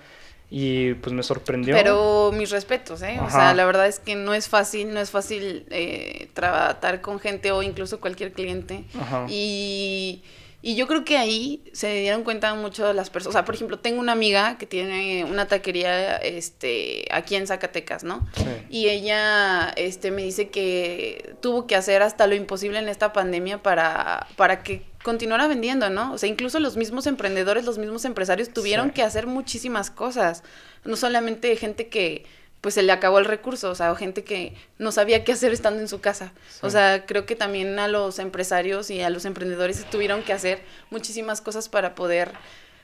Y 0.50 0.96
pues 0.96 1.14
me 1.14 1.22
sorprendió. 1.24 1.76
Pero 1.76 2.32
mis 2.34 2.50
respetos, 2.50 3.02
¿eh? 3.04 3.20
O 3.22 3.30
sea, 3.30 3.54
la 3.54 3.66
verdad 3.66 3.88
es 3.88 4.00
que 4.00 4.16
no 4.16 4.34
es 4.34 4.50
fácil, 4.50 4.94
no 4.94 5.00
es 5.00 5.12
fácil 5.12 5.66
eh, 5.70 6.30
tratar 6.34 7.02
con 7.02 7.20
gente 7.20 7.52
o 7.52 7.62
incluso 7.62 8.00
cualquier 8.00 8.34
cliente. 8.34 8.86
Ajá. 9.00 9.26
Y 9.30 10.24
y 10.62 10.76
yo 10.76 10.88
creo 10.88 11.06
que 11.06 11.18
ahí 11.18 11.64
se 11.72 12.02
dieron 12.02 12.24
cuenta 12.24 12.54
mucho 12.54 12.86
de 12.86 12.94
las 12.94 13.10
personas. 13.10 13.34
O 13.34 13.38
sea, 13.38 13.46
por 13.46 13.56
ejemplo, 13.56 13.80
tengo 13.80 14.02
una 14.02 14.12
amiga 14.12 14.58
que 14.58 14.66
tiene 14.66 15.24
una 15.24 15.48
taquería 15.48 16.18
este, 16.18 17.06
aquí 17.12 17.36
en 17.36 17.48
Zacatecas, 17.48 18.04
¿no? 18.04 18.28
Sí. 18.36 18.44
Y 18.70 18.90
ella 18.90 19.70
este, 19.78 20.12
me 20.12 20.24
dice 20.24 20.50
que 20.50 21.36
tuvo 21.42 21.66
que 21.66 21.78
hacer 21.78 22.02
hasta 22.02 22.28
lo 22.28 22.36
imposible 22.36 22.80
en 22.80 22.90
esta 22.90 23.14
pandemia 23.14 23.64
para, 23.64 24.28
para 24.36 24.62
que 24.62 24.84
continuara 25.04 25.48
vendiendo, 25.48 25.90
¿no? 25.90 26.14
O 26.14 26.18
sea, 26.18 26.30
incluso 26.30 26.60
los 26.60 26.78
mismos 26.78 27.08
emprendedores, 27.08 27.66
los 27.66 27.78
mismos 27.78 28.06
empresarios 28.06 28.50
tuvieron 28.50 28.92
que 28.92 29.04
hacer 29.04 29.28
muchísimas 29.28 29.90
cosas. 29.90 30.44
No 30.84 30.96
solamente 30.96 31.56
gente 31.56 31.88
que 31.88 32.26
pues 32.62 32.74
se 32.74 32.84
le 32.84 32.92
acabó 32.92 33.20
el 33.20 33.26
recurso, 33.26 33.70
o 33.70 33.76
sea, 33.76 33.96
gente 33.96 34.24
que 34.26 34.54
no 34.78 34.92
sabía 34.92 35.24
qué 35.24 35.32
hacer 35.32 35.54
estando 35.54 35.80
en 35.80 35.88
su 35.88 36.02
casa. 36.02 36.34
O 36.62 36.70
sea, 36.70 37.06
creo 37.06 37.26
que 37.26 37.36
también 37.36 37.80
a 37.80 37.88
los 37.88 38.20
empresarios 38.20 38.90
y 38.90 39.02
a 39.02 39.10
los 39.10 39.24
emprendedores 39.24 39.86
tuvieron 39.90 40.24
que 40.24 40.34
hacer 40.34 40.62
muchísimas 40.90 41.40
cosas 41.40 41.70
para 41.70 41.96
poder, 41.96 42.34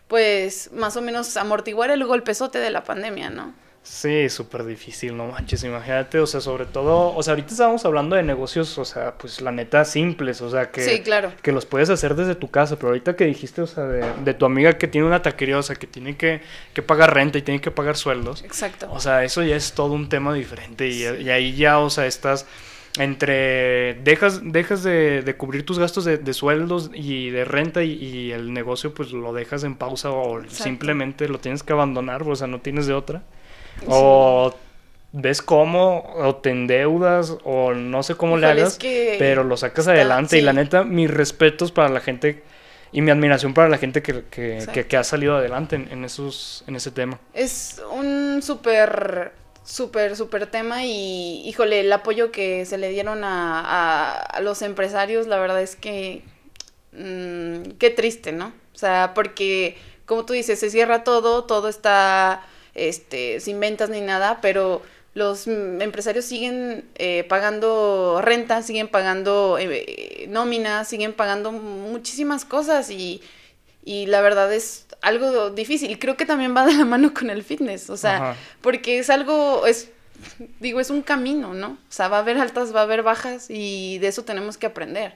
pues, 0.07 0.71
más 0.71 0.95
o 0.95 1.01
menos 1.01 1.35
amortiguar 1.35 1.89
el 1.89 2.05
golpezote 2.05 2.59
de 2.59 2.69
la 2.69 2.85
pandemia, 2.85 3.29
¿no? 3.29 3.53
Sí, 3.85 4.29
súper 4.29 4.65
difícil, 4.65 5.15
no 5.15 5.27
manches, 5.27 5.63
imagínate, 5.63 6.19
o 6.19 6.25
sea, 6.25 6.41
sobre 6.41 6.65
todo, 6.65 7.15
o 7.15 7.21
sea, 7.21 7.33
ahorita 7.33 7.51
estábamos 7.51 7.85
hablando 7.85 8.15
de 8.15 8.23
negocios, 8.23 8.75
o 8.79 8.83
sea, 8.83 9.13
pues 9.13 9.41
la 9.41 9.51
neta 9.51 9.85
simples, 9.85 10.41
o 10.41 10.49
sea, 10.49 10.71
que, 10.71 10.81
sí, 10.81 11.01
claro. 11.01 11.31
que 11.43 11.51
los 11.51 11.67
puedes 11.67 11.91
hacer 11.91 12.15
desde 12.15 12.33
tu 12.33 12.49
casa, 12.49 12.77
pero 12.77 12.87
ahorita 12.87 13.15
que 13.15 13.25
dijiste, 13.25 13.61
o 13.61 13.67
sea, 13.67 13.83
de, 13.83 14.33
tu 14.33 14.45
amiga 14.45 14.73
que 14.79 14.87
tiene 14.87 15.05
una 15.05 15.21
taquería, 15.21 15.59
o 15.59 15.61
sea, 15.61 15.75
que 15.75 15.85
tiene 15.85 16.17
que, 16.17 16.41
que, 16.73 16.81
pagar 16.81 17.13
renta 17.13 17.37
y 17.37 17.43
tiene 17.43 17.61
que 17.61 17.69
pagar 17.69 17.95
sueldos. 17.95 18.43
Exacto. 18.43 18.91
O 18.91 18.99
sea, 18.99 19.23
eso 19.23 19.43
ya 19.43 19.55
es 19.55 19.73
todo 19.73 19.93
un 19.93 20.09
tema 20.09 20.33
diferente 20.33 20.87
y, 20.87 21.03
y 21.03 21.29
ahí 21.29 21.55
ya, 21.55 21.77
o 21.77 21.91
sea, 21.91 22.07
estás 22.07 22.47
entre 22.97 23.95
dejas 24.03 24.41
dejas 24.43 24.81
de, 24.81 25.21
de 25.21 25.37
cubrir 25.37 25.63
tus 25.63 25.77
gastos 25.77 26.05
de, 26.05 26.17
de, 26.17 26.33
sueldos 26.33 26.89
y 26.93 27.29
de 27.29 27.45
renta 27.45 27.83
y, 27.83 27.91
y, 27.91 28.31
el 28.31 28.51
negocio 28.51 28.93
pues 28.95 29.11
lo 29.11 29.31
dejas 29.33 29.63
en 29.63 29.75
pausa 29.75 30.09
o 30.09 30.41
simplemente 30.47 31.27
lo 31.27 31.39
tienes 31.39 31.61
que 31.61 31.73
abandonar, 31.73 32.23
o 32.23 32.35
sea, 32.35 32.47
no 32.47 32.61
tienes 32.61 32.87
de 32.87 32.93
otra. 32.93 33.21
O 33.87 34.53
ves 35.11 35.41
cómo, 35.41 36.13
o 36.15 36.35
te 36.35 36.49
endeudas, 36.49 37.37
o 37.43 37.73
no 37.73 38.03
sé 38.03 38.15
cómo 38.15 38.37
le 38.37 38.47
hagas, 38.47 38.77
pero 39.17 39.43
lo 39.43 39.55
sacas 39.55 39.87
adelante. 39.87 40.37
Y 40.37 40.41
la 40.41 40.53
neta, 40.53 40.83
mis 40.83 41.09
respetos 41.09 41.71
para 41.71 41.89
la 41.89 42.01
gente 42.01 42.43
y 42.91 43.01
mi 43.01 43.11
admiración 43.11 43.53
para 43.53 43.69
la 43.69 43.77
gente 43.77 44.01
que, 44.01 44.23
que, 44.29 44.85
que, 44.87 44.97
ha 44.97 45.03
salido 45.03 45.35
adelante 45.35 45.75
en, 45.75 45.89
en, 45.91 46.05
esos, 46.05 46.63
en 46.67 46.75
ese 46.75 46.91
tema. 46.91 47.19
Es 47.33 47.81
un 47.91 48.41
súper, 48.41 49.33
súper, 49.63 50.15
súper 50.15 50.47
tema 50.47 50.85
y, 50.85 51.41
híjole, 51.45 51.81
el 51.81 51.91
apoyo 51.91 52.31
que 52.31 52.65
se 52.65 52.77
le 52.77 52.89
dieron 52.89 53.23
a, 53.23 54.13
a, 54.21 54.39
los 54.41 54.61
empresarios, 54.61 55.27
la 55.27 55.37
verdad 55.37 55.61
es 55.61 55.75
que, 55.75 56.23
mmm, 56.93 57.71
qué 57.79 57.89
triste, 57.89 58.31
¿no? 58.31 58.53
O 58.73 58.77
sea, 58.77 59.11
porque, 59.13 59.77
como 60.05 60.25
tú 60.25 60.33
dices, 60.33 60.59
se 60.59 60.69
cierra 60.69 61.03
todo, 61.03 61.43
todo 61.43 61.67
está 61.67 62.45
este, 62.75 63.39
sin 63.39 63.59
ventas 63.59 63.89
ni 63.89 64.01
nada, 64.01 64.39
pero 64.41 64.81
los 65.15 65.47
empresarios 65.47 66.25
siguen 66.25 66.83
eh, 66.95 67.23
pagando 67.29 68.19
renta, 68.21 68.61
siguen 68.61 68.89
pagando 68.89 69.57
eh, 69.57 70.25
nóminas, 70.29 70.89
siguen 70.89 71.13
pagando 71.13 71.53
muchísimas 71.53 72.43
cosas 72.43 72.91
y, 72.91 73.21
y, 73.85 74.07
la 74.07 74.19
verdad 74.19 74.53
es 74.53 74.87
algo 75.01 75.51
difícil. 75.51 75.89
Y 75.89 75.95
creo 75.95 76.17
que 76.17 76.25
también 76.25 76.55
va 76.55 76.65
de 76.65 76.73
la 76.73 76.83
mano 76.83 77.13
con 77.13 77.29
el 77.29 77.43
fitness, 77.43 77.89
o 77.89 77.95
sea, 77.95 78.35
porque 78.61 78.99
es 78.99 79.09
algo, 79.09 79.65
es, 79.65 79.89
digo, 80.59 80.81
es 80.81 80.89
un 80.89 81.01
camino, 81.01 81.53
¿no? 81.53 81.69
O 81.69 81.91
sea, 81.91 82.09
va 82.09 82.17
a 82.17 82.19
haber 82.19 82.37
altas, 82.37 82.75
va 82.75 82.81
a 82.81 82.83
haber 82.83 83.01
bajas 83.01 83.49
y 83.49 83.99
de 83.99 84.07
eso 84.07 84.25
tenemos 84.25 84.57
que 84.57 84.65
aprender. 84.65 85.15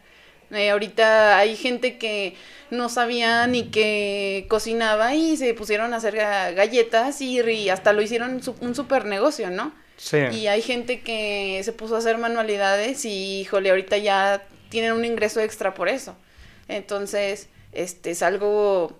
Eh, 0.51 0.71
ahorita 0.71 1.37
hay 1.37 1.55
gente 1.55 1.97
que 1.97 2.35
no 2.71 2.89
sabía 2.89 3.45
ni 3.47 3.65
que 3.65 4.45
cocinaba 4.49 5.15
y 5.15 5.37
se 5.37 5.53
pusieron 5.53 5.93
a 5.93 5.97
hacer 5.97 6.15
galletas 6.15 7.21
y, 7.21 7.69
hasta 7.69 7.93
lo 7.93 8.01
hicieron 8.01 8.41
un 8.61 8.75
super 8.75 9.05
negocio, 9.05 9.49
¿no? 9.49 9.73
Sí. 9.97 10.17
Y 10.31 10.47
hay 10.47 10.61
gente 10.61 11.01
que 11.01 11.61
se 11.63 11.73
puso 11.73 11.95
a 11.95 11.99
hacer 11.99 12.17
manualidades 12.17 13.05
y, 13.05 13.41
híjole, 13.41 13.69
ahorita 13.69 13.97
ya 13.97 14.43
tienen 14.69 14.93
un 14.93 15.03
ingreso 15.03 15.41
extra 15.41 15.73
por 15.73 15.89
eso. 15.89 16.15
Entonces, 16.67 17.49
este 17.73 18.11
es 18.11 18.21
algo 18.23 18.97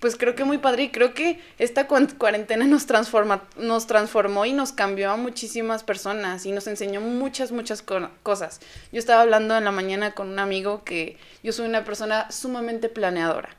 pues 0.00 0.16
creo 0.16 0.34
que 0.34 0.44
muy 0.44 0.58
padre 0.58 0.84
y 0.84 0.90
creo 0.90 1.14
que 1.14 1.40
esta 1.58 1.86
cuarentena 1.86 2.66
nos 2.66 2.86
transforma, 2.86 3.44
nos 3.56 3.86
transformó 3.86 4.46
y 4.46 4.52
nos 4.52 4.72
cambió 4.72 5.10
a 5.10 5.16
muchísimas 5.16 5.82
personas 5.82 6.46
y 6.46 6.52
nos 6.52 6.66
enseñó 6.66 7.00
muchas, 7.00 7.52
muchas 7.52 7.82
cosas. 8.22 8.60
Yo 8.92 8.98
estaba 8.98 9.22
hablando 9.22 9.56
en 9.56 9.64
la 9.64 9.72
mañana 9.72 10.12
con 10.12 10.28
un 10.28 10.38
amigo 10.38 10.84
que 10.84 11.18
yo 11.42 11.52
soy 11.52 11.66
una 11.66 11.84
persona 11.84 12.30
sumamente 12.30 12.88
planeadora. 12.88 13.56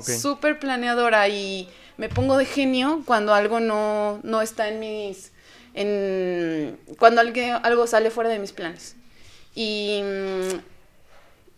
Súper 0.00 0.58
planeadora 0.58 1.28
y 1.28 1.68
me 1.96 2.08
pongo 2.08 2.36
de 2.36 2.44
genio 2.44 3.02
cuando 3.04 3.34
algo 3.34 3.60
no, 3.60 4.20
no 4.22 4.40
está 4.40 4.68
en 4.68 4.80
mis... 4.80 5.32
En, 5.74 6.78
cuando 6.98 7.20
algo, 7.20 7.40
algo 7.62 7.86
sale 7.86 8.10
fuera 8.10 8.30
de 8.30 8.38
mis 8.38 8.52
planes. 8.52 8.94
Y 9.54 10.02
mm, 10.02 10.71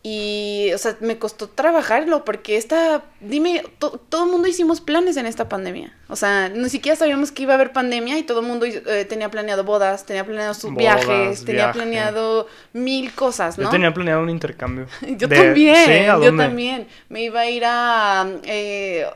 y, 0.06 0.70
o 0.74 0.76
sea, 0.76 0.98
me 1.00 1.16
costó 1.16 1.48
trabajarlo 1.48 2.26
porque 2.26 2.58
esta, 2.58 3.04
dime, 3.20 3.62
todo 3.78 4.24
el 4.26 4.30
mundo 4.30 4.46
hicimos 4.46 4.82
planes 4.82 5.16
en 5.16 5.24
esta 5.24 5.48
pandemia. 5.48 5.96
O 6.08 6.16
sea, 6.16 6.50
ni 6.50 6.68
siquiera 6.68 6.94
sabíamos 6.94 7.32
que 7.32 7.44
iba 7.44 7.54
a 7.54 7.56
haber 7.56 7.72
pandemia 7.72 8.18
y 8.18 8.22
todo 8.22 8.40
el 8.40 8.46
mundo 8.46 8.66
eh, 8.66 9.06
tenía 9.08 9.30
planeado 9.30 9.64
bodas, 9.64 10.04
tenía 10.04 10.22
planeado 10.22 10.52
sus 10.52 10.74
viajes, 10.74 11.46
tenía 11.46 11.72
planeado 11.72 12.46
mil 12.74 13.14
cosas, 13.14 13.56
¿no? 13.56 13.64
Yo 13.64 13.70
tenía 13.70 13.94
planeado 13.94 14.22
un 14.22 14.28
intercambio. 14.28 14.86
yo 15.16 15.26
también, 15.26 16.04
yo 16.22 16.36
también. 16.36 16.86
Me 17.08 17.22
iba 17.22 17.40
a 17.40 17.48
ir 17.48 17.62
a... 17.64 18.28
Eh, 18.42 19.06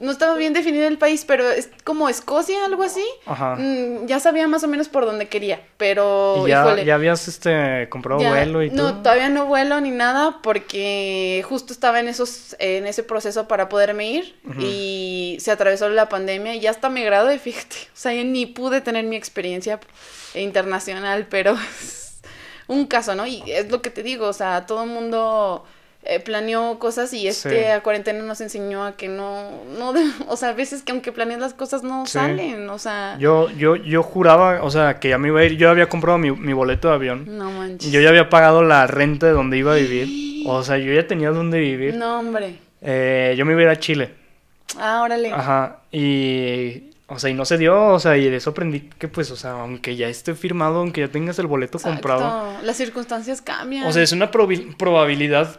no 0.00 0.10
estaba 0.12 0.34
bien 0.34 0.52
definido 0.52 0.88
el 0.88 0.98
país, 0.98 1.24
pero 1.26 1.48
es 1.50 1.68
como 1.84 2.08
Escocia, 2.08 2.64
algo 2.64 2.82
así. 2.82 3.04
Ajá. 3.26 3.56
Mm, 3.56 4.06
ya 4.06 4.18
sabía 4.18 4.48
más 4.48 4.64
o 4.64 4.68
menos 4.68 4.88
por 4.88 5.04
dónde 5.04 5.28
quería, 5.28 5.60
pero... 5.76 6.46
ya, 6.48 6.82
ya 6.82 6.94
habías 6.94 7.28
este, 7.28 7.88
comprado 7.90 8.20
vuelo 8.20 8.62
y 8.62 8.70
todo? 8.70 8.92
No, 8.92 9.02
todavía 9.02 9.28
no 9.28 9.46
vuelo 9.46 9.80
ni 9.80 9.90
nada 9.90 10.40
porque 10.42 11.44
justo 11.48 11.72
estaba 11.72 12.00
en, 12.00 12.08
esos, 12.08 12.56
en 12.58 12.86
ese 12.86 13.02
proceso 13.02 13.46
para 13.46 13.68
poderme 13.68 14.10
ir 14.10 14.36
y 14.58 15.36
se 15.40 15.50
atravesó 15.50 15.88
la 15.88 16.08
pandemia 16.08 16.54
y 16.54 16.60
ya 16.60 16.70
hasta 16.70 16.88
me 16.88 17.04
gradué, 17.04 17.38
fíjate. 17.38 17.76
O 17.92 17.96
sea, 17.96 18.14
yo 18.14 18.24
ni 18.24 18.46
pude 18.46 18.80
tener 18.80 19.04
mi 19.04 19.16
experiencia 19.16 19.80
internacional, 20.34 21.26
pero 21.28 21.56
un 22.66 22.86
caso, 22.86 23.14
¿no? 23.14 23.26
Y 23.26 23.42
es 23.46 23.70
lo 23.70 23.82
que 23.82 23.90
te 23.90 24.02
digo, 24.02 24.28
o 24.28 24.32
sea, 24.32 24.64
todo 24.66 24.84
el 24.84 24.90
mundo 24.90 25.64
eh, 26.02 26.18
planeó 26.18 26.78
cosas 26.78 27.12
y 27.12 27.28
este 27.28 27.72
a 27.72 27.82
cuarentena 27.82 28.22
nos 28.22 28.40
enseñó 28.40 28.84
a 28.84 28.96
que 28.96 29.08
no, 29.08 29.50
no, 29.78 29.92
o 30.28 30.36
sea, 30.36 30.50
a 30.50 30.52
veces 30.54 30.82
que 30.82 30.92
aunque 30.92 31.12
planees 31.12 31.40
las 31.40 31.52
cosas 31.52 31.82
no 31.82 32.06
salen, 32.06 32.68
o 32.70 32.78
sea. 32.78 33.16
Yo, 33.18 33.50
yo, 33.50 33.76
yo 33.76 34.02
juraba, 34.02 34.62
o 34.62 34.70
sea, 34.70 34.98
que 34.98 35.10
ya 35.10 35.18
me 35.18 35.28
iba 35.28 35.40
a 35.40 35.44
ir, 35.44 35.56
yo 35.56 35.68
había 35.68 35.88
comprado 35.88 36.16
mi, 36.16 36.30
mi 36.30 36.54
boleto 36.54 36.88
de 36.88 36.94
avión. 36.94 37.24
No 37.36 37.50
manches. 37.50 37.92
Yo 37.92 38.00
ya 38.00 38.08
había 38.08 38.30
pagado 38.30 38.62
la 38.62 38.86
renta 38.86 39.26
de 39.26 39.32
donde 39.32 39.58
iba 39.58 39.72
a 39.72 39.76
vivir, 39.76 40.44
o 40.46 40.62
sea, 40.62 40.78
yo 40.78 40.92
ya 40.92 41.06
tenía 41.06 41.30
donde 41.30 41.60
vivir. 41.60 41.94
No, 41.94 42.18
hombre. 42.20 42.56
Eh, 42.80 43.34
yo 43.36 43.44
me 43.44 43.52
iba 43.52 43.60
a 43.60 43.64
ir 43.64 43.70
a 43.70 43.78
Chile. 43.78 44.14
Ah, 44.78 45.02
órale. 45.02 45.30
Ajá, 45.32 45.80
y... 45.92 46.84
O 47.12 47.18
sea, 47.18 47.28
y 47.28 47.34
no 47.34 47.44
se 47.44 47.58
dio, 47.58 47.88
o 47.88 47.98
sea, 47.98 48.16
y 48.16 48.30
de 48.30 48.36
eso 48.36 48.50
aprendí 48.50 48.88
que, 48.96 49.08
pues, 49.08 49.32
o 49.32 49.36
sea, 49.36 49.62
aunque 49.62 49.96
ya 49.96 50.06
esté 50.06 50.36
firmado, 50.36 50.78
aunque 50.78 51.00
ya 51.00 51.08
tengas 51.08 51.40
el 51.40 51.48
boleto 51.48 51.80
comprado. 51.80 52.52
Las 52.62 52.76
circunstancias 52.76 53.42
cambian. 53.42 53.84
O 53.84 53.92
sea, 53.92 54.04
es 54.04 54.12
una 54.12 54.30
probabilidad 54.30 55.58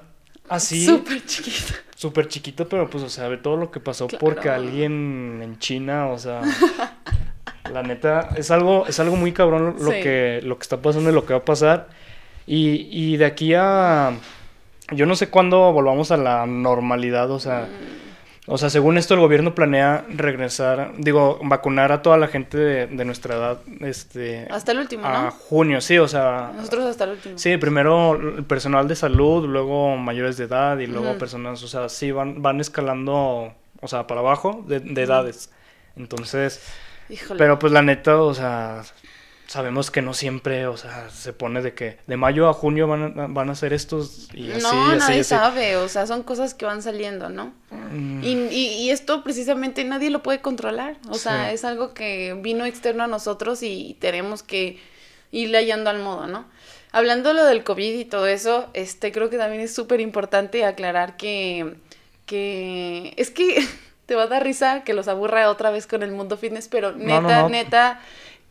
Así. 0.52 0.86
Súper 0.86 1.26
chiquito. 1.26 1.74
Súper 1.96 2.28
chiquito, 2.28 2.68
pero 2.68 2.90
pues, 2.90 3.04
o 3.06 3.10
sea, 3.10 3.30
ve 3.30 3.38
todo 3.38 3.56
lo 3.56 3.72
que 3.72 3.80
pasó 3.80 4.08
porque 4.08 4.50
alguien 4.50 5.40
en 5.42 5.58
China, 5.60 6.08
o 6.08 6.20
sea. 6.20 6.42
la 7.72 7.84
neta, 7.84 8.30
es 8.36 8.52
algo, 8.52 8.86
es 8.86 9.00
algo 9.00 9.16
muy 9.16 9.32
cabrón 9.32 9.78
lo, 9.80 9.92
que, 9.92 10.42
lo 10.44 10.58
que 10.58 10.64
está 10.64 10.82
pasando 10.82 11.10
y 11.10 11.14
lo 11.14 11.26
que 11.26 11.34
va 11.34 11.40
a 11.40 11.46
pasar. 11.46 11.88
Y, 12.46 12.90
y 12.92 13.16
de 13.16 13.26
aquí 13.26 13.54
a. 13.54 14.12
Yo 14.92 15.06
no 15.06 15.16
sé 15.16 15.30
cuándo 15.30 15.72
volvamos 15.72 16.12
a 16.12 16.18
la 16.18 16.46
normalidad, 16.46 17.32
o 17.32 17.40
sea. 17.40 17.70
Mm. 17.70 18.01
O 18.54 18.58
sea, 18.58 18.70
según 18.70 18.98
esto, 18.98 19.14
el 19.14 19.22
gobierno 19.22 19.56
planea 19.56 20.04
regresar, 20.10 20.92
digo, 20.98 21.40
vacunar 21.42 21.94
a 21.94 22.02
toda 22.02 22.18
la 22.18 22.28
gente 22.28 22.58
de, 22.58 23.06
nuestra 23.06 23.36
edad, 23.36 23.60
este... 23.80 24.46
Hasta 24.52 24.74
el 24.74 24.80
último, 24.80 25.06
a 25.06 25.32
junio, 25.32 25.80
sí, 25.80 25.98
o 25.98 26.06
sea... 26.06 26.52
Nosotros 26.54 26.84
hasta 26.84 27.06
el 27.06 27.12
último. 27.12 27.38
Sí, 27.38 27.56
primero 27.56 28.16
el 28.16 28.44
personal 28.44 28.90
de 28.90 28.98
salud, 28.98 29.48
luego 29.48 29.96
mayores 29.96 30.36
de 30.36 30.44
edad 30.44 30.78
y 30.80 30.88
luego 30.88 31.18
personas, 31.18 31.64
o 31.64 31.68
sea, 31.70 31.88
sí, 31.88 32.12
van, 32.12 32.42
van 32.42 32.60
escalando, 32.60 33.54
o 33.80 33.88
sea, 33.88 34.06
para 34.06 34.20
abajo 34.20 34.66
de, 34.68 35.02
edades. 35.02 35.50
Entonces... 35.96 36.62
Híjole. 37.08 37.38
Pero 37.38 37.58
pues 37.58 37.72
la 37.72 37.82
neta, 37.82 38.22
o 38.22 38.34
sea, 38.34 38.84
sabemos 39.52 39.92
que 39.92 40.02
no 40.02 40.14
siempre, 40.14 40.66
o 40.68 40.78
sea, 40.78 41.10
se 41.10 41.34
pone 41.34 41.62
de 41.62 41.74
que 41.74 41.98
de 42.08 42.16
mayo 42.16 42.48
a 42.48 42.54
junio 42.54 42.88
van 42.88 43.20
a, 43.20 43.28
van 43.28 43.50
a 43.50 43.56
ser 43.56 43.74
estos 43.74 44.30
y 44.34 44.50
así, 44.52 44.62
no, 44.62 44.70
así, 44.92 45.00
nadie 45.00 45.20
así. 45.22 45.30
sabe, 45.30 45.76
o 45.76 45.90
sea, 45.90 46.08
son 46.08 46.24
cosas 46.24 46.54
que 46.54 46.66
van 46.66 46.82
saliendo, 46.82 47.30
¿no? 47.30 47.54
Mm, 47.70 48.24
Y, 48.24 48.32
y, 48.50 48.68
y 48.84 48.90
esto 48.92 49.24
precisamente 49.24 49.84
nadie 49.84 50.10
lo 50.10 50.24
puede 50.24 50.40
controlar, 50.42 50.96
o 51.10 51.16
sea, 51.16 51.50
Sí. 51.50 51.56
es 51.56 51.66
algo 51.66 51.94
que 51.94 52.34
vino 52.42 52.66
externo 52.66 53.04
a 53.04 53.08
nosotros 53.08 53.62
y 53.62 53.98
tenemos 54.00 54.42
que 54.42 54.80
irle 55.32 55.58
hallando 55.58 55.90
al 55.90 56.00
modo, 56.00 56.28
¿no? 56.28 56.46
Hablando 56.94 57.34
lo 57.34 57.44
del 57.46 57.64
COVID 57.66 58.00
y 58.00 58.06
todo 58.06 58.28
eso, 58.28 58.70
este, 58.74 59.12
creo 59.12 59.30
que 59.30 59.38
también 59.38 59.62
es 59.62 59.74
súper 59.76 60.00
importante 60.02 60.64
aclarar 60.66 61.18
que, 61.18 61.76
que 62.26 63.14
es 63.18 63.32
que 63.32 63.66
te 64.06 64.16
va 64.16 64.24
a 64.24 64.28
dar 64.28 64.44
risa 64.44 64.84
que 64.84 64.94
los 64.94 65.08
aburra 65.08 65.50
otra 65.50 65.72
vez 65.72 65.88
con 65.88 66.04
el 66.04 66.12
mundo 66.12 66.38
fitness, 66.38 66.68
pero 66.68 66.92
No, 66.92 66.98
neta, 66.98 67.22
no, 67.22 67.42
no. 67.44 67.50
neta, 67.50 68.02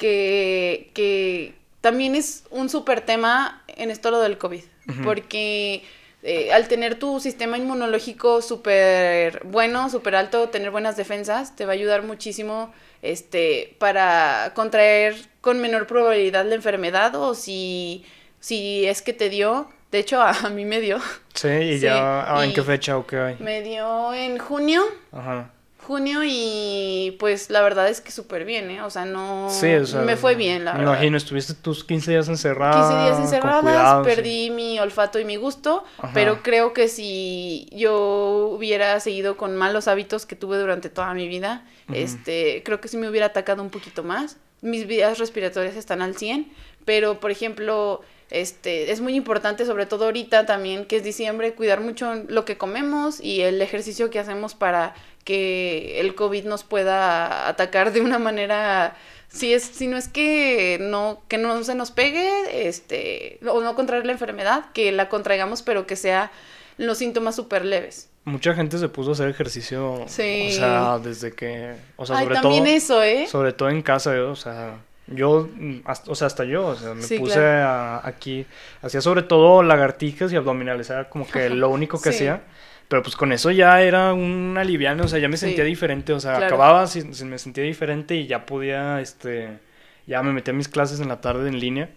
que, 0.00 0.90
que 0.94 1.54
también 1.82 2.16
es 2.16 2.44
un 2.50 2.68
súper 2.70 3.02
tema 3.02 3.62
en 3.68 3.90
esto 3.90 4.10
lo 4.10 4.18
del 4.20 4.38
COVID, 4.38 4.62
porque 5.04 5.84
eh, 6.22 6.52
al 6.52 6.66
tener 6.68 6.98
tu 6.98 7.20
sistema 7.20 7.58
inmunológico 7.58 8.42
súper 8.42 9.42
bueno, 9.44 9.88
súper 9.90 10.16
alto, 10.16 10.48
tener 10.48 10.70
buenas 10.70 10.96
defensas, 10.96 11.54
te 11.54 11.66
va 11.66 11.72
a 11.72 11.74
ayudar 11.74 12.02
muchísimo 12.02 12.72
este, 13.02 13.76
para 13.78 14.52
contraer 14.54 15.14
con 15.40 15.60
menor 15.60 15.86
probabilidad 15.86 16.44
la 16.46 16.54
enfermedad 16.54 17.14
o 17.14 17.34
si, 17.34 18.04
si 18.40 18.86
es 18.86 19.02
que 19.02 19.12
te 19.12 19.28
dio. 19.30 19.70
De 19.92 19.98
hecho, 19.98 20.20
a, 20.20 20.30
a 20.30 20.48
mí 20.50 20.64
me 20.64 20.80
dio. 20.80 20.98
Sí, 21.34 21.48
y 21.48 21.74
Sí, 21.78 21.84
ya, 21.84 22.34
ah, 22.36 22.44
¿en 22.44 22.50
y- 22.50 22.54
qué 22.54 22.62
fecha 22.62 22.96
o 22.96 23.06
qué 23.06 23.18
hay? 23.18 23.36
Me 23.38 23.62
dio 23.62 24.12
en 24.14 24.38
junio. 24.38 24.82
Ajá. 25.12 25.50
Junio 25.90 26.20
y 26.24 27.16
pues 27.18 27.50
la 27.50 27.62
verdad 27.62 27.88
es 27.88 28.00
que 28.00 28.12
súper 28.12 28.44
bien, 28.44 28.70
¿eh? 28.70 28.80
O 28.82 28.90
sea, 28.90 29.04
no... 29.06 29.48
Sí, 29.50 29.74
o 29.74 29.84
sea, 29.84 30.02
me 30.02 30.16
fue 30.16 30.36
bien, 30.36 30.64
la 30.64 30.74
me 30.74 30.78
verdad. 30.78 30.92
imagino, 30.92 31.16
estuviste 31.16 31.52
tus 31.52 31.82
15 31.82 32.12
días 32.12 32.28
encerrada. 32.28 32.88
15 32.88 33.02
días 33.02 33.18
encerradas, 33.18 33.62
cuidado, 33.62 34.04
sí. 34.04 34.08
perdí 34.14 34.50
mi 34.50 34.78
olfato 34.78 35.18
y 35.18 35.24
mi 35.24 35.34
gusto, 35.34 35.82
Ajá. 35.98 36.12
pero 36.14 36.44
creo 36.44 36.72
que 36.74 36.86
si 36.86 37.68
yo 37.72 38.52
hubiera 38.56 39.00
seguido 39.00 39.36
con 39.36 39.56
malos 39.56 39.88
hábitos 39.88 40.26
que 40.26 40.36
tuve 40.36 40.58
durante 40.58 40.90
toda 40.90 41.12
mi 41.12 41.26
vida, 41.26 41.66
este, 41.92 42.62
creo 42.64 42.80
que 42.80 42.86
sí 42.86 42.96
me 42.96 43.08
hubiera 43.08 43.26
atacado 43.26 43.60
un 43.60 43.70
poquito 43.70 44.04
más. 44.04 44.36
Mis 44.60 44.86
vías 44.86 45.18
respiratorias 45.18 45.74
están 45.74 46.02
al 46.02 46.14
100, 46.16 46.52
pero 46.84 47.18
por 47.18 47.32
ejemplo, 47.32 48.02
este, 48.30 48.92
es 48.92 49.00
muy 49.00 49.16
importante, 49.16 49.66
sobre 49.66 49.86
todo 49.86 50.04
ahorita 50.04 50.46
también, 50.46 50.84
que 50.84 50.96
es 50.98 51.02
diciembre, 51.02 51.54
cuidar 51.54 51.80
mucho 51.80 52.14
lo 52.28 52.44
que 52.44 52.56
comemos 52.56 53.20
y 53.20 53.40
el 53.40 53.60
ejercicio 53.60 54.08
que 54.10 54.20
hacemos 54.20 54.54
para 54.54 54.94
que 55.24 56.00
el 56.00 56.14
COVID 56.14 56.44
nos 56.44 56.64
pueda 56.64 57.48
atacar 57.48 57.92
de 57.92 58.00
una 58.00 58.18
manera 58.18 58.96
si 59.28 59.52
es 59.54 59.62
si 59.62 59.86
no 59.86 59.96
es 59.96 60.08
que 60.08 60.78
no 60.80 61.22
que 61.28 61.38
no 61.38 61.62
se 61.62 61.74
nos 61.74 61.90
pegue 61.90 62.28
este 62.68 63.38
o 63.46 63.60
no 63.60 63.74
contraer 63.74 64.06
la 64.06 64.12
enfermedad 64.12 64.66
que 64.72 64.90
la 64.92 65.08
contraigamos 65.08 65.62
pero 65.62 65.86
que 65.86 65.94
sea 65.96 66.30
los 66.78 66.98
síntomas 66.98 67.36
súper 67.36 67.64
leves 67.64 68.08
Mucha 68.24 68.54
gente 68.54 68.76
se 68.78 68.88
puso 68.88 69.10
a 69.10 69.12
hacer 69.14 69.28
ejercicio. 69.30 70.04
Sí. 70.06 70.48
O 70.50 70.52
sea, 70.52 70.98
desde 70.98 71.32
que. 71.32 71.74
O 71.96 72.04
sea, 72.04 72.18
ay 72.18 72.24
sobre 72.26 72.34
también 72.40 72.64
todo. 72.64 72.72
eso 72.74 73.02
eh 73.02 73.26
Sobre 73.26 73.54
todo 73.54 73.70
en 73.70 73.80
casa, 73.80 74.10
o 74.24 74.36
sea. 74.36 74.76
Yo, 75.06 75.48
mm, 75.54 75.78
hasta- 75.86 76.10
o 76.12 76.14
sea, 76.14 76.26
hasta 76.26 76.44
yo, 76.44 76.66
o 76.66 76.76
sea, 76.76 76.92
me 76.92 77.02
Sí, 77.02 77.18
puse 77.18 77.36
claro. 77.36 77.66
a- 77.66 78.06
aquí, 78.06 78.44
hacía 78.82 79.00
sobre 79.00 79.22
todo 79.22 79.62
lagartijas 79.62 80.30
y 80.32 80.36
abdominales, 80.36 80.90
era 80.90 81.08
como 81.08 81.26
que 81.26 81.48
lo 81.48 81.70
único 81.70 81.98
que 82.00 82.10
Sí. 82.10 82.16
hacía, 82.16 82.42
pero 82.90 83.02
pues 83.02 83.16
con 83.16 83.32
eso 83.32 83.50
ya 83.52 83.80
era 83.80 84.12
un 84.12 84.56
aliviane, 84.58 85.02
o 85.02 85.08
sea, 85.08 85.18
ya 85.20 85.28
me 85.28 85.38
Sí. 85.38 85.46
sentía 85.46 85.64
diferente, 85.64 86.12
o 86.12 86.20
sea, 86.20 86.32
Claro. 86.32 86.46
acababa, 86.48 86.86
si, 86.88 87.14
si 87.14 87.24
me 87.24 87.38
sentía 87.38 87.64
diferente 87.64 88.16
y 88.16 88.26
ya 88.26 88.44
podía, 88.44 89.00
este, 89.00 89.58
ya 90.06 90.22
me 90.22 90.32
metía 90.32 90.52
a 90.52 90.56
mis 90.56 90.68
clases 90.68 91.00
en 91.00 91.08
la 91.08 91.20
tarde 91.22 91.48
en 91.48 91.58
línea, 91.60 91.88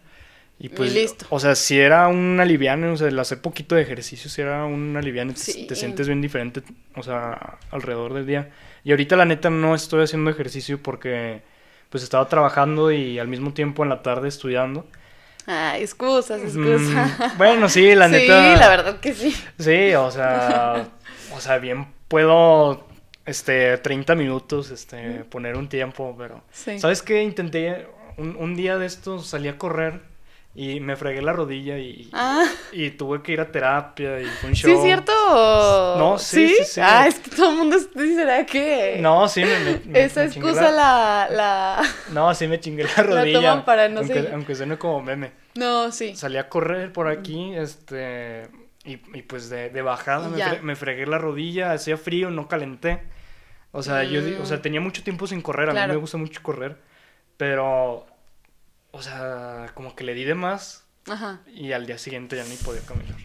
y 0.60 0.70
pues, 0.70 0.94
listo. 0.94 1.26
o 1.32 1.40
sea, 1.40 1.56
si 1.56 1.80
era 1.80 2.08
un 2.08 2.40
aliviane, 2.40 2.88
o 2.88 2.96
sea, 2.96 3.08
el 3.08 3.20
hacer 3.20 3.42
poquito 3.42 3.76
de 3.76 3.82
ejercicio, 3.82 4.30
si 4.30 4.42
era 4.44 4.66
un 4.66 4.96
te- 5.34 5.36
Sí. 5.36 5.66
te 5.68 5.76
sientes 5.76 6.08
bien 6.08 6.22
diferente, 6.22 6.62
o 6.96 7.04
sea, 7.04 7.58
alrededor 7.72 8.14
del 8.14 8.28
día, 8.28 8.52
y 8.84 8.92
ahorita 8.92 9.16
la 9.16 9.26
neta 9.26 9.50
no 9.50 9.76
estoy 9.76 10.04
haciendo 10.04 10.30
ejercicio 10.30 10.82
porque 10.82 11.42
pues 11.90 12.04
estaba 12.04 12.28
trabajando 12.30 12.92
y 12.92 13.20
al 13.20 13.28
mismo 13.28 13.54
tiempo 13.54 13.84
en 13.84 13.90
la 13.90 14.02
tarde 14.02 14.28
estudiando. 14.28 14.88
Ay 15.46 15.82
excusas 15.84 16.42
excusas 16.42 17.12
Mm, 17.34 17.38
bueno, 17.38 17.70
sí, 17.70 17.94
la 17.96 18.06
sí 18.08 18.12
neta. 18.14 18.56
la 18.58 18.70
verdad 18.70 19.00
que 19.00 19.14
sí 19.14 19.36
Sí, 19.60 19.94
o 19.96 20.10
sea, 20.12 20.88
o 21.36 21.40
sea, 21.40 21.58
bien 21.58 21.88
puedo 22.08 22.88
este 23.26 23.78
30 23.78 24.16
minutos 24.16 24.70
este 24.72 25.24
poner 25.26 25.56
un 25.58 25.68
tiempo, 25.70 26.16
pero 26.18 26.44
sí 26.52 26.80
¿sabes 26.80 27.02
qué? 27.02 27.24
Intenté 27.24 27.88
un, 28.18 28.36
un 28.36 28.56
día 28.56 28.78
de 28.78 28.86
estos 28.86 29.28
salí 29.28 29.48
a 29.48 29.58
correr 29.58 30.02
y 30.56 30.80
me 30.80 30.96
fregué 30.96 31.22
la 31.24 31.34
rodilla 31.34 31.80
y, 31.80 32.10
ah 32.14 32.46
y 32.72 32.92
tuve 32.92 33.24
que 33.24 33.32
ir 33.32 33.42
a 33.42 33.52
terapia 33.52 34.20
y 34.20 34.26
fue 34.26 34.50
un 34.52 34.56
show. 34.56 34.70
sí 34.70 34.76
es 34.78 34.84
cierto 34.84 35.12
No, 35.98 36.20
sí, 36.20 36.48
sí, 36.50 36.64
sí. 36.64 36.80
ah 36.84 37.08
es 37.08 37.16
que 37.20 37.32
todo 37.32 37.50
el 37.52 37.58
mundo 37.58 37.78
será 37.96 38.46
que 38.46 38.98
No, 39.02 39.28
sí 39.28 39.42
me, 39.44 39.82
me- 39.86 40.04
esa 40.04 40.20
me 40.22 40.26
excusa 40.28 40.70
la 40.72 41.28
la 41.32 41.82
No, 42.12 42.34
sí 42.36 42.48
me 42.48 42.60
chingué 42.60 42.84
la 42.84 43.04
rodilla. 43.04 43.40
toman 43.42 43.66
para 43.66 43.90
no 43.90 44.02
aunque, 44.02 44.30
aunque 44.32 44.54
suene 44.56 44.78
como 44.78 45.02
meme. 45.02 45.32
no 45.56 45.92
sí 45.92 46.16
Salí 46.16 46.38
a 46.38 46.48
correr 46.50 46.94
por 46.94 47.08
aquí, 47.08 47.56
este, 47.56 48.48
y, 48.86 49.00
y 49.18 49.22
pues 49.24 49.50
de, 49.50 49.70
de 49.72 49.82
bajada 49.82 50.30
me, 50.30 50.38
Ya. 50.38 50.52
fre- 50.52 50.62
me 50.62 50.76
fregué 50.76 51.08
la 51.08 51.18
rodilla, 51.18 51.72
hacía 51.72 51.98
frío, 51.98 52.30
no 52.30 52.48
calenté. 52.48 53.02
O 53.72 53.82
sea, 53.82 54.04
yo, 54.04 54.22
o 54.40 54.46
sea, 54.46 54.58
Mm. 54.58 54.62
tenía 54.62 54.82
mucho 54.82 55.02
tiempo 55.04 55.26
sin 55.26 55.42
correr, 55.42 55.70
a 55.70 55.72
Claro. 55.72 55.88
mí 55.88 55.96
me 55.96 56.00
gusta 56.02 56.18
mucho 56.20 56.44
correr, 56.44 56.78
pero, 57.38 58.06
o 58.94 59.02
sea, 59.02 59.72
como 59.74 59.96
que 59.96 60.06
le 60.06 60.14
di 60.14 60.24
de 60.24 60.36
más 60.36 60.86
ajá 61.10 61.42
y 61.54 61.74
al 61.74 61.86
día 61.86 61.98
siguiente 61.98 62.38
ya 62.38 62.46
ni 62.46 62.56
podía 62.56 62.82
caminar. 62.82 63.18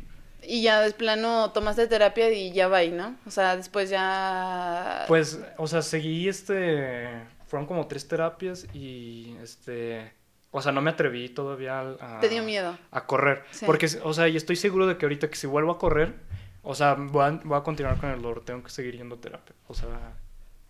Y 0.43 0.63
ya 0.63 0.81
de 0.81 0.93
plano 0.93 1.53
tomaste 1.53 1.87
terapia 1.89 2.33
y 2.33 2.53
ya 2.53 2.69
va 2.69 2.79
ahí, 2.79 2.91
¿no? 2.91 3.17
O 3.27 3.31
sea, 3.31 3.57
después 3.57 3.91
ya... 3.91 5.05
Pues, 5.07 5.41
o 5.59 5.67
sea, 5.67 5.83
seguí 5.83 6.29
este, 6.29 7.09
fueron 7.47 7.67
como 7.67 7.87
tres 7.87 8.09
terapias 8.09 8.67
y, 8.73 9.37
este, 9.43 10.13
o 10.51 10.63
sea, 10.63 10.73
no 10.73 10.81
me 10.81 10.91
atreví 10.91 11.29
todavía 11.29 11.81
a... 12.01 12.21
Te 12.21 12.29
dio 12.29 12.43
miedo. 12.45 12.79
a 12.91 13.05
correr. 13.05 13.45
Sí. 13.51 13.67
Porque, 13.67 13.89
o 14.03 14.15
sea, 14.15 14.29
y 14.29 14.37
estoy 14.37 14.57
seguro 14.57 14.87
de 14.87 14.97
que 14.97 15.05
ahorita 15.05 15.29
que 15.29 15.37
si 15.37 15.47
vuelvo 15.47 15.73
a 15.73 15.79
correr, 15.79 16.15
o 16.63 16.75
sea, 16.75 16.95
voy 16.95 17.25
a, 17.25 17.31
voy 17.45 17.59
a 17.59 17.63
continuar 17.63 17.99
con 17.99 18.11
el 18.11 18.23
dolor, 18.23 18.45
tengo 18.45 18.63
que 18.63 18.71
seguir 18.71 18.97
yendo 18.97 19.17
a 19.17 19.21
terapia. 19.21 19.55
O 19.67 19.75
sea, 19.75 20.15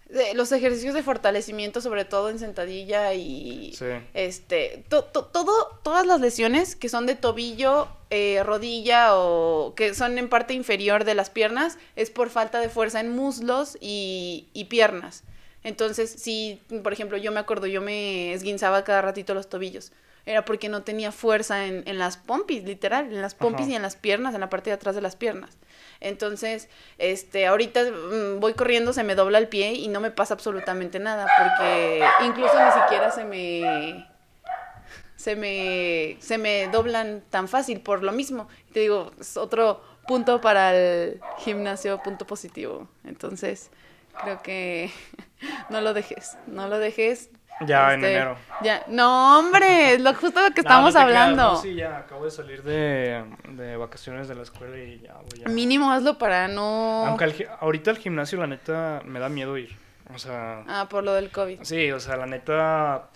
De- 0.09 0.32
Los 0.34 0.52
ejercicios 0.52 0.94
de 0.94 1.02
fortalecimiento, 1.02 1.80
sobre 1.80 2.04
todo 2.04 2.30
en 2.30 2.38
sentadilla 2.38 3.12
y... 3.14 3.72
sí. 3.76 3.84
Este, 4.14 4.84
to- 4.88 5.04
to- 5.04 5.26
todo, 5.26 5.52
todas 5.82 6.06
las 6.06 6.20
lesiones 6.20 6.76
que 6.76 6.88
son 6.88 7.04
de 7.06 7.14
tobillo, 7.14 7.88
eh, 8.11 8.42
rodilla 8.42 9.16
o 9.16 9.74
que 9.76 9.94
son 9.94 10.16
en 10.16 10.28
parte 10.30 10.54
inferior 10.54 11.04
de 11.04 11.14
las 11.14 11.28
piernas 11.28 11.76
es 11.94 12.09
por 12.11 12.30
falta 12.30 12.59
de 12.61 12.70
fuerza 12.70 13.00
en 13.00 13.14
muslos 13.14 13.76
y, 13.82 14.48
y 14.54 14.64
piernas. 14.64 15.24
Entonces, 15.62 16.11
si, 16.11 16.62
por 16.82 16.92
ejemplo, 16.92 17.18
yo 17.18 17.30
me 17.32 17.40
acuerdo, 17.40 17.66
yo 17.66 17.82
me 17.82 18.32
esguinzaba 18.32 18.84
cada 18.84 19.02
ratito 19.02 19.34
los 19.34 19.48
tobillos. 19.50 19.92
Era 20.29 20.45
porque 20.45 20.68
no 20.68 20.83
tenía 20.83 21.11
fuerza 21.11 21.64
en, 21.64 21.85
en 21.87 21.99
las 21.99 22.18
pompis, 22.18 22.62
literal, 22.62 23.07
en 23.07 23.22
las 23.22 23.35
pompis 23.35 23.62
Ajá. 23.62 23.72
y 23.72 23.76
en 23.76 23.81
las 23.81 23.97
piernas, 23.97 24.35
en 24.35 24.41
la 24.41 24.51
parte 24.51 24.68
de 24.68 24.74
atrás 24.74 24.95
de 24.95 25.01
las 25.01 25.16
piernas. 25.16 25.57
Entonces, 26.01 26.68
este, 26.99 27.47
ahorita 27.47 27.83
mm, 27.85 28.39
voy 28.39 28.53
corriendo, 28.53 28.93
se 28.93 29.05
me 29.05 29.14
dobla 29.14 29.39
el 29.39 29.49
pie 29.49 29.72
y 29.72 29.89
no 29.89 30.01
me 30.01 30.11
pasa 30.11 30.35
absolutamente 30.35 30.99
nada, 30.99 31.26
porque 31.39 32.05
incluso 32.26 32.53
ni 32.62 32.83
siquiera 32.83 33.11
se 33.11 33.24
me 33.24 34.07
se 35.16 35.35
me 35.35 36.18
se 36.20 36.37
me 36.37 36.68
doblan 36.68 37.22
tan 37.31 37.49
fácil 37.49 37.81
por 37.81 38.03
lo 38.03 38.12
mismo. 38.12 38.49
Te 38.74 38.81
digo, 38.81 39.12
es 39.18 39.39
otro 39.39 39.81
punto 40.07 40.43
para 40.43 40.76
el 40.76 41.22
gimnasio, 41.39 42.03
punto 42.03 42.26
positivo. 42.26 42.87
Entonces, 43.05 43.70
creo 44.22 44.43
que 44.43 44.91
no 45.70 45.81
lo 45.81 45.95
dejes, 45.95 46.37
no 46.47 46.68
lo 46.68 46.79
dejes. 46.79 47.31
Ya 47.66 47.92
en 47.94 48.00
Este, 48.04 48.14
enero. 48.14 48.36
Ya, 48.62 48.84
no, 48.88 49.38
hombre, 49.38 49.94
es 49.94 50.00
lo 50.00 50.14
justo 50.14 50.40
lo 50.40 50.50
que 50.54 50.62
No, 50.62 50.68
estamos 50.68 50.94
no 50.94 51.00
hablando. 51.00 51.42
no, 51.54 51.56
sí, 51.62 51.74
ya 51.74 51.98
acabo 51.98 52.24
de 52.24 52.30
salir 52.30 52.62
de, 52.62 53.24
de 53.50 53.76
vacaciones 53.76 54.28
de 54.28 54.34
la 54.36 54.42
escuela 54.42 54.76
y 54.78 55.00
ya 55.00 55.14
voy 55.14 55.44
a... 55.44 55.48
Mínimo 55.48 55.90
hazlo 55.90 56.18
para 56.18 56.46
no 56.48 57.04
Aunque 57.06 57.26
gi- 57.32 57.46
ahorita 57.61 57.90
el 57.90 57.98
gimnasio, 57.98 58.38
la 58.38 58.46
neta, 58.46 59.02
me 59.04 59.18
da 59.20 59.28
miedo 59.28 59.56
ir. 59.59 59.76
O 60.14 60.18
sea, 60.18 60.64
Ah, 60.68 60.86
por 60.88 61.04
lo 61.04 61.12
del 61.14 61.30
COVID. 61.30 61.61
sí, 61.62 61.90
o 61.90 62.00
sea, 62.00 62.16
la 62.16 62.26
neta... 62.26 63.11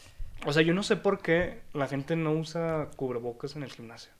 O 0.44 0.52
sea, 0.52 0.62
yo 0.62 0.74
no 0.74 0.82
sé 0.82 0.96
por 0.96 1.20
qué 1.20 1.60
la 1.72 1.86
gente 1.86 2.16
no 2.16 2.32
usa 2.32 2.88
cubrebocas 2.96 3.54
en 3.54 3.62
el 3.62 3.70
gimnasio. 3.72 4.10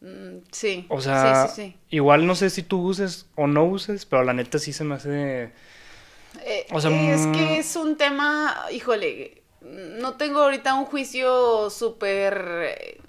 Mm, 0.00 0.38
sí. 0.50 0.86
O 0.88 1.00
sea, 1.00 1.46
sí, 1.48 1.54
sí, 1.54 1.62
sí. 1.72 1.76
igual 1.90 2.26
no 2.26 2.34
sé 2.34 2.50
si 2.50 2.62
tú 2.62 2.80
uses 2.82 3.26
o 3.34 3.46
no 3.46 3.64
uses, 3.64 4.06
pero 4.06 4.22
la 4.24 4.32
neta 4.32 4.58
sí 4.58 4.72
se 4.72 4.84
me 4.84 4.94
hace... 4.94 5.52
Eh, 6.40 6.66
O 6.72 6.80
sea, 6.80 6.90
es 6.90 7.26
mm, 7.26 7.32
que 7.32 7.58
es 7.58 7.76
un 7.76 7.96
tema, 7.96 8.66
híjole, 8.72 9.42
no 9.60 10.16
tengo 10.16 10.40
ahorita 10.40 10.74
un 10.74 10.86
juicio 10.86 11.70
súper, 11.70 12.34
eh, 12.78 13.00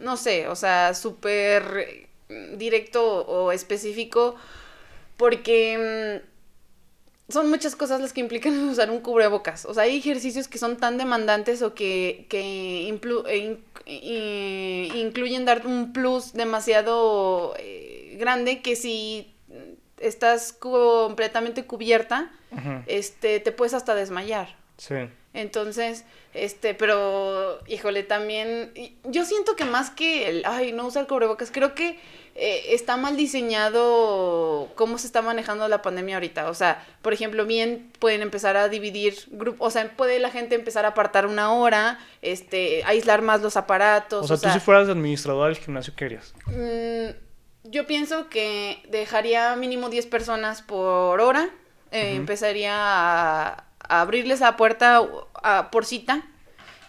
no 0.00 0.16
sé, 0.16 0.48
o 0.48 0.56
sea, 0.56 0.94
súper 0.94 2.08
eh, 2.28 2.56
directo 2.56 3.02
o 3.26 3.52
específico, 3.52 4.36
porque 5.16 6.22
son 7.28 7.50
muchas 7.50 7.74
cosas 7.76 8.00
las 8.00 8.12
que 8.12 8.20
implican 8.20 8.68
usar 8.68 8.90
un 8.90 9.00
cubrebocas. 9.00 9.64
O 9.66 9.74
sea, 9.74 9.84
hay 9.84 9.96
ejercicios 9.98 10.48
que 10.48 10.58
son 10.58 10.76
tan 10.76 10.98
demandantes 10.98 11.62
o 11.62 11.74
que, 11.74 12.26
que 12.28 12.88
eh, 13.86 14.90
incluyen 14.94 15.44
dar 15.44 15.66
un 15.66 15.92
plus 15.92 16.32
demasiado 16.32 17.54
eh, 17.58 18.16
grande 18.18 18.62
que 18.62 18.76
si 18.76 19.32
estás 19.98 20.52
completamente 20.52 21.64
cubierta, 21.64 22.30
este, 22.86 23.40
te 23.40 23.52
puedes 23.52 23.74
hasta 23.74 23.94
desmayar. 23.94 24.56
Sí. 24.78 24.94
Entonces, 25.36 26.04
este, 26.32 26.72
pero, 26.74 27.58
híjole, 27.66 28.02
también, 28.02 28.72
yo 29.04 29.24
siento 29.26 29.54
que 29.54 29.66
más 29.66 29.90
que 29.90 30.28
el, 30.28 30.42
ay, 30.46 30.72
no 30.72 30.86
usar 30.86 31.06
cubrebocas, 31.06 31.50
creo 31.50 31.74
que 31.74 31.98
eh, 32.34 32.74
está 32.74 32.96
mal 32.96 33.16
diseñado 33.16 34.68
cómo 34.74 34.98
se 34.98 35.06
está 35.06 35.20
manejando 35.20 35.68
la 35.68 35.82
pandemia 35.82 36.16
ahorita. 36.16 36.48
O 36.48 36.54
sea, 36.54 36.84
por 37.02 37.12
ejemplo, 37.12 37.44
bien 37.44 37.90
pueden 37.98 38.22
empezar 38.22 38.56
a 38.56 38.68
dividir 38.68 39.14
grupos, 39.28 39.66
o 39.66 39.70
sea, 39.70 39.90
puede 39.94 40.18
la 40.18 40.30
gente 40.30 40.54
empezar 40.54 40.86
a 40.86 40.88
apartar 40.88 41.26
una 41.26 41.52
hora, 41.52 41.98
este, 42.22 42.82
aislar 42.84 43.20
más 43.20 43.42
los 43.42 43.56
aparatos. 43.56 44.30
O 44.30 44.36
sea, 44.36 44.50
tú 44.52 44.58
si 44.58 44.64
fueras 44.64 44.88
administrador 44.88 45.48
del 45.48 45.62
gimnasio, 45.62 45.92
¿qué 45.96 46.06
harías? 46.06 46.34
Mm, 46.46 47.25
yo 47.70 47.86
pienso 47.86 48.28
que 48.28 48.82
dejaría 48.88 49.56
mínimo 49.56 49.88
10 49.88 50.06
personas 50.06 50.62
por 50.62 51.20
hora, 51.20 51.50
eh, 51.90 52.14
empezaría 52.14 52.72
a, 52.74 53.64
abrirles 53.88 54.40
la 54.40 54.56
puerta 54.56 55.02
por 55.70 55.84
cita 55.84 56.22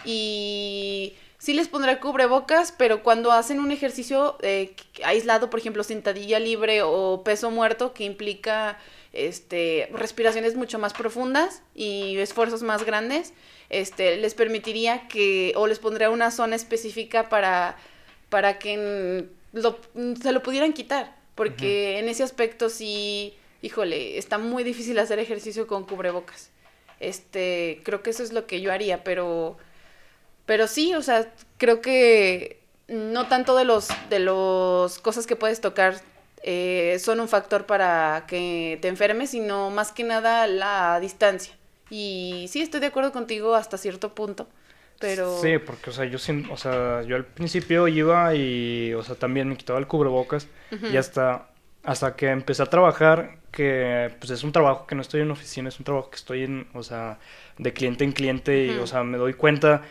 y 0.03 1.15
sí 1.38 1.53
les 1.53 1.67
pondré 1.67 1.99
cubrebocas, 1.99 2.71
pero 2.71 3.03
cuando 3.03 3.32
hacen 3.32 3.59
un 3.59 3.71
ejercicio 3.71 4.38
eh, 4.41 4.75
aislado, 5.03 5.49
por 5.49 5.59
ejemplo, 5.59 5.84
sentadilla 5.84 6.39
libre 6.39 6.82
o 6.82 7.23
peso 7.23 7.51
muerto, 7.51 7.93
que 7.93 8.03
implica 8.03 8.80
este, 9.13 9.89
respiraciones 9.93 10.55
mucho 10.55 10.80
más 10.80 10.93
profundas 10.93 11.61
y 11.75 12.17
esfuerzos 12.17 12.63
más 12.63 12.84
grandes, 12.84 13.34
este, 13.69 14.17
les 14.17 14.34
permitiría 14.34 15.07
que, 15.07 15.53
o 15.55 15.67
les 15.67 15.80
pondría 15.80 16.09
una 16.09 16.32
zona 16.32 16.55
específica 16.55 17.30
para, 17.30 17.78
para 18.30 18.59
que 18.59 19.28
se 19.53 20.31
lo 20.31 20.43
pudieran 20.43 20.73
quitar, 20.73 21.15
porque 21.35 21.99
en 21.99 22.09
ese 22.09 22.23
aspecto 22.23 22.69
sí, 22.69 23.35
híjole, 23.61 24.17
está 24.17 24.37
muy 24.37 24.63
difícil 24.63 24.99
hacer 24.99 25.19
ejercicio 25.19 25.67
con 25.67 25.85
cubrebocas. 25.85 26.49
Este, 26.99 27.81
creo 27.83 28.01
que 28.01 28.09
eso 28.09 28.23
es 28.23 28.33
lo 28.33 28.47
que 28.47 28.61
yo 28.61 28.71
haría, 28.71 29.03
pero 29.03 29.57
pero 30.45 30.67
sí, 30.67 30.93
o 30.95 31.01
sea, 31.01 31.31
creo 31.57 31.81
que 31.81 32.61
no 32.87 33.27
tanto 33.27 33.55
de 33.55 33.65
los 33.65 33.89
de 34.09 34.19
los 34.19 34.99
cosas 34.99 35.27
que 35.27 35.35
puedes 35.35 35.61
tocar 35.61 35.95
eh, 36.43 36.97
son 37.03 37.19
un 37.19 37.27
factor 37.27 37.65
para 37.65 38.25
que 38.27 38.79
te 38.81 38.87
enfermes, 38.87 39.31
sino 39.31 39.69
más 39.69 39.91
que 39.91 40.03
nada 40.03 40.47
la 40.47 40.99
distancia. 40.99 41.53
Y 41.89 42.47
sí, 42.49 42.61
estoy 42.61 42.79
de 42.79 42.87
acuerdo 42.87 43.11
contigo 43.11 43.55
hasta 43.55 43.77
cierto 43.77 44.15
punto. 44.15 44.47
Pero... 44.99 45.39
Sí, 45.41 45.57
porque, 45.59 45.89
o 45.91 45.93
sea, 45.93 46.05
yo, 46.05 46.17
o 46.51 46.57
sea, 46.57 47.01
yo 47.03 47.15
al 47.15 47.25
principio 47.25 47.87
iba 47.87 48.33
y, 48.33 48.93
o 48.93 49.03
sea, 49.03 49.15
también 49.15 49.49
me 49.49 49.57
quitaba 49.57 49.79
el 49.79 49.87
cubrebocas 49.87 50.47
y 50.91 50.97
hasta, 50.97 51.49
hasta 51.83 52.15
que 52.15 52.29
empecé 52.29 52.63
a 52.63 52.65
trabajar, 52.65 53.37
que 53.51 54.13
pues 54.19 54.31
es 54.31 54.43
un 54.43 54.51
trabajo 54.51 54.87
que 54.87 54.95
no 54.95 55.01
estoy 55.01 55.21
en 55.21 55.31
oficina, 55.31 55.69
es 55.69 55.79
un 55.79 55.85
trabajo 55.85 56.09
que 56.09 56.15
estoy 56.15 56.43
en, 56.43 56.67
o 56.73 56.83
sea, 56.83 57.19
de 57.57 57.73
cliente 57.73 58.03
en 58.03 58.11
cliente 58.11 58.65
y, 58.65 58.69
o 58.77 58.87
sea, 58.87 59.03
me 59.03 59.17
doy 59.17 59.33
cuenta 59.33 59.83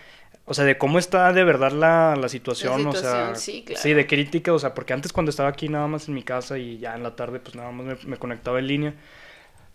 o 0.49 0.55
sea, 0.55 0.65
de 0.65 0.79
cómo 0.79 1.01
está 1.01 1.33
de 1.33 1.43
verdad 1.43 1.73
la, 1.73 2.15
la, 2.15 2.29
situación, 2.29 2.87
o 2.87 2.93
sea, 2.93 3.35
sí, 3.35 3.65
claro. 3.67 3.83
sí, 3.83 3.93
de 3.95 4.07
crítica, 4.07 4.53
o 4.53 4.59
sea, 4.61 4.75
porque 4.75 4.93
antes 4.93 5.13
cuando 5.13 5.31
estaba 5.31 5.49
aquí 5.49 5.69
nada 5.69 5.89
más 5.89 6.07
en 6.07 6.15
mi 6.15 6.23
casa 6.23 6.57
y 6.57 6.79
ya 6.79 6.95
en 6.95 7.03
la 7.03 7.17
tarde 7.17 7.41
pues 7.41 7.57
nada 7.57 7.73
más 7.73 8.05
me, 8.05 8.17
conectaba 8.17 8.61
en 8.61 8.69
línea. 8.69 8.95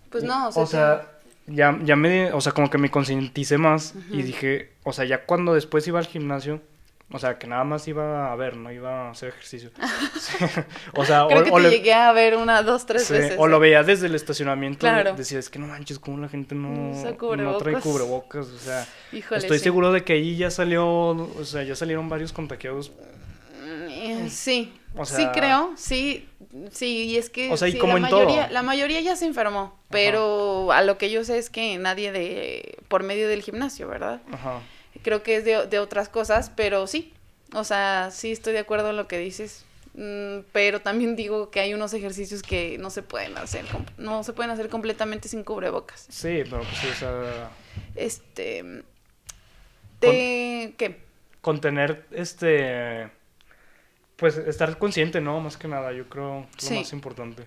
Pues 0.10 0.24
no, 0.24 0.48
o 0.48 0.52
sea, 0.52 0.64
o 0.64 0.66
sea 0.66 1.21
ya, 1.54 1.78
ya 1.84 1.96
me, 1.96 2.32
o 2.34 2.42
sea, 2.42 2.52
como 2.52 2.70
que 2.70 2.78
me 2.78 2.90
concienticé 2.90 3.58
más 3.58 3.94
y 4.12 4.24
dije, 4.24 4.72
o 4.84 4.94
sea, 4.94 5.06
ya 5.06 5.26
cuando 5.26 5.54
después 5.54 5.88
iba 5.88 6.00
al 6.00 6.08
gimnasio, 6.08 6.62
o 7.14 7.20
sea, 7.20 7.38
que 7.38 7.46
nada 7.46 7.64
más 7.64 7.88
iba 7.88 8.32
a 8.32 8.36
ver, 8.36 8.56
no 8.56 8.72
iba 8.72 9.08
a 9.08 9.12
hacer 9.12 9.30
ejercicio. 9.30 9.72
O 10.94 11.06
sea, 11.06 11.26
Creo 11.28 11.42
o, 11.42 11.44
que 11.44 11.64
te 11.64 11.70
llegué 11.70 11.94
a 11.94 12.12
ver 12.12 12.38
una, 12.38 12.64
dos, 12.64 12.86
tres 12.86 13.10
veces. 13.10 13.36
O 13.38 13.48
lo 13.48 13.60
veía 13.60 13.84
desde 13.84 14.08
el 14.08 14.16
estacionamiento. 14.16 14.80
Claro. 14.80 15.16
Decía, 15.16 15.40
es 15.40 15.50
que 15.50 15.60
no 15.60 15.68
manches, 15.68 16.00
cómo 16.00 16.18
la 16.20 16.30
gente 16.30 16.56
no, 16.56 16.70
no, 16.70 17.58
trae 17.58 17.80
cubrebocas. 17.80 18.48
O 18.48 18.58
sea, 18.58 18.88
estoy 19.12 19.60
seguro 19.60 19.92
de 19.92 20.04
que 20.04 20.14
ahí 20.14 20.38
ya 20.38 20.52
salió, 20.52 20.86
o 20.88 21.46
sea, 21.46 21.64
ya 21.64 21.76
salieron 21.76 22.08
varios 22.08 22.32
contagiados. 22.32 22.92
Mm, 23.64 24.28
sí, 24.28 24.74
sí 25.04 25.28
creo, 25.34 25.74
sí, 25.76 26.28
sí, 26.72 27.06
y 27.06 27.18
es 27.18 27.30
que 27.30 27.52
o 27.52 27.58
sea, 27.58 27.68
y 27.68 27.78
como 27.78 27.94
la, 27.94 27.98
en 27.98 28.02
mayoría, 28.04 28.44
todo. 28.44 28.54
la 28.54 28.64
mayoría 28.64 29.02
ya 29.02 29.16
se 29.16 29.26
enfermó, 29.26 29.78
pero 29.90 30.72
a 30.72 30.82
lo 30.84 30.98
que 30.98 31.10
yo 31.10 31.24
sé 31.24 31.38
es 31.38 31.50
que 31.50 31.78
nadie 31.78 32.12
de, 32.12 32.78
por 32.88 33.04
medio 33.04 33.28
del 33.28 33.42
gimnasio, 33.42 33.88
¿verdad? 33.88 34.22
Ajá 34.32 34.62
creo 35.02 35.24
que 35.24 35.38
es 35.38 35.46
de, 35.46 35.68
de 35.68 35.80
otras 35.80 36.10
cosas, 36.10 36.52
pero 36.56 36.88
sí, 36.88 37.14
o 37.54 37.64
sea, 37.64 38.10
sí 38.12 38.32
estoy 38.32 38.54
de 38.54 38.60
acuerdo 38.60 38.90
en 38.92 38.98
lo 38.98 39.08
que 39.08 39.18
dices, 39.18 39.66
mm, 39.94 40.40
pero 40.52 40.82
también 40.82 41.16
digo 41.16 41.50
que 41.50 41.60
hay 41.60 41.74
unos 41.74 41.94
ejercicios 41.94 42.42
que 42.42 42.78
no 42.78 42.90
se 42.90 43.04
pueden 43.04 43.38
hacer, 43.38 43.66
no 43.98 44.24
se 44.24 44.34
pueden 44.34 44.52
hacer 44.52 44.70
completamente 44.70 45.30
sin 45.30 45.44
cubrebocas. 45.44 46.08
Sí, 46.10 46.42
pero 46.44 46.60
pues 46.60 46.96
o 46.96 46.96
sea... 46.96 47.52
Este... 47.96 48.84
De... 50.02 50.74
¿Qué? 50.78 51.00
Contener, 51.42 52.06
este... 52.12 53.10
Pues 54.22 54.38
estar 54.38 54.78
consciente, 54.78 55.20
¿no? 55.20 55.40
Más 55.40 55.58
que 55.58 55.68
nada, 55.68 55.92
yo 55.94 56.08
creo 56.08 56.46
lo 56.70 56.76
más 56.76 56.94
importante. 56.94 57.44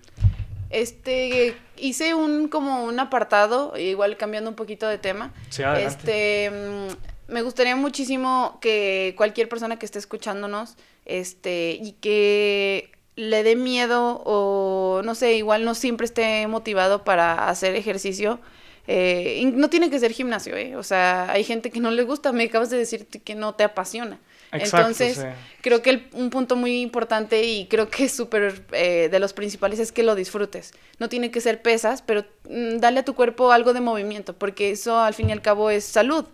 Este, 0.70 1.55
hice 1.77 2.14
un 2.14 2.49
como 2.49 2.83
un 2.83 2.99
apartado, 2.99 3.79
igual 3.79 4.16
cambiando 4.16 4.51
un 4.51 4.57
poquito 4.57 4.89
de 4.89 4.99
tema. 4.99 5.33
Sí, 5.51 5.62
este, 5.79 6.51
mm, 6.51 7.33
me 7.33 7.43
gustaría 7.43 7.77
muchísimo 7.77 8.59
que 8.61 9.14
cualquier 9.16 9.49
persona 9.49 9.79
que 9.79 9.87
esté 9.87 10.01
escuchándonos, 10.01 10.75
este, 11.05 11.79
y 11.81 11.93
que 11.93 12.91
le 13.14 13.45
dé 13.45 13.55
miedo 13.55 14.20
o 14.25 15.01
no 15.05 15.14
sé, 15.14 15.35
igual 15.35 15.64
no 15.64 15.77
siempre 15.77 16.07
esté 16.07 16.49
motivado 16.49 17.05
para 17.05 17.49
hacer 17.49 17.77
ejercicio. 17.77 18.41
Eh, 18.89 19.49
no 19.55 19.70
tiene 19.70 19.91
que 19.91 20.01
ser 20.01 20.11
gimnasio, 20.11 20.57
¿eh? 20.57 20.75
O 20.75 20.83
sea, 20.83 21.31
hay 21.31 21.45
gente 21.45 21.70
que 21.70 21.79
no 21.79 21.93
le 21.93 22.03
gusta, 22.03 22.33
me 22.33 22.43
acabas 22.43 22.70
de 22.70 22.79
decir 22.79 23.07
que 23.07 23.37
no 23.37 23.55
te 23.55 23.62
apasiona. 23.62 24.18
Entonces, 24.55 25.25
creo 25.61 25.83
que 25.83 26.09
un 26.13 26.31
punto 26.31 26.57
muy 26.57 26.81
importante 26.81 27.43
y 27.45 27.67
creo 27.67 27.89
que 27.89 28.05
es 28.05 28.13
súper 28.13 28.63
eh, 28.73 29.09
de 29.11 29.19
los 29.19 29.33
principales 29.33 29.79
es 29.79 29.93
que 29.93 30.03
lo 30.03 30.15
disfrutes. 30.15 30.73
No 30.99 31.09
tiene 31.09 31.31
que 31.31 31.41
ser 31.41 31.63
pesas, 31.63 32.03
pero 32.03 32.25
mm, 32.49 32.79
dale 32.79 33.01
a 33.01 33.05
tu 33.05 33.15
cuerpo 33.15 33.53
algo 33.53 33.73
de 33.73 33.81
movimiento, 33.81 34.35
porque 34.35 34.71
eso 34.71 34.99
al 34.99 35.15
fin 35.15 35.29
y 35.29 35.33
al 35.33 35.43
cabo 35.43 35.71
es 35.71 35.85
salud. 35.85 36.25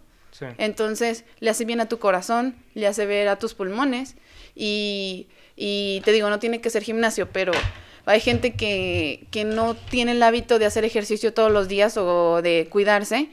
Entonces, 0.56 1.24
le 1.40 1.50
hace 1.50 1.64
bien 1.64 1.80
a 1.80 1.88
tu 1.88 1.98
corazón, 1.98 2.54
le 2.74 2.86
hace 2.86 3.04
ver 3.04 3.28
a 3.28 3.38
tus 3.38 3.52
pulmones 3.52 4.14
y, 4.54 5.26
y 5.54 6.00
te 6.04 6.12
digo, 6.12 6.30
no 6.30 6.38
tiene 6.38 6.62
que 6.62 6.70
ser 6.70 6.82
gimnasio, 6.82 7.28
pero 7.30 7.52
hay 8.06 8.20
gente 8.20 8.54
que, 8.54 9.26
que 9.30 9.44
no 9.44 9.74
tiene 9.74 10.12
el 10.12 10.22
hábito 10.22 10.58
de 10.58 10.66
hacer 10.66 10.84
ejercicio 10.84 11.34
todos 11.34 11.52
los 11.52 11.68
días 11.68 11.96
o 11.96 12.40
de 12.42 12.68
cuidarse, 12.70 13.28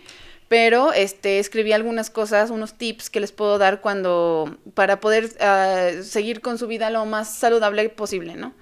pero 0.48 0.94
este 0.94 1.40
escribí 1.40 1.74
algunas 1.74 2.10
cosas, 2.10 2.50
unos 2.50 2.78
tips 2.78 3.10
que 3.10 3.20
les 3.20 3.32
puedo 3.32 3.58
dar 3.58 3.82
cuando 3.82 4.58
para 4.74 5.00
poder 5.00 5.32
ah, 5.40 5.90
seguir 6.04 6.42
con 6.42 6.58
su 6.58 6.68
vida 6.68 6.90
lo 6.90 7.06
más 7.06 7.36
saludable 7.36 7.90
posible, 7.90 8.36
¿no? 8.36 8.54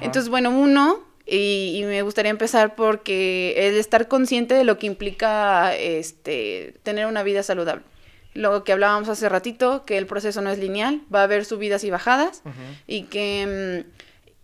Entonces, 0.00 0.28
bueno, 0.28 0.50
uno 0.50 1.04
y, 1.26 1.82
me 1.86 2.02
gustaría 2.02 2.30
empezar 2.30 2.74
porque 2.74 3.54
el 3.56 3.76
estar 3.76 4.08
consciente 4.08 4.54
de 4.54 4.64
lo 4.64 4.78
que 4.78 4.86
implica 4.86 5.74
este, 5.76 6.74
tener 6.82 7.06
una 7.06 7.22
vida 7.22 7.42
saludable. 7.42 7.82
Lo 8.34 8.64
que 8.64 8.72
hablábamos 8.72 9.08
hace 9.08 9.28
ratito, 9.28 9.84
que 9.84 9.96
el 9.96 10.06
proceso 10.06 10.40
no 10.40 10.50
es 10.50 10.58
lineal, 10.58 11.02
va 11.14 11.20
a 11.20 11.24
haber 11.24 11.44
subidas 11.44 11.84
y 11.84 11.90
bajadas 11.90 12.42
y 12.86 13.04
que, 13.04 13.84
mm, 13.86 13.90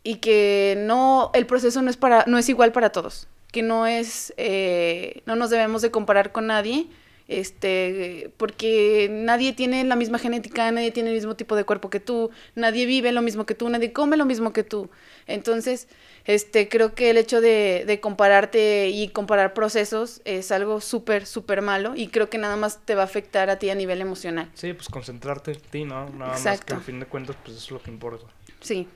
y 0.04 0.16
que 0.16 0.76
no, 0.78 1.32
el 1.34 1.46
proceso 1.46 1.82
no 1.82 1.90
es, 1.90 1.96
para, 1.96 2.24
no 2.26 2.38
es 2.38 2.48
igual 2.48 2.72
para 2.72 2.90
todos, 2.90 3.26
que 3.50 3.62
no 3.62 3.86
es, 3.86 4.32
eh, 4.36 5.22
no 5.26 5.36
nos 5.36 5.50
debemos 5.50 5.82
de 5.82 5.90
comparar 5.90 6.32
con 6.32 6.46
nadie 6.46 6.86
este, 7.30 8.32
porque 8.38 9.08
nadie 9.08 9.52
tiene 9.52 9.84
la 9.84 9.94
misma 9.94 10.18
genética, 10.18 10.70
nadie 10.72 10.90
tiene 10.90 11.10
el 11.10 11.14
mismo 11.14 11.36
tipo 11.36 11.54
de 11.54 11.62
cuerpo 11.62 11.88
que 11.88 12.00
tú, 12.00 12.30
nadie 12.56 12.86
vive 12.86 13.12
lo 13.12 13.22
mismo 13.22 13.46
que 13.46 13.54
tú, 13.54 13.68
nadie 13.68 13.92
come 13.92 14.16
lo 14.16 14.24
mismo 14.24 14.52
que 14.52 14.64
tú. 14.64 14.90
Entonces, 15.28 15.86
este, 16.24 16.68
creo 16.68 16.96
que 16.96 17.08
el 17.10 17.16
hecho 17.16 17.40
de, 17.40 17.84
de 17.86 18.00
compararte 18.00 18.88
y 18.88 19.10
comparar 19.10 19.54
procesos 19.54 20.20
es 20.24 20.50
algo 20.50 20.80
súper, 20.80 21.24
súper 21.24 21.62
malo 21.62 21.92
y 21.94 22.08
creo 22.08 22.28
que 22.28 22.36
nada 22.36 22.56
más 22.56 22.84
te 22.84 22.96
va 22.96 23.02
a 23.02 23.04
afectar 23.04 23.48
a 23.48 23.60
ti 23.60 23.70
a 23.70 23.76
nivel 23.76 24.00
emocional. 24.00 24.50
Sí, 24.54 24.72
pues 24.72 24.88
concentrarte 24.88 25.52
en 25.52 25.60
ti, 25.60 25.84
¿no? 25.84 26.10
Nada 26.10 26.36
más 26.36 26.60
que 26.62 26.74
al 26.74 26.80
fin 26.80 26.98
de 26.98 27.06
cuentas, 27.06 27.36
pues 27.44 27.58
eso 27.58 27.64
es 27.64 27.70
lo 27.70 27.80
que 27.80 27.92
importa. 27.92 28.26
Sí. 28.58 28.88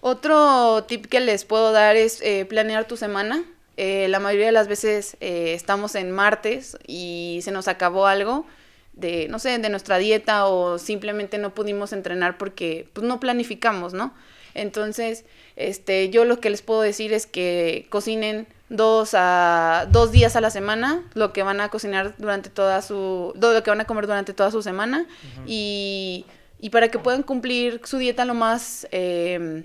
Otro 0.00 0.84
tip 0.84 1.04
que 1.04 1.20
les 1.20 1.44
puedo 1.44 1.72
dar 1.72 1.96
es 1.96 2.22
eh, 2.22 2.46
planear 2.46 2.86
tu 2.86 2.96
semana. 2.96 3.44
Eh, 3.80 4.08
la 4.08 4.18
mayoría 4.18 4.46
de 4.46 4.52
las 4.52 4.66
veces 4.66 5.16
eh, 5.20 5.54
estamos 5.54 5.94
en 5.94 6.10
martes 6.10 6.76
y 6.84 7.38
se 7.44 7.52
nos 7.52 7.68
acabó 7.68 8.08
algo. 8.08 8.44
de, 8.92 9.28
no 9.28 9.38
sé, 9.38 9.56
de 9.56 9.68
nuestra 9.68 9.98
dieta 9.98 10.46
o 10.46 10.78
simplemente 10.78 11.38
no 11.38 11.54
pudimos 11.54 11.92
entrenar 11.92 12.36
porque 12.36 12.88
pues 12.92 13.06
no 13.06 13.20
planificamos, 13.20 13.94
¿no? 13.94 14.12
Entonces, 14.54 15.24
este, 15.54 16.10
yo 16.10 16.24
lo 16.24 16.40
que 16.40 16.50
les 16.50 16.62
puedo 16.62 16.80
decir 16.80 17.12
es 17.12 17.28
que 17.28 17.86
cocinen 17.90 18.48
dos 18.68 19.10
a 19.14 19.86
dos 19.92 20.10
días 20.10 20.34
a 20.34 20.40
la 20.40 20.50
semana 20.50 21.04
lo 21.14 21.32
que 21.32 21.44
van 21.44 21.60
a 21.60 21.68
cocinar 21.68 22.16
durante 22.18 22.50
toda 22.50 22.82
su 22.82 23.32
lo 23.36 23.62
que 23.62 23.70
van 23.70 23.80
a 23.80 23.84
comer 23.84 24.08
durante 24.08 24.34
toda 24.34 24.50
su 24.50 24.62
semana 24.62 25.06
y, 25.46 26.26
y, 26.58 26.70
para 26.70 26.88
que 26.88 26.98
puedan 26.98 27.22
cumplir 27.22 27.80
su 27.84 27.98
dieta 27.98 28.24
lo 28.24 28.34
más 28.34 28.88
eh, 28.90 29.62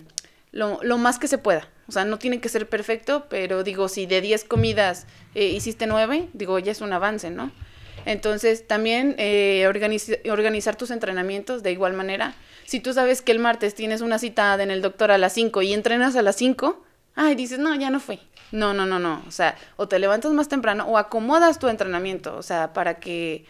lo, 0.54 0.80
lo, 0.82 0.98
más 0.98 1.20
que 1.20 1.28
se 1.28 1.38
pueda 1.38 1.68
o 1.88 1.92
sea 1.92 2.06
no 2.06 2.18
tiene 2.18 2.40
que 2.40 2.48
ser 2.48 2.70
perfecto 2.70 3.26
pero 3.30 3.64
digo 3.64 3.90
si 3.90 4.06
de 4.06 4.22
10 4.22 4.46
comidas 4.46 5.06
eh, 5.36 5.48
hiciste 5.48 5.86
9 5.86 6.30
digo 6.32 6.58
ya 6.60 6.72
es 6.72 6.80
un 6.80 6.94
avance 6.94 7.30
no 7.30 7.52
entonces 8.06 8.66
también 8.66 9.16
eh, 9.18 9.68
organizar 9.68 10.76
tus 10.78 10.92
entrenamientos 10.92 11.64
de 11.64 11.72
igual 11.72 11.94
manera 11.94 12.36
si 12.66 12.80
tú 12.80 12.94
sabes 12.94 13.22
que 13.22 13.34
el 13.34 13.40
martes 13.40 13.76
tienes 13.76 14.00
una 14.00 14.18
cita 14.18 14.62
en 14.62 14.72
el 14.72 14.82
doctor 14.82 15.12
a 15.12 15.18
las 15.18 15.34
5 15.34 15.62
y 15.64 15.74
entrenas 15.74 16.16
a 16.16 16.22
las 16.22 16.38
5 16.38 16.82
ay 17.16 17.36
dices 17.36 17.60
no 17.60 17.76
ya 17.76 17.90
no 17.90 18.00
fue 18.00 18.20
no, 18.54 18.72
no, 18.74 18.86
no, 18.86 19.00
no. 19.00 19.22
O 19.28 19.32
sea, 19.32 19.58
o 19.76 19.88
te 19.88 20.00
levantas 20.00 20.32
más 20.32 20.48
temprano 20.48 20.86
o 20.86 20.98
acomodas 20.98 21.58
tu 21.58 21.68
entrenamiento, 21.68 22.38
o 22.38 22.44
sea, 22.44 22.72
para 22.72 23.00
que 23.00 23.46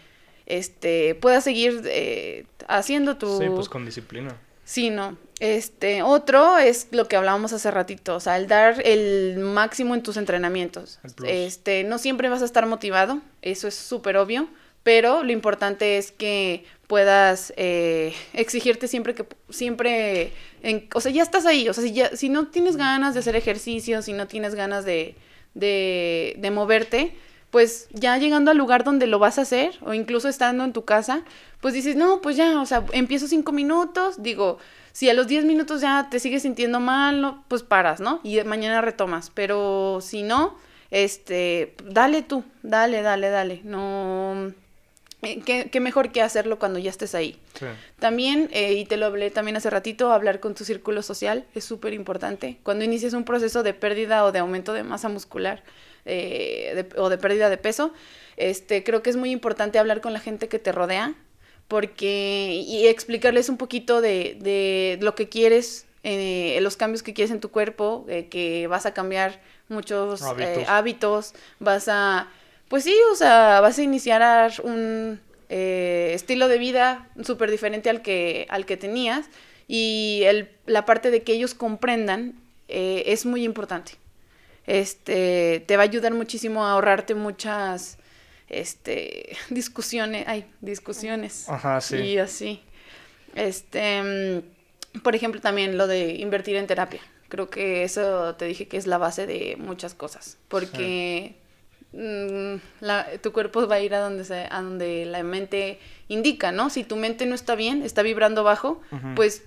este 0.46 1.14
puedas 1.14 1.44
seguir 1.44 1.82
eh, 1.84 2.46
haciendo 2.68 3.18
tu... 3.18 3.38
Sí, 3.38 3.46
pues 3.54 3.68
con 3.68 3.84
disciplina. 3.84 4.34
Sí, 4.64 4.90
no. 4.90 5.16
Este, 5.40 6.02
otro 6.02 6.58
es 6.58 6.88
lo 6.92 7.08
que 7.08 7.16
hablábamos 7.16 7.52
hace 7.52 7.70
ratito, 7.70 8.16
o 8.16 8.20
sea, 8.20 8.36
el 8.36 8.46
dar 8.46 8.80
el 8.86 9.38
máximo 9.38 9.94
en 9.94 10.02
tus 10.02 10.16
entrenamientos. 10.16 11.00
Este, 11.26 11.84
no 11.84 11.98
siempre 11.98 12.28
vas 12.28 12.40
a 12.40 12.44
estar 12.44 12.66
motivado, 12.66 13.20
eso 13.42 13.66
es 13.66 13.74
súper 13.74 14.16
obvio, 14.16 14.48
pero 14.84 15.24
lo 15.24 15.32
importante 15.32 15.98
es 15.98 16.12
que 16.12 16.64
puedas 16.86 17.52
eh, 17.56 18.14
exigirte 18.32 18.86
siempre 18.86 19.14
que 19.14 19.26
siempre 19.50 20.32
en, 20.62 20.88
o 20.94 21.00
sea 21.00 21.10
ya 21.10 21.22
estás 21.22 21.46
ahí 21.46 21.66
o 21.68 21.72
sea 21.72 21.82
si 21.82 21.92
ya 21.92 22.14
si 22.14 22.28
no 22.28 22.48
tienes 22.48 22.76
ganas 22.76 23.14
de 23.14 23.20
hacer 23.20 23.36
ejercicio 23.36 24.02
si 24.02 24.12
no 24.12 24.26
tienes 24.26 24.54
ganas 24.54 24.84
de, 24.84 25.16
de, 25.54 26.34
de 26.36 26.50
moverte 26.50 27.16
pues 27.54 27.86
ya 27.92 28.18
llegando 28.18 28.50
al 28.50 28.56
lugar 28.56 28.82
donde 28.82 29.06
lo 29.06 29.20
vas 29.20 29.38
a 29.38 29.42
hacer 29.42 29.78
o 29.82 29.94
incluso 29.94 30.28
estando 30.28 30.64
en 30.64 30.72
tu 30.72 30.84
casa 30.84 31.22
pues 31.60 31.72
dices 31.72 31.94
no 31.94 32.20
pues 32.20 32.36
ya 32.36 32.60
o 32.60 32.66
sea 32.66 32.84
empiezo 32.90 33.28
cinco 33.28 33.52
minutos 33.52 34.20
digo 34.20 34.58
si 34.90 35.08
a 35.08 35.14
los 35.14 35.28
diez 35.28 35.44
minutos 35.44 35.80
ya 35.80 36.08
te 36.10 36.18
sigues 36.18 36.42
sintiendo 36.42 36.80
mal 36.80 37.42
pues 37.46 37.62
paras 37.62 38.00
no 38.00 38.18
y 38.24 38.42
mañana 38.42 38.80
retomas 38.80 39.30
pero 39.30 40.00
si 40.02 40.24
no 40.24 40.58
este 40.90 41.76
dale 41.84 42.22
tú 42.22 42.42
dale 42.64 43.02
dale 43.02 43.30
dale 43.30 43.60
no 43.62 44.52
eh, 45.22 45.40
¿Qué, 45.70 45.80
mejor 45.80 46.10
que 46.10 46.22
hacerlo 46.22 46.58
cuando 46.58 46.78
ya 46.78 46.90
estés 46.90 47.14
ahí. 47.14 47.40
También, 47.98 48.50
eh, 48.52 48.74
y 48.74 48.84
te 48.84 48.98
lo 48.98 49.06
hablé 49.06 49.30
también 49.30 49.56
hace 49.56 49.70
ratito, 49.70 50.12
hablar 50.12 50.38
con 50.38 50.54
tu 50.54 50.66
círculo 50.66 51.00
social 51.00 51.46
es 51.54 51.64
súper 51.64 51.94
importante. 51.94 52.58
Cuando 52.62 52.84
inicies 52.84 53.14
un 53.14 53.24
proceso 53.24 53.62
de 53.62 53.72
pérdida 53.72 54.22
o 54.26 54.32
de 54.32 54.40
aumento 54.40 54.74
de 54.74 54.82
masa 54.82 55.08
muscular 55.08 55.62
eh, 56.04 56.88
o 56.96 57.08
de 57.08 57.18
pérdida 57.18 57.50
de 57.50 57.56
peso, 57.56 57.92
este, 58.36 58.84
creo 58.84 59.02
que 59.02 59.10
es 59.10 59.16
muy 59.16 59.30
importante 59.30 59.78
hablar 59.78 60.00
con 60.00 60.12
la 60.12 60.20
gente 60.20 60.48
que 60.48 60.58
te 60.58 60.72
rodea 60.72 61.14
porque 61.68 62.62
y 62.66 62.86
explicarles 62.88 63.48
un 63.48 63.56
poquito 63.56 64.00
de, 64.02 64.36
de 64.40 64.98
lo 65.00 65.14
que 65.14 65.30
quieres, 65.30 65.86
los 66.02 66.76
cambios 66.76 67.02
que 67.02 67.14
quieres 67.14 67.30
en 67.30 67.40
tu 67.40 67.50
cuerpo, 67.50 68.04
que 68.28 68.66
vas 68.68 68.84
a 68.84 68.92
cambiar 68.92 69.40
muchos 69.68 70.20
hábitos 70.66 71.32
vas 71.58 71.88
a 71.88 72.28
pues 72.68 72.84
sí, 72.84 72.96
o 73.12 73.14
sea, 73.14 73.60
vas 73.60 73.78
a 73.78 73.82
iniciar 73.82 74.52
un 74.62 75.20
eh, 75.48 76.12
estilo 76.14 76.48
de 76.48 76.58
vida 76.58 77.08
súper 77.22 77.50
diferente 77.50 77.90
al 77.90 78.02
que, 78.02 78.46
al 78.48 78.66
que 78.66 78.76
tenías 78.76 79.26
y 79.68 80.22
el, 80.24 80.50
la 80.66 80.84
parte 80.84 81.10
de 81.10 81.22
que 81.22 81.32
ellos 81.32 81.54
comprendan 81.54 82.34
eh, 82.68 83.04
es 83.06 83.26
muy 83.26 83.44
importante. 83.44 83.92
Este, 84.66 85.64
te 85.66 85.76
va 85.76 85.82
a 85.82 85.86
ayudar 85.86 86.14
muchísimo 86.14 86.64
a 86.64 86.72
ahorrarte 86.72 87.14
muchas 87.14 87.98
este, 88.48 89.36
discusiones, 89.50 90.24
ay, 90.26 90.46
discusiones. 90.60 91.48
Ajá, 91.48 91.80
sí. 91.80 91.96
Y 91.96 92.18
así. 92.18 92.62
Este, 93.34 94.42
mm, 94.94 95.00
por 95.00 95.14
ejemplo, 95.14 95.40
también 95.40 95.76
lo 95.76 95.86
de 95.86 96.14
invertir 96.14 96.56
en 96.56 96.66
terapia. 96.66 97.00
Creo 97.28 97.50
que 97.50 97.82
eso 97.82 98.36
te 98.36 98.44
dije 98.44 98.68
que 98.68 98.76
es 98.76 98.86
la 98.86 98.98
base 98.98 99.26
de 99.26 99.56
muchas 99.58 99.94
cosas, 99.94 100.38
porque 100.48 101.36
Mm, 101.96 102.56
la, 102.80 103.06
tu 103.22 103.32
cuerpo 103.32 103.68
va 103.68 103.76
a 103.76 103.80
ir 103.80 103.94
a 103.94 104.00
donde, 104.00 104.24
se, 104.24 104.48
a 104.50 104.60
donde 104.60 105.06
la 105.06 105.22
mente 105.22 105.78
indica, 106.08 106.50
¿no? 106.50 106.68
Si 106.68 106.82
tu 106.82 106.96
mente 106.96 107.24
no 107.24 107.36
está 107.36 107.54
bien, 107.54 107.82
está 107.82 108.02
vibrando 108.02 108.42
bajo, 108.42 108.80
pues 109.14 109.44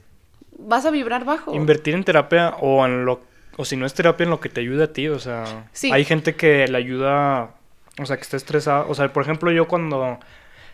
vas 0.57 0.85
a 0.85 0.91
vibrar 0.91 1.25
bajo. 1.25 1.53
Invertir 1.53 1.93
en 1.93 2.05
terapia 2.05 2.55
o 2.61 2.85
en 2.85 3.03
lo 3.05 3.19
o 3.57 3.65
si 3.65 3.75
no 3.75 3.85
es 3.85 3.93
terapia 3.93 4.23
en 4.23 4.29
lo 4.29 4.39
que 4.39 4.49
te 4.49 4.61
ayuda 4.61 4.85
a 4.85 4.93
ti, 4.93 5.09
o 5.09 5.19
sea, 5.19 5.69
hay 5.91 6.05
gente 6.05 6.35
que 6.35 6.67
le 6.67 6.77
ayuda, 6.77 7.55
o 7.99 8.05
sea, 8.05 8.15
que 8.15 8.23
está 8.23 8.37
estresada, 8.37 8.85
o 8.87 8.95
sea, 8.95 9.11
por 9.11 9.23
ejemplo, 9.23 9.51
yo 9.51 9.67
cuando 9.67 10.19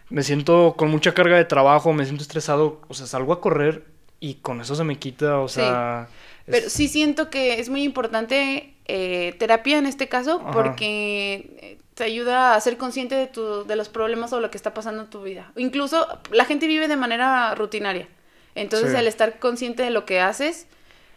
me 0.10 0.22
siento 0.22 0.76
con 0.78 0.92
mucha 0.92 1.14
carga 1.14 1.38
de 1.38 1.46
trabajo, 1.46 1.94
me 1.94 2.06
siento 2.06 2.22
estresado, 2.22 2.82
o 2.88 2.94
sea, 2.94 3.08
salgo 3.08 3.34
a 3.34 3.42
correr 3.42 3.86
y 4.20 4.36
con 4.36 4.62
eso 4.62 4.76
se 4.76 4.84
me 4.84 5.00
quita, 5.00 5.40
o 5.40 5.48
sea, 5.48 6.08
pero 6.46 6.70
sí 6.70 6.88
siento 6.88 7.30
que 7.30 7.60
es 7.60 7.70
muy 7.70 7.84
importante 7.84 8.74
eh, 8.86 9.36
terapia 9.40 9.78
en 9.78 9.86
este 9.86 10.10
caso 10.10 10.42
porque 10.52 11.56
eh, 11.62 11.78
te 11.94 12.04
ayuda 12.04 12.56
a 12.56 12.62
ser 12.62 12.78
consciente 12.78 13.16
de, 13.16 13.28
tu, 13.28 13.66
de 13.66 13.76
los 13.76 13.88
problemas 13.88 14.34
o 14.34 14.40
lo 14.40 14.52
que 14.52 14.58
está 14.58 14.74
pasando 14.74 15.04
en 15.04 15.10
tu 15.10 15.24
vida. 15.24 15.52
Incluso 15.56 16.08
la 16.32 16.46
gente 16.46 16.68
vive 16.68 16.88
de 16.88 16.98
manera 16.98 17.56
rutinaria. 17.56 18.08
Entonces 18.56 18.94
el 18.94 19.08
estar 19.08 19.40
consciente 19.40 19.84
de 19.84 19.90
lo 19.90 20.06
que 20.06 20.20
haces, 20.20 20.68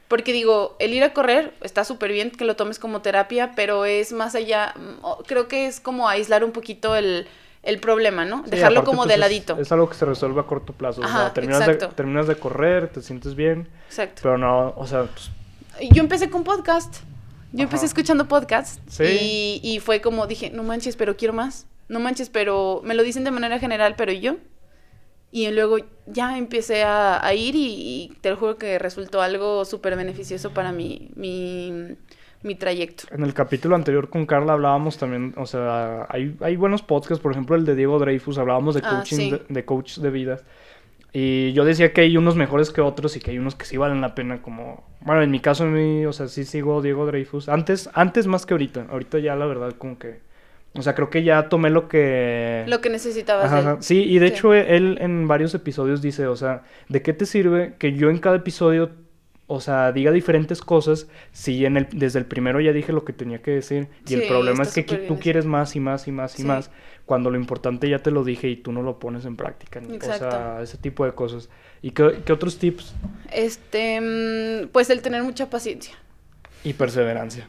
porque 0.08 0.32
digo, 0.32 0.76
el 0.78 0.94
ir 0.94 1.02
a 1.02 1.12
correr 1.12 1.54
está 1.62 1.84
súper 1.84 2.12
bien 2.12 2.30
que 2.30 2.44
lo 2.44 2.56
tomes 2.56 2.78
como 2.78 3.02
terapia, 3.02 3.52
pero 3.56 3.84
es 3.84 4.12
más 4.12 4.34
allá, 4.34 4.74
mm, 4.76 5.24
creo 5.26 5.48
que 5.48 5.66
es 5.66 5.80
como 5.80 6.08
aislar 6.08 6.44
un 6.44 6.52
poquito 6.52 6.96
el, 6.96 7.26
el 7.62 7.80
problema, 7.80 8.24
¿no? 8.24 8.42
Dejarlo 8.46 8.84
como 8.84 8.98
pues, 8.98 9.08
de 9.08 9.16
ladito. 9.18 9.58
Es, 9.58 9.72
algo 9.72 9.88
que 9.88 9.96
se 9.96 10.04
resuelve 10.04 10.40
a 10.40 10.44
corto 10.44 10.72
plazo. 10.72 11.02
o 11.02 11.08
sea, 11.08 11.32
terminas 11.34 11.66
de, 11.66 11.74
terminas 11.74 12.26
de 12.28 12.36
correr, 12.36 12.88
te 12.88 13.02
sientes 13.02 13.34
bien. 13.34 13.68
Exacto. 13.88 14.20
Pero 14.22 14.38
no, 14.38 14.72
o 14.76 14.86
sea... 14.86 15.04
Pues... 15.04 15.30
Yo 15.90 16.00
empecé 16.00 16.30
con 16.30 16.44
podcast. 16.44 17.02
Yo 17.52 17.64
empecé 17.64 17.86
escuchando 17.86 18.28
podcast. 18.28 18.80
¿Sí? 18.88 19.60
Y, 19.62 19.80
fue 19.80 20.00
como 20.00 20.26
dije, 20.26 20.50
no 20.50 20.62
manches, 20.62 20.96
pero 20.96 21.16
quiero 21.16 21.34
más. 21.34 21.66
No 21.88 22.00
manches, 22.00 22.30
pero 22.30 22.80
me 22.84 22.94
lo 22.94 23.02
dicen 23.02 23.24
de 23.24 23.30
manera 23.30 23.58
general, 23.58 23.94
pero 23.96 24.12
¿y 24.12 24.20
yo? 24.20 24.36
Y 25.32 25.50
luego 25.50 25.78
ya 26.06 26.38
empecé 26.38 26.84
a, 26.84 27.34
ir 27.34 27.54
y, 27.56 28.12
te 28.20 28.30
lo 28.30 28.36
juro 28.36 28.56
que 28.56 28.78
resultó 28.78 29.20
algo 29.20 29.64
súper 29.64 29.96
beneficioso 29.96 30.52
para 30.52 30.72
mi, 30.72 31.10
mi 31.14 31.96
mi 32.46 32.54
trayecto. 32.54 33.04
En 33.10 33.22
el 33.22 33.34
capítulo 33.34 33.74
anterior 33.74 34.08
con 34.08 34.24
Carla 34.24 34.52
hablábamos 34.52 34.96
también, 34.98 35.34
o 35.36 35.46
sea, 35.46 36.06
hay, 36.08 36.36
hay 36.40 36.56
buenos 36.56 36.82
podcasts, 36.82 37.20
por 37.20 37.32
ejemplo 37.32 37.56
el 37.56 37.64
de 37.64 37.74
Diego 37.74 37.98
Dreyfus, 37.98 38.38
hablábamos 38.38 38.74
de 38.74 38.82
ah, 38.84 38.90
coaching, 38.90 39.30
de, 39.30 39.42
de, 39.48 39.64
coach 39.64 39.98
de 39.98 40.10
vida. 40.10 40.38
Y 41.12 41.52
yo 41.52 41.64
decía 41.64 41.92
que 41.92 42.02
hay 42.02 42.16
unos 42.16 42.36
mejores 42.36 42.70
que 42.70 42.80
otros 42.80 43.16
y 43.16 43.20
que 43.20 43.30
hay 43.30 43.38
unos 43.38 43.54
que 43.54 43.64
sí 43.64 43.76
valen 43.76 44.00
la 44.00 44.14
pena, 44.14 44.42
como... 44.42 44.84
Bueno, 45.00 45.22
en 45.22 45.30
mi 45.30 45.40
caso, 45.40 45.64
en 45.64 45.72
mí, 45.72 46.04
o 46.04 46.12
sea, 46.12 46.28
sí 46.28 46.44
sigo 46.44 46.82
Diego 46.82 47.06
Dreyfus. 47.06 47.48
Antes, 47.48 47.88
antes 47.94 48.26
más 48.26 48.44
que 48.44 48.52
ahorita. 48.52 48.86
Ahorita 48.90 49.18
ya 49.18 49.34
la 49.34 49.46
verdad 49.46 49.72
como 49.78 49.98
que... 49.98 50.20
O 50.76 50.82
sea, 50.82 50.94
creo 50.94 51.10
que 51.10 51.22
ya 51.22 51.48
tomé 51.48 51.70
lo 51.70 51.88
que... 51.88 52.64
Lo 52.66 52.80
que 52.80 52.90
necesitabas. 52.90 53.84
Sí, 53.84 54.04
y 54.04 54.18
de 54.18 54.26
hecho 54.26 54.54
él 54.54 54.98
en 55.00 55.26
varios 55.28 55.54
episodios 55.54 56.02
dice, 56.02 56.26
o 56.26 56.36
sea, 56.36 56.62
¿de 56.88 57.02
qué 57.02 57.12
te 57.12 57.26
sirve 57.26 57.74
que 57.78 57.94
yo 57.94 58.10
en 58.10 58.18
cada 58.18 58.36
episodio 58.36 58.90
o 59.48 59.60
sea, 59.60 59.92
diga 59.92 60.10
diferentes 60.10 60.60
cosas 60.60 61.06
si 61.30 61.64
en 61.64 61.76
el, 61.76 61.88
desde 61.92 62.18
el 62.18 62.26
primero 62.26 62.60
ya 62.60 62.72
dije 62.72 62.92
lo 62.92 63.04
que 63.04 63.12
tenía 63.12 63.42
que 63.42 63.52
decir 63.52 63.88
y 64.04 64.14
el 64.14 64.26
problema 64.26 64.64
es 64.64 64.74
que 64.74 64.82
tú 64.82 65.20
quieres 65.20 65.46
más 65.46 65.76
y 65.76 65.80
más 65.80 66.08
y 66.08 66.12
más 66.12 66.40
y 66.40 66.44
más 66.44 66.70
cuando 67.04 67.30
lo 67.30 67.38
importante 67.38 67.88
ya 67.88 68.00
te 68.00 68.10
lo 68.10 68.24
dije 68.24 68.48
y 68.48 68.56
tú 68.56 68.72
no 68.72 68.82
lo 68.82 68.98
pones 68.98 69.24
en 69.24 69.36
práctica. 69.36 69.78
Exacto. 69.78 70.26
O 70.26 70.30
sea, 70.30 70.62
ese 70.62 70.76
tipo 70.76 71.04
de 71.04 71.12
cosas. 71.12 71.48
¿Y 71.80 71.92
qué, 71.92 72.22
qué, 72.24 72.32
otros 72.32 72.58
tips? 72.58 72.92
Este, 73.32 74.00
mm, 74.00 74.68
pues 74.72 74.90
el 74.90 75.02
tener 75.02 75.22
mucha 75.22 75.48
paciencia. 75.48 75.94
Y 76.64 76.72
perseverancia. 76.72 77.48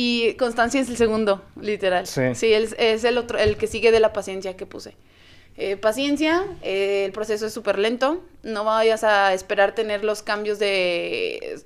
Y 0.00 0.34
constancia 0.34 0.80
es 0.80 0.88
el 0.88 0.96
segundo, 0.96 1.42
literal. 1.60 2.06
Sí. 2.06 2.32
Sí, 2.36 2.52
es 2.52 3.02
el 3.02 3.18
otro, 3.18 3.36
el 3.36 3.56
que 3.56 3.66
sigue 3.66 3.90
de 3.90 3.98
la 3.98 4.12
paciencia 4.12 4.56
que 4.56 4.64
puse. 4.64 4.94
Eh, 5.56 5.76
paciencia, 5.76 6.46
eh, 6.62 7.02
el 7.06 7.10
proceso 7.10 7.46
es 7.46 7.52
súper 7.52 7.80
lento, 7.80 8.22
no 8.44 8.62
vayas 8.62 9.02
a 9.02 9.34
esperar 9.34 9.74
tener 9.74 10.04
los 10.04 10.22
cambios 10.22 10.60
de, 10.60 11.58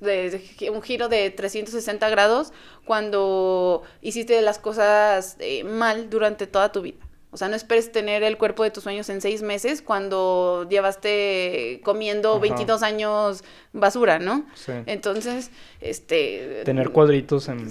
un 0.73 0.81
giro 0.81 1.11
de 1.11 1.29
360 1.29 2.09
grados 2.09 2.55
cuando 2.87 3.83
hiciste 4.01 4.41
las 4.41 4.59
cosas 4.59 5.37
eh, 5.39 5.63
mal 5.65 6.09
durante 6.09 6.47
toda 6.47 6.73
tu 6.73 6.81
vida. 6.81 6.97
O 7.33 7.39
sea, 7.39 7.49
no 7.49 7.57
esperes 7.57 7.91
tener 7.91 8.23
el 8.23 8.37
cuerpo 8.37 8.63
de 8.63 8.71
tus 8.71 8.85
sueños 8.85 9.09
en 9.09 9.21
seis 9.21 9.43
meses 9.43 9.81
cuando 9.83 10.69
llevaste 10.69 11.81
comiendo 11.83 12.39
22 12.39 12.83
años 12.83 13.43
basura, 13.73 14.19
¿no? 14.19 14.45
Sí. 14.55 14.73
Entonces, 14.87 15.51
este... 15.81 16.63
Tener 16.65 16.91
cuadritos 16.91 17.49
en 17.49 17.69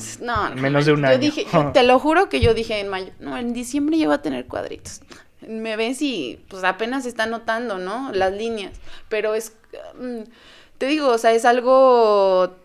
menos 0.56 0.86
de 0.86 0.94
un 0.94 1.06
año. 1.06 1.14
Yo 1.16 1.20
dije, 1.20 1.46
te 1.74 1.84
lo 1.84 2.00
juro 2.00 2.28
que 2.28 2.40
yo 2.40 2.54
dije 2.56 2.80
en 2.80 2.88
mayo, 2.90 3.12
no, 3.20 3.38
en 3.38 3.54
diciembre 3.54 3.98
ya 3.98 4.08
va 4.08 4.16
a 4.16 4.22
tener 4.22 4.48
cuadritos 4.48 5.02
me 5.48 5.76
ves 5.76 6.02
y 6.02 6.40
pues 6.50 6.64
apenas 6.64 7.06
está 7.06 7.26
notando, 7.26 7.78
¿no? 7.78 8.12
Las 8.12 8.34
líneas, 8.34 8.74
pero 9.10 9.34
es, 9.34 9.54
mm, 10.00 10.24
te 10.78 10.86
digo, 10.88 11.10
o 11.10 11.18
sea, 11.18 11.32
es 11.32 11.46
algo 11.46 12.56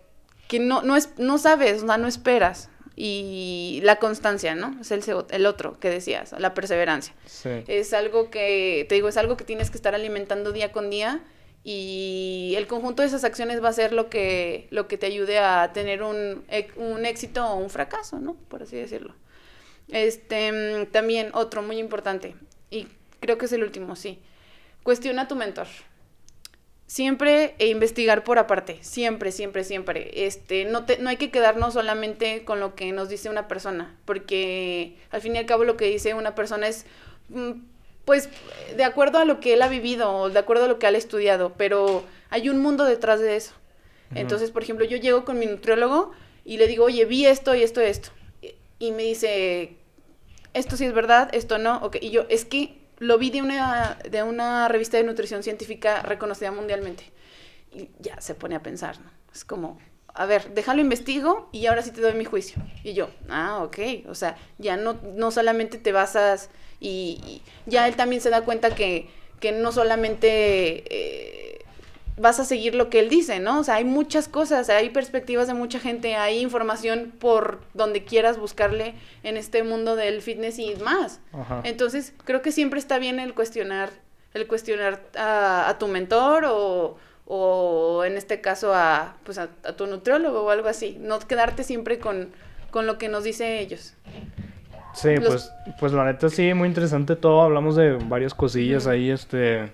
que 0.49 0.61
no, 0.61 0.83
no, 0.83 0.97
es, 0.97 1.11
no 1.19 1.39
sabes, 1.39 1.83
o 1.83 1.87
sea, 1.87 1.99
no 1.99 2.07
esperas. 2.07 2.69
Y 2.99 3.81
la 3.83 3.97
constancia, 3.97 4.55
¿no? 4.55 4.75
Es 4.81 4.91
el, 4.91 5.05
el 5.31 5.47
otro 5.47 5.79
que 5.79 5.91
decías, 5.91 6.35
la 6.39 6.55
perseverancia. 6.55 7.15
Sí. 7.27 7.51
Es 7.67 7.93
algo 7.93 8.31
que, 8.31 8.87
te 8.89 8.95
digo, 8.95 9.09
es 9.09 9.19
algo 9.19 9.37
que 9.37 9.45
tienes 9.45 9.71
que 9.71 9.77
estar 9.77 9.95
alimentando 9.95 10.51
día 10.51 10.73
con 10.73 10.89
día 10.89 11.21
y 11.63 12.55
el 12.57 12.67
conjunto 12.67 13.03
de 13.03 13.09
esas 13.09 13.25
acciones 13.25 13.63
va 13.63 13.69
a 13.69 13.73
ser 13.73 13.93
lo 13.93 14.09
que, 14.09 14.67
lo 14.71 14.89
que 14.89 14.97
te 14.97 15.07
ayude 15.07 15.39
a 15.39 15.73
tener 15.75 16.03
un, 16.03 16.45
un 16.77 17.05
éxito 17.05 17.45
o 17.45 17.57
un 17.57 17.69
fracaso, 17.69 18.19
¿no? 18.19 18.35
Por 18.49 18.63
así 18.63 18.77
decirlo. 18.77 19.15
Este, 19.89 20.89
también 20.91 21.31
otro 21.35 21.63
muy 21.63 21.79
importante, 21.79 22.35
y 22.71 22.89
creo 23.21 23.37
que 23.37 23.47
es 23.47 23.53
el 23.53 23.63
último, 23.63 23.95
sí. 23.95 24.21
Cuestiona 24.83 25.23
a 25.23 25.29
tu 25.29 25.35
mentor. 25.35 25.67
Siempre 26.87 27.57
e 27.59 27.67
investigar 27.67 28.23
por 28.23 28.39
aparte, 28.39 28.79
siempre, 28.81 29.33
siempre, 29.33 29.65
siempre. 29.65 30.27
Este, 30.27 30.65
no, 30.67 30.85
te, 30.85 30.99
no 30.99 31.11
hay 31.11 31.17
que 31.17 31.31
quedarnos 31.31 31.75
solamente 31.75 32.45
con 32.45 32.61
lo 32.61 32.77
que 32.77 32.93
nos 32.93 33.09
dice 33.09 33.29
una 33.29 33.49
persona, 33.49 33.97
porque 34.05 34.97
al 35.11 35.21
fin 35.21 35.35
y 35.35 35.39
al 35.39 35.47
cabo 35.47 35.65
lo 35.65 35.77
que 35.77 35.87
dice 35.87 36.15
una 36.15 36.37
persona 36.37 36.69
es, 36.69 36.87
mm, 37.31 37.53
pues, 38.05 38.29
de 38.77 38.85
acuerdo 38.85 39.19
a 39.19 39.25
lo 39.25 39.41
que 39.41 39.55
él 39.55 39.63
ha 39.63 39.69
vivido, 39.69 40.13
o 40.13 40.31
de 40.31 40.39
acuerdo 40.39 40.67
a 40.67 40.69
lo 40.69 40.79
que 40.79 40.87
él 40.87 40.95
ha 40.95 40.99
estudiado, 40.99 41.55
pero 41.57 42.05
hay 42.31 42.49
un 42.49 42.59
mundo 42.59 42.85
detrás 42.85 43.21
de 43.21 43.35
eso. 43.35 43.53
Entonces, 44.15 44.53
por 44.53 44.63
ejemplo, 44.63 44.85
yo 44.85 44.97
llego 44.97 45.25
con 45.25 45.39
mi 45.39 45.47
nutriólogo 45.47 46.13
y 46.45 46.59
le 46.59 46.69
digo, 46.69 46.85
oye, 46.85 47.05
vi 47.05 47.27
esto 47.27 47.55
y 47.55 47.63
esto 47.63 47.83
y 47.83 47.87
esto. 47.87 48.11
Y 48.79 48.93
me 48.93 49.03
dice, 49.03 49.77
esto 50.55 50.77
sí 50.77 50.85
es 50.85 50.93
verdad, 50.93 51.29
esto 51.33 51.59
no. 51.59 51.79
Okay. 51.83 52.01
Y 52.05 52.11
yo, 52.11 52.27
es 52.29 52.45
que 52.45 52.79
lo 52.99 53.19
vi 53.19 53.31
de 53.31 53.43
una, 53.43 53.99
de 54.09 54.23
una 54.23 54.69
revista 54.69 54.97
de 54.97 55.05
nutrición 55.05 55.43
científica 55.43 56.03
reconocida 56.03 56.51
mundialmente. 56.51 57.05
Y 57.73 57.91
ya 58.01 58.21
se 58.21 58.35
pone 58.35 58.55
a 58.55 58.63
pensar, 58.63 58.99
¿no? 59.01 59.11
Es 59.35 59.45
como, 59.45 59.79
a 60.15 60.25
ver, 60.25 60.55
déjalo 60.55 60.81
investigo 60.81 61.49
y 61.53 61.67
ahora 61.67 61.83
sí 61.83 61.91
te 61.91 62.01
doy 62.01 62.15
mi 62.15 62.25
juicio. 62.25 62.63
Y 62.83 62.95
yo, 62.95 63.11
ah, 63.29 63.63
ok. 63.63 64.09
O 64.09 64.15
sea, 64.15 64.37
ya 64.59 64.77
no, 64.77 64.95
no 65.15 65.31
solamente 65.31 65.79
te 65.79 65.93
basas 65.93 66.49
y, 66.81 67.21
y 67.27 67.43
ya 67.67 67.87
él 67.87 67.97
también 67.97 68.23
se 68.23 68.31
da 68.31 68.43
cuenta 68.43 68.75
que, 68.75 69.09
que 69.41 69.53
no 69.53 69.73
solamente... 69.73 70.85
Eh, 70.91 71.46
vas 72.19 72.41
a 72.41 72.45
seguir 72.45 72.75
lo 72.75 72.89
que 72.89 73.01
él 73.01 73.09
dice, 73.09 73.41
¿no? 73.41 73.61
O 73.61 73.65
sea, 73.65 73.77
hay 73.77 73.85
muchas 73.85 74.29
cosas, 74.29 74.71
hay 74.71 74.91
perspectivas 74.91 75.47
de 75.49 75.55
mucha 75.55 75.79
gente, 75.79 76.17
hay 76.17 76.41
información 76.41 77.13
por 77.19 77.61
donde 77.75 78.05
quieras 78.05 78.39
buscarle 78.39 78.95
en 79.23 79.37
este 79.37 79.63
mundo 79.63 79.97
del 79.97 80.23
fitness 80.23 80.59
y 80.59 80.75
más. 80.77 81.21
Ajá. 81.33 81.61
Entonces, 81.65 82.15
creo 82.25 82.43
que 82.43 82.53
siempre 82.53 82.79
está 82.79 82.99
bien 82.99 83.21
el 83.21 83.35
cuestionar, 83.35 83.91
el 84.33 84.47
cuestionar 84.47 85.03
a, 85.17 85.69
a 85.69 85.79
tu 85.79 85.89
mentor 85.89 86.47
o, 86.47 86.97
o, 87.27 88.05
en 88.05 88.17
este 88.17 88.41
caso 88.41 88.75
a, 88.75 89.17
pues 89.25 89.37
a, 89.39 89.51
a, 89.65 89.73
tu 89.73 89.87
nutriólogo 89.87 90.43
o 90.43 90.51
algo 90.51 90.69
así. 90.69 90.97
No 91.01 91.19
quedarte 91.19 91.65
siempre 91.65 91.99
con, 91.99 92.31
con 92.71 92.87
lo 92.87 92.97
que 92.97 93.09
nos 93.09 93.25
dicen 93.25 93.53
ellos. 93.53 93.95
Sí, 94.95 95.15
Los... 95.17 95.27
pues, 95.27 95.51
pues 95.79 95.93
la 95.93 96.07
neta 96.07 96.31
sí, 96.31 96.55
muy 96.55 96.69
interesante 96.69 97.15
todo. 97.15 97.43
Hablamos 97.43 97.77
de 97.77 97.93
varias 97.93 98.33
cosillas 98.33 98.87
ahí, 98.87 99.11
este 99.11 99.71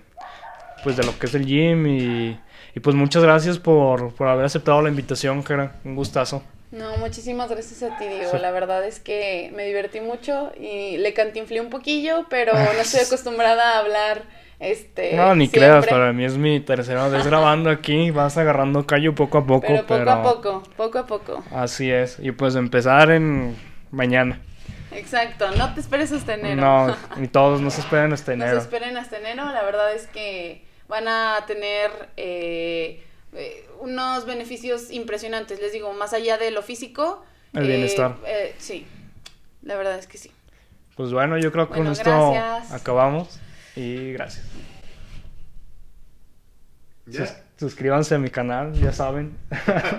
pues 0.83 0.97
de 0.97 1.03
lo 1.03 1.17
que 1.17 1.27
es 1.27 1.35
el 1.35 1.45
gym 1.45 1.87
y, 1.87 2.39
y 2.75 2.79
pues 2.79 2.95
muchas 2.95 3.23
gracias 3.23 3.59
por, 3.59 4.13
por, 4.13 4.27
haber 4.27 4.45
aceptado 4.45 4.81
la 4.81 4.89
invitación, 4.89 5.43
Jera, 5.43 5.77
un 5.83 5.95
gustazo. 5.95 6.43
No, 6.71 6.97
muchísimas 6.97 7.49
gracias 7.49 7.83
a 7.83 7.97
ti, 7.97 8.05
Diego. 8.05 8.31
Sí. 8.31 8.37
La 8.39 8.49
verdad 8.49 8.83
es 8.85 8.99
que 8.99 9.51
me 9.55 9.65
divertí 9.65 10.01
mucho 10.01 10.51
y 10.59 10.97
le 10.97 11.13
cantinflé 11.13 11.61
un 11.61 11.69
poquillo, 11.69 12.25
pero 12.29 12.53
no 12.53 12.81
estoy 12.81 13.01
acostumbrada 13.01 13.75
a 13.75 13.79
hablar. 13.79 14.23
Este, 14.59 15.15
no, 15.15 15.35
ni 15.35 15.47
siempre. 15.47 15.59
creas, 15.59 15.87
para 15.87 16.13
mí 16.13 16.23
es 16.23 16.37
mi 16.37 16.61
tercera 16.61 17.07
vez 17.09 17.27
grabando 17.27 17.69
aquí, 17.69 18.11
vas 18.11 18.37
agarrando 18.37 18.87
callo 18.87 19.13
poco 19.13 19.39
a 19.39 19.45
poco. 19.45 19.67
Pero 19.67 19.81
poco 19.81 19.99
pero... 19.99 20.11
a 20.11 20.23
poco, 20.23 20.63
poco 20.77 20.99
a 20.99 21.05
poco. 21.05 21.43
Así 21.51 21.91
es, 21.91 22.17
y 22.19 22.31
pues 22.31 22.55
empezar 22.55 23.11
en 23.11 23.57
mañana. 23.91 24.39
Exacto, 24.91 25.51
no 25.57 25.73
te 25.73 25.81
esperes 25.81 26.11
hasta 26.11 26.35
enero. 26.35 26.61
No, 26.61 26.95
ni 27.17 27.27
todos, 27.27 27.61
no 27.61 27.69
se 27.71 27.81
esperen 27.81 28.13
hasta 28.13 28.33
enero. 28.33 28.53
No 28.53 28.59
se 28.59 28.63
esperen 28.63 28.97
hasta 28.97 29.17
enero, 29.17 29.45
la 29.51 29.63
verdad 29.63 29.93
es 29.93 30.07
que 30.07 30.63
van 30.87 31.07
a 31.07 31.43
tener 31.47 31.91
eh, 32.17 33.03
eh, 33.33 33.69
unos 33.79 34.25
beneficios 34.25 34.91
impresionantes. 34.91 35.59
Les 35.59 35.73
digo, 35.73 35.93
más 35.93 36.13
allá 36.13 36.37
de 36.37 36.51
lo 36.51 36.61
físico. 36.61 37.23
El 37.53 37.67
bienestar. 37.67 38.17
Eh, 38.25 38.55
sí, 38.57 38.85
la 39.61 39.75
verdad 39.75 39.97
es 39.97 40.07
que 40.07 40.17
sí. 40.17 40.31
Pues 40.95 41.11
bueno, 41.11 41.37
yo 41.37 41.51
creo 41.51 41.67
que 41.67 41.75
bueno, 41.75 41.85
con 41.85 41.93
esto 41.93 42.31
gracias. 42.31 42.71
acabamos 42.71 43.39
y 43.75 44.11
gracias. 44.13 44.45
¿Ya? 47.05 47.25
Sus 47.25 47.35
suscríbanse 47.57 48.15
a 48.15 48.19
mi 48.19 48.29
canal, 48.29 48.73
ya 48.73 48.91
saben. 48.91 49.37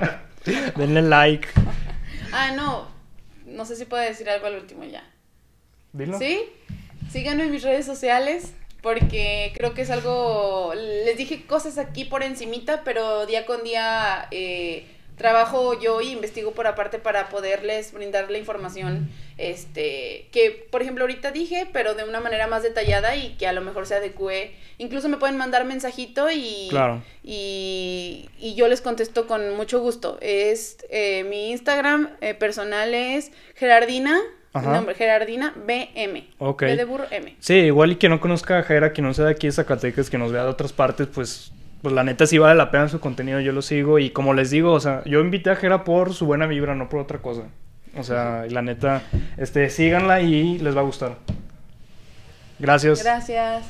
Denle 0.76 1.02
like. 1.02 1.48
Ah, 2.32 2.52
no. 2.56 2.88
No 3.46 3.64
sé 3.64 3.76
si 3.76 3.84
puedo 3.84 4.02
decir 4.02 4.28
algo 4.28 4.46
al 4.46 4.56
último 4.56 4.84
ya. 4.84 5.04
Dilo. 5.92 6.18
¿Sí? 6.18 6.42
Síganme 7.10 7.44
en 7.44 7.50
mis 7.50 7.62
redes 7.62 7.86
sociales 7.86 8.52
porque 8.84 9.50
creo 9.56 9.72
que 9.72 9.80
es 9.80 9.90
algo, 9.90 10.74
les 10.74 11.16
dije 11.16 11.46
cosas 11.46 11.78
aquí 11.78 12.04
por 12.04 12.22
encimita, 12.22 12.82
pero 12.84 13.24
día 13.24 13.46
con 13.46 13.64
día 13.64 14.28
eh, 14.30 14.84
trabajo 15.16 15.80
yo 15.80 16.02
y 16.02 16.10
investigo 16.10 16.52
por 16.52 16.66
aparte 16.66 16.98
para 16.98 17.30
poderles 17.30 17.92
brindar 17.92 18.30
la 18.30 18.36
información 18.36 19.08
este 19.38 20.28
que 20.32 20.66
por 20.70 20.82
ejemplo 20.82 21.04
ahorita 21.04 21.30
dije 21.30 21.68
pero 21.72 21.94
de 21.94 22.04
una 22.04 22.20
manera 22.20 22.46
más 22.46 22.62
detallada 22.62 23.16
y 23.16 23.34
que 23.36 23.46
a 23.46 23.52
lo 23.52 23.60
mejor 23.60 23.86
se 23.86 23.94
adecue 23.94 24.54
incluso 24.78 25.08
me 25.08 25.16
pueden 25.16 25.36
mandar 25.36 25.64
mensajito 25.64 26.30
y 26.30 26.66
claro. 26.68 27.02
y, 27.22 28.28
y, 28.38 28.54
yo 28.54 28.68
les 28.68 28.80
contesto 28.80 29.26
con 29.26 29.56
mucho 29.56 29.80
gusto 29.80 30.18
es 30.20 30.78
eh, 30.90 31.24
mi 31.24 31.50
Instagram 31.50 32.10
eh, 32.20 32.34
personal 32.34 32.92
es 32.92 33.30
Gerardina 33.54 34.20
Ajá. 34.54 34.72
Nombre, 34.72 34.94
Gerardina 34.94 35.52
BM. 35.54 36.28
Ok. 36.38 36.62
B 36.62 36.76
de 36.76 36.84
burro 36.84 37.04
M. 37.10 37.34
Sí, 37.40 37.54
igual 37.54 37.92
y 37.92 37.96
quien 37.96 38.10
no 38.10 38.20
conozca 38.20 38.58
a 38.58 38.62
Gera, 38.62 38.92
quien 38.92 39.06
no 39.06 39.12
sea 39.12 39.24
de 39.24 39.32
aquí 39.32 39.48
de 39.48 39.52
Zacatecas, 39.52 40.08
que 40.08 40.16
nos 40.16 40.30
vea 40.30 40.44
de 40.44 40.48
otras 40.48 40.72
partes, 40.72 41.08
pues, 41.08 41.52
pues 41.82 41.92
la 41.92 42.04
neta 42.04 42.24
sí 42.26 42.38
vale 42.38 42.54
la 42.54 42.70
pena 42.70 42.88
su 42.88 43.00
contenido, 43.00 43.40
yo 43.40 43.52
lo 43.52 43.62
sigo. 43.62 43.98
Y 43.98 44.10
como 44.10 44.32
les 44.32 44.50
digo, 44.50 44.72
o 44.72 44.80
sea, 44.80 45.02
yo 45.04 45.20
invité 45.20 45.50
a 45.50 45.56
Gera 45.56 45.82
por 45.82 46.14
su 46.14 46.24
buena 46.24 46.46
vibra, 46.46 46.76
no 46.76 46.88
por 46.88 47.00
otra 47.00 47.18
cosa. 47.18 47.42
O 47.96 48.04
sea, 48.04 48.46
la 48.48 48.62
neta, 48.62 49.02
este, 49.36 49.68
síganla 49.70 50.20
y 50.20 50.58
les 50.58 50.76
va 50.76 50.80
a 50.80 50.84
gustar. 50.84 51.16
Gracias. 52.60 53.02
Gracias. 53.02 53.64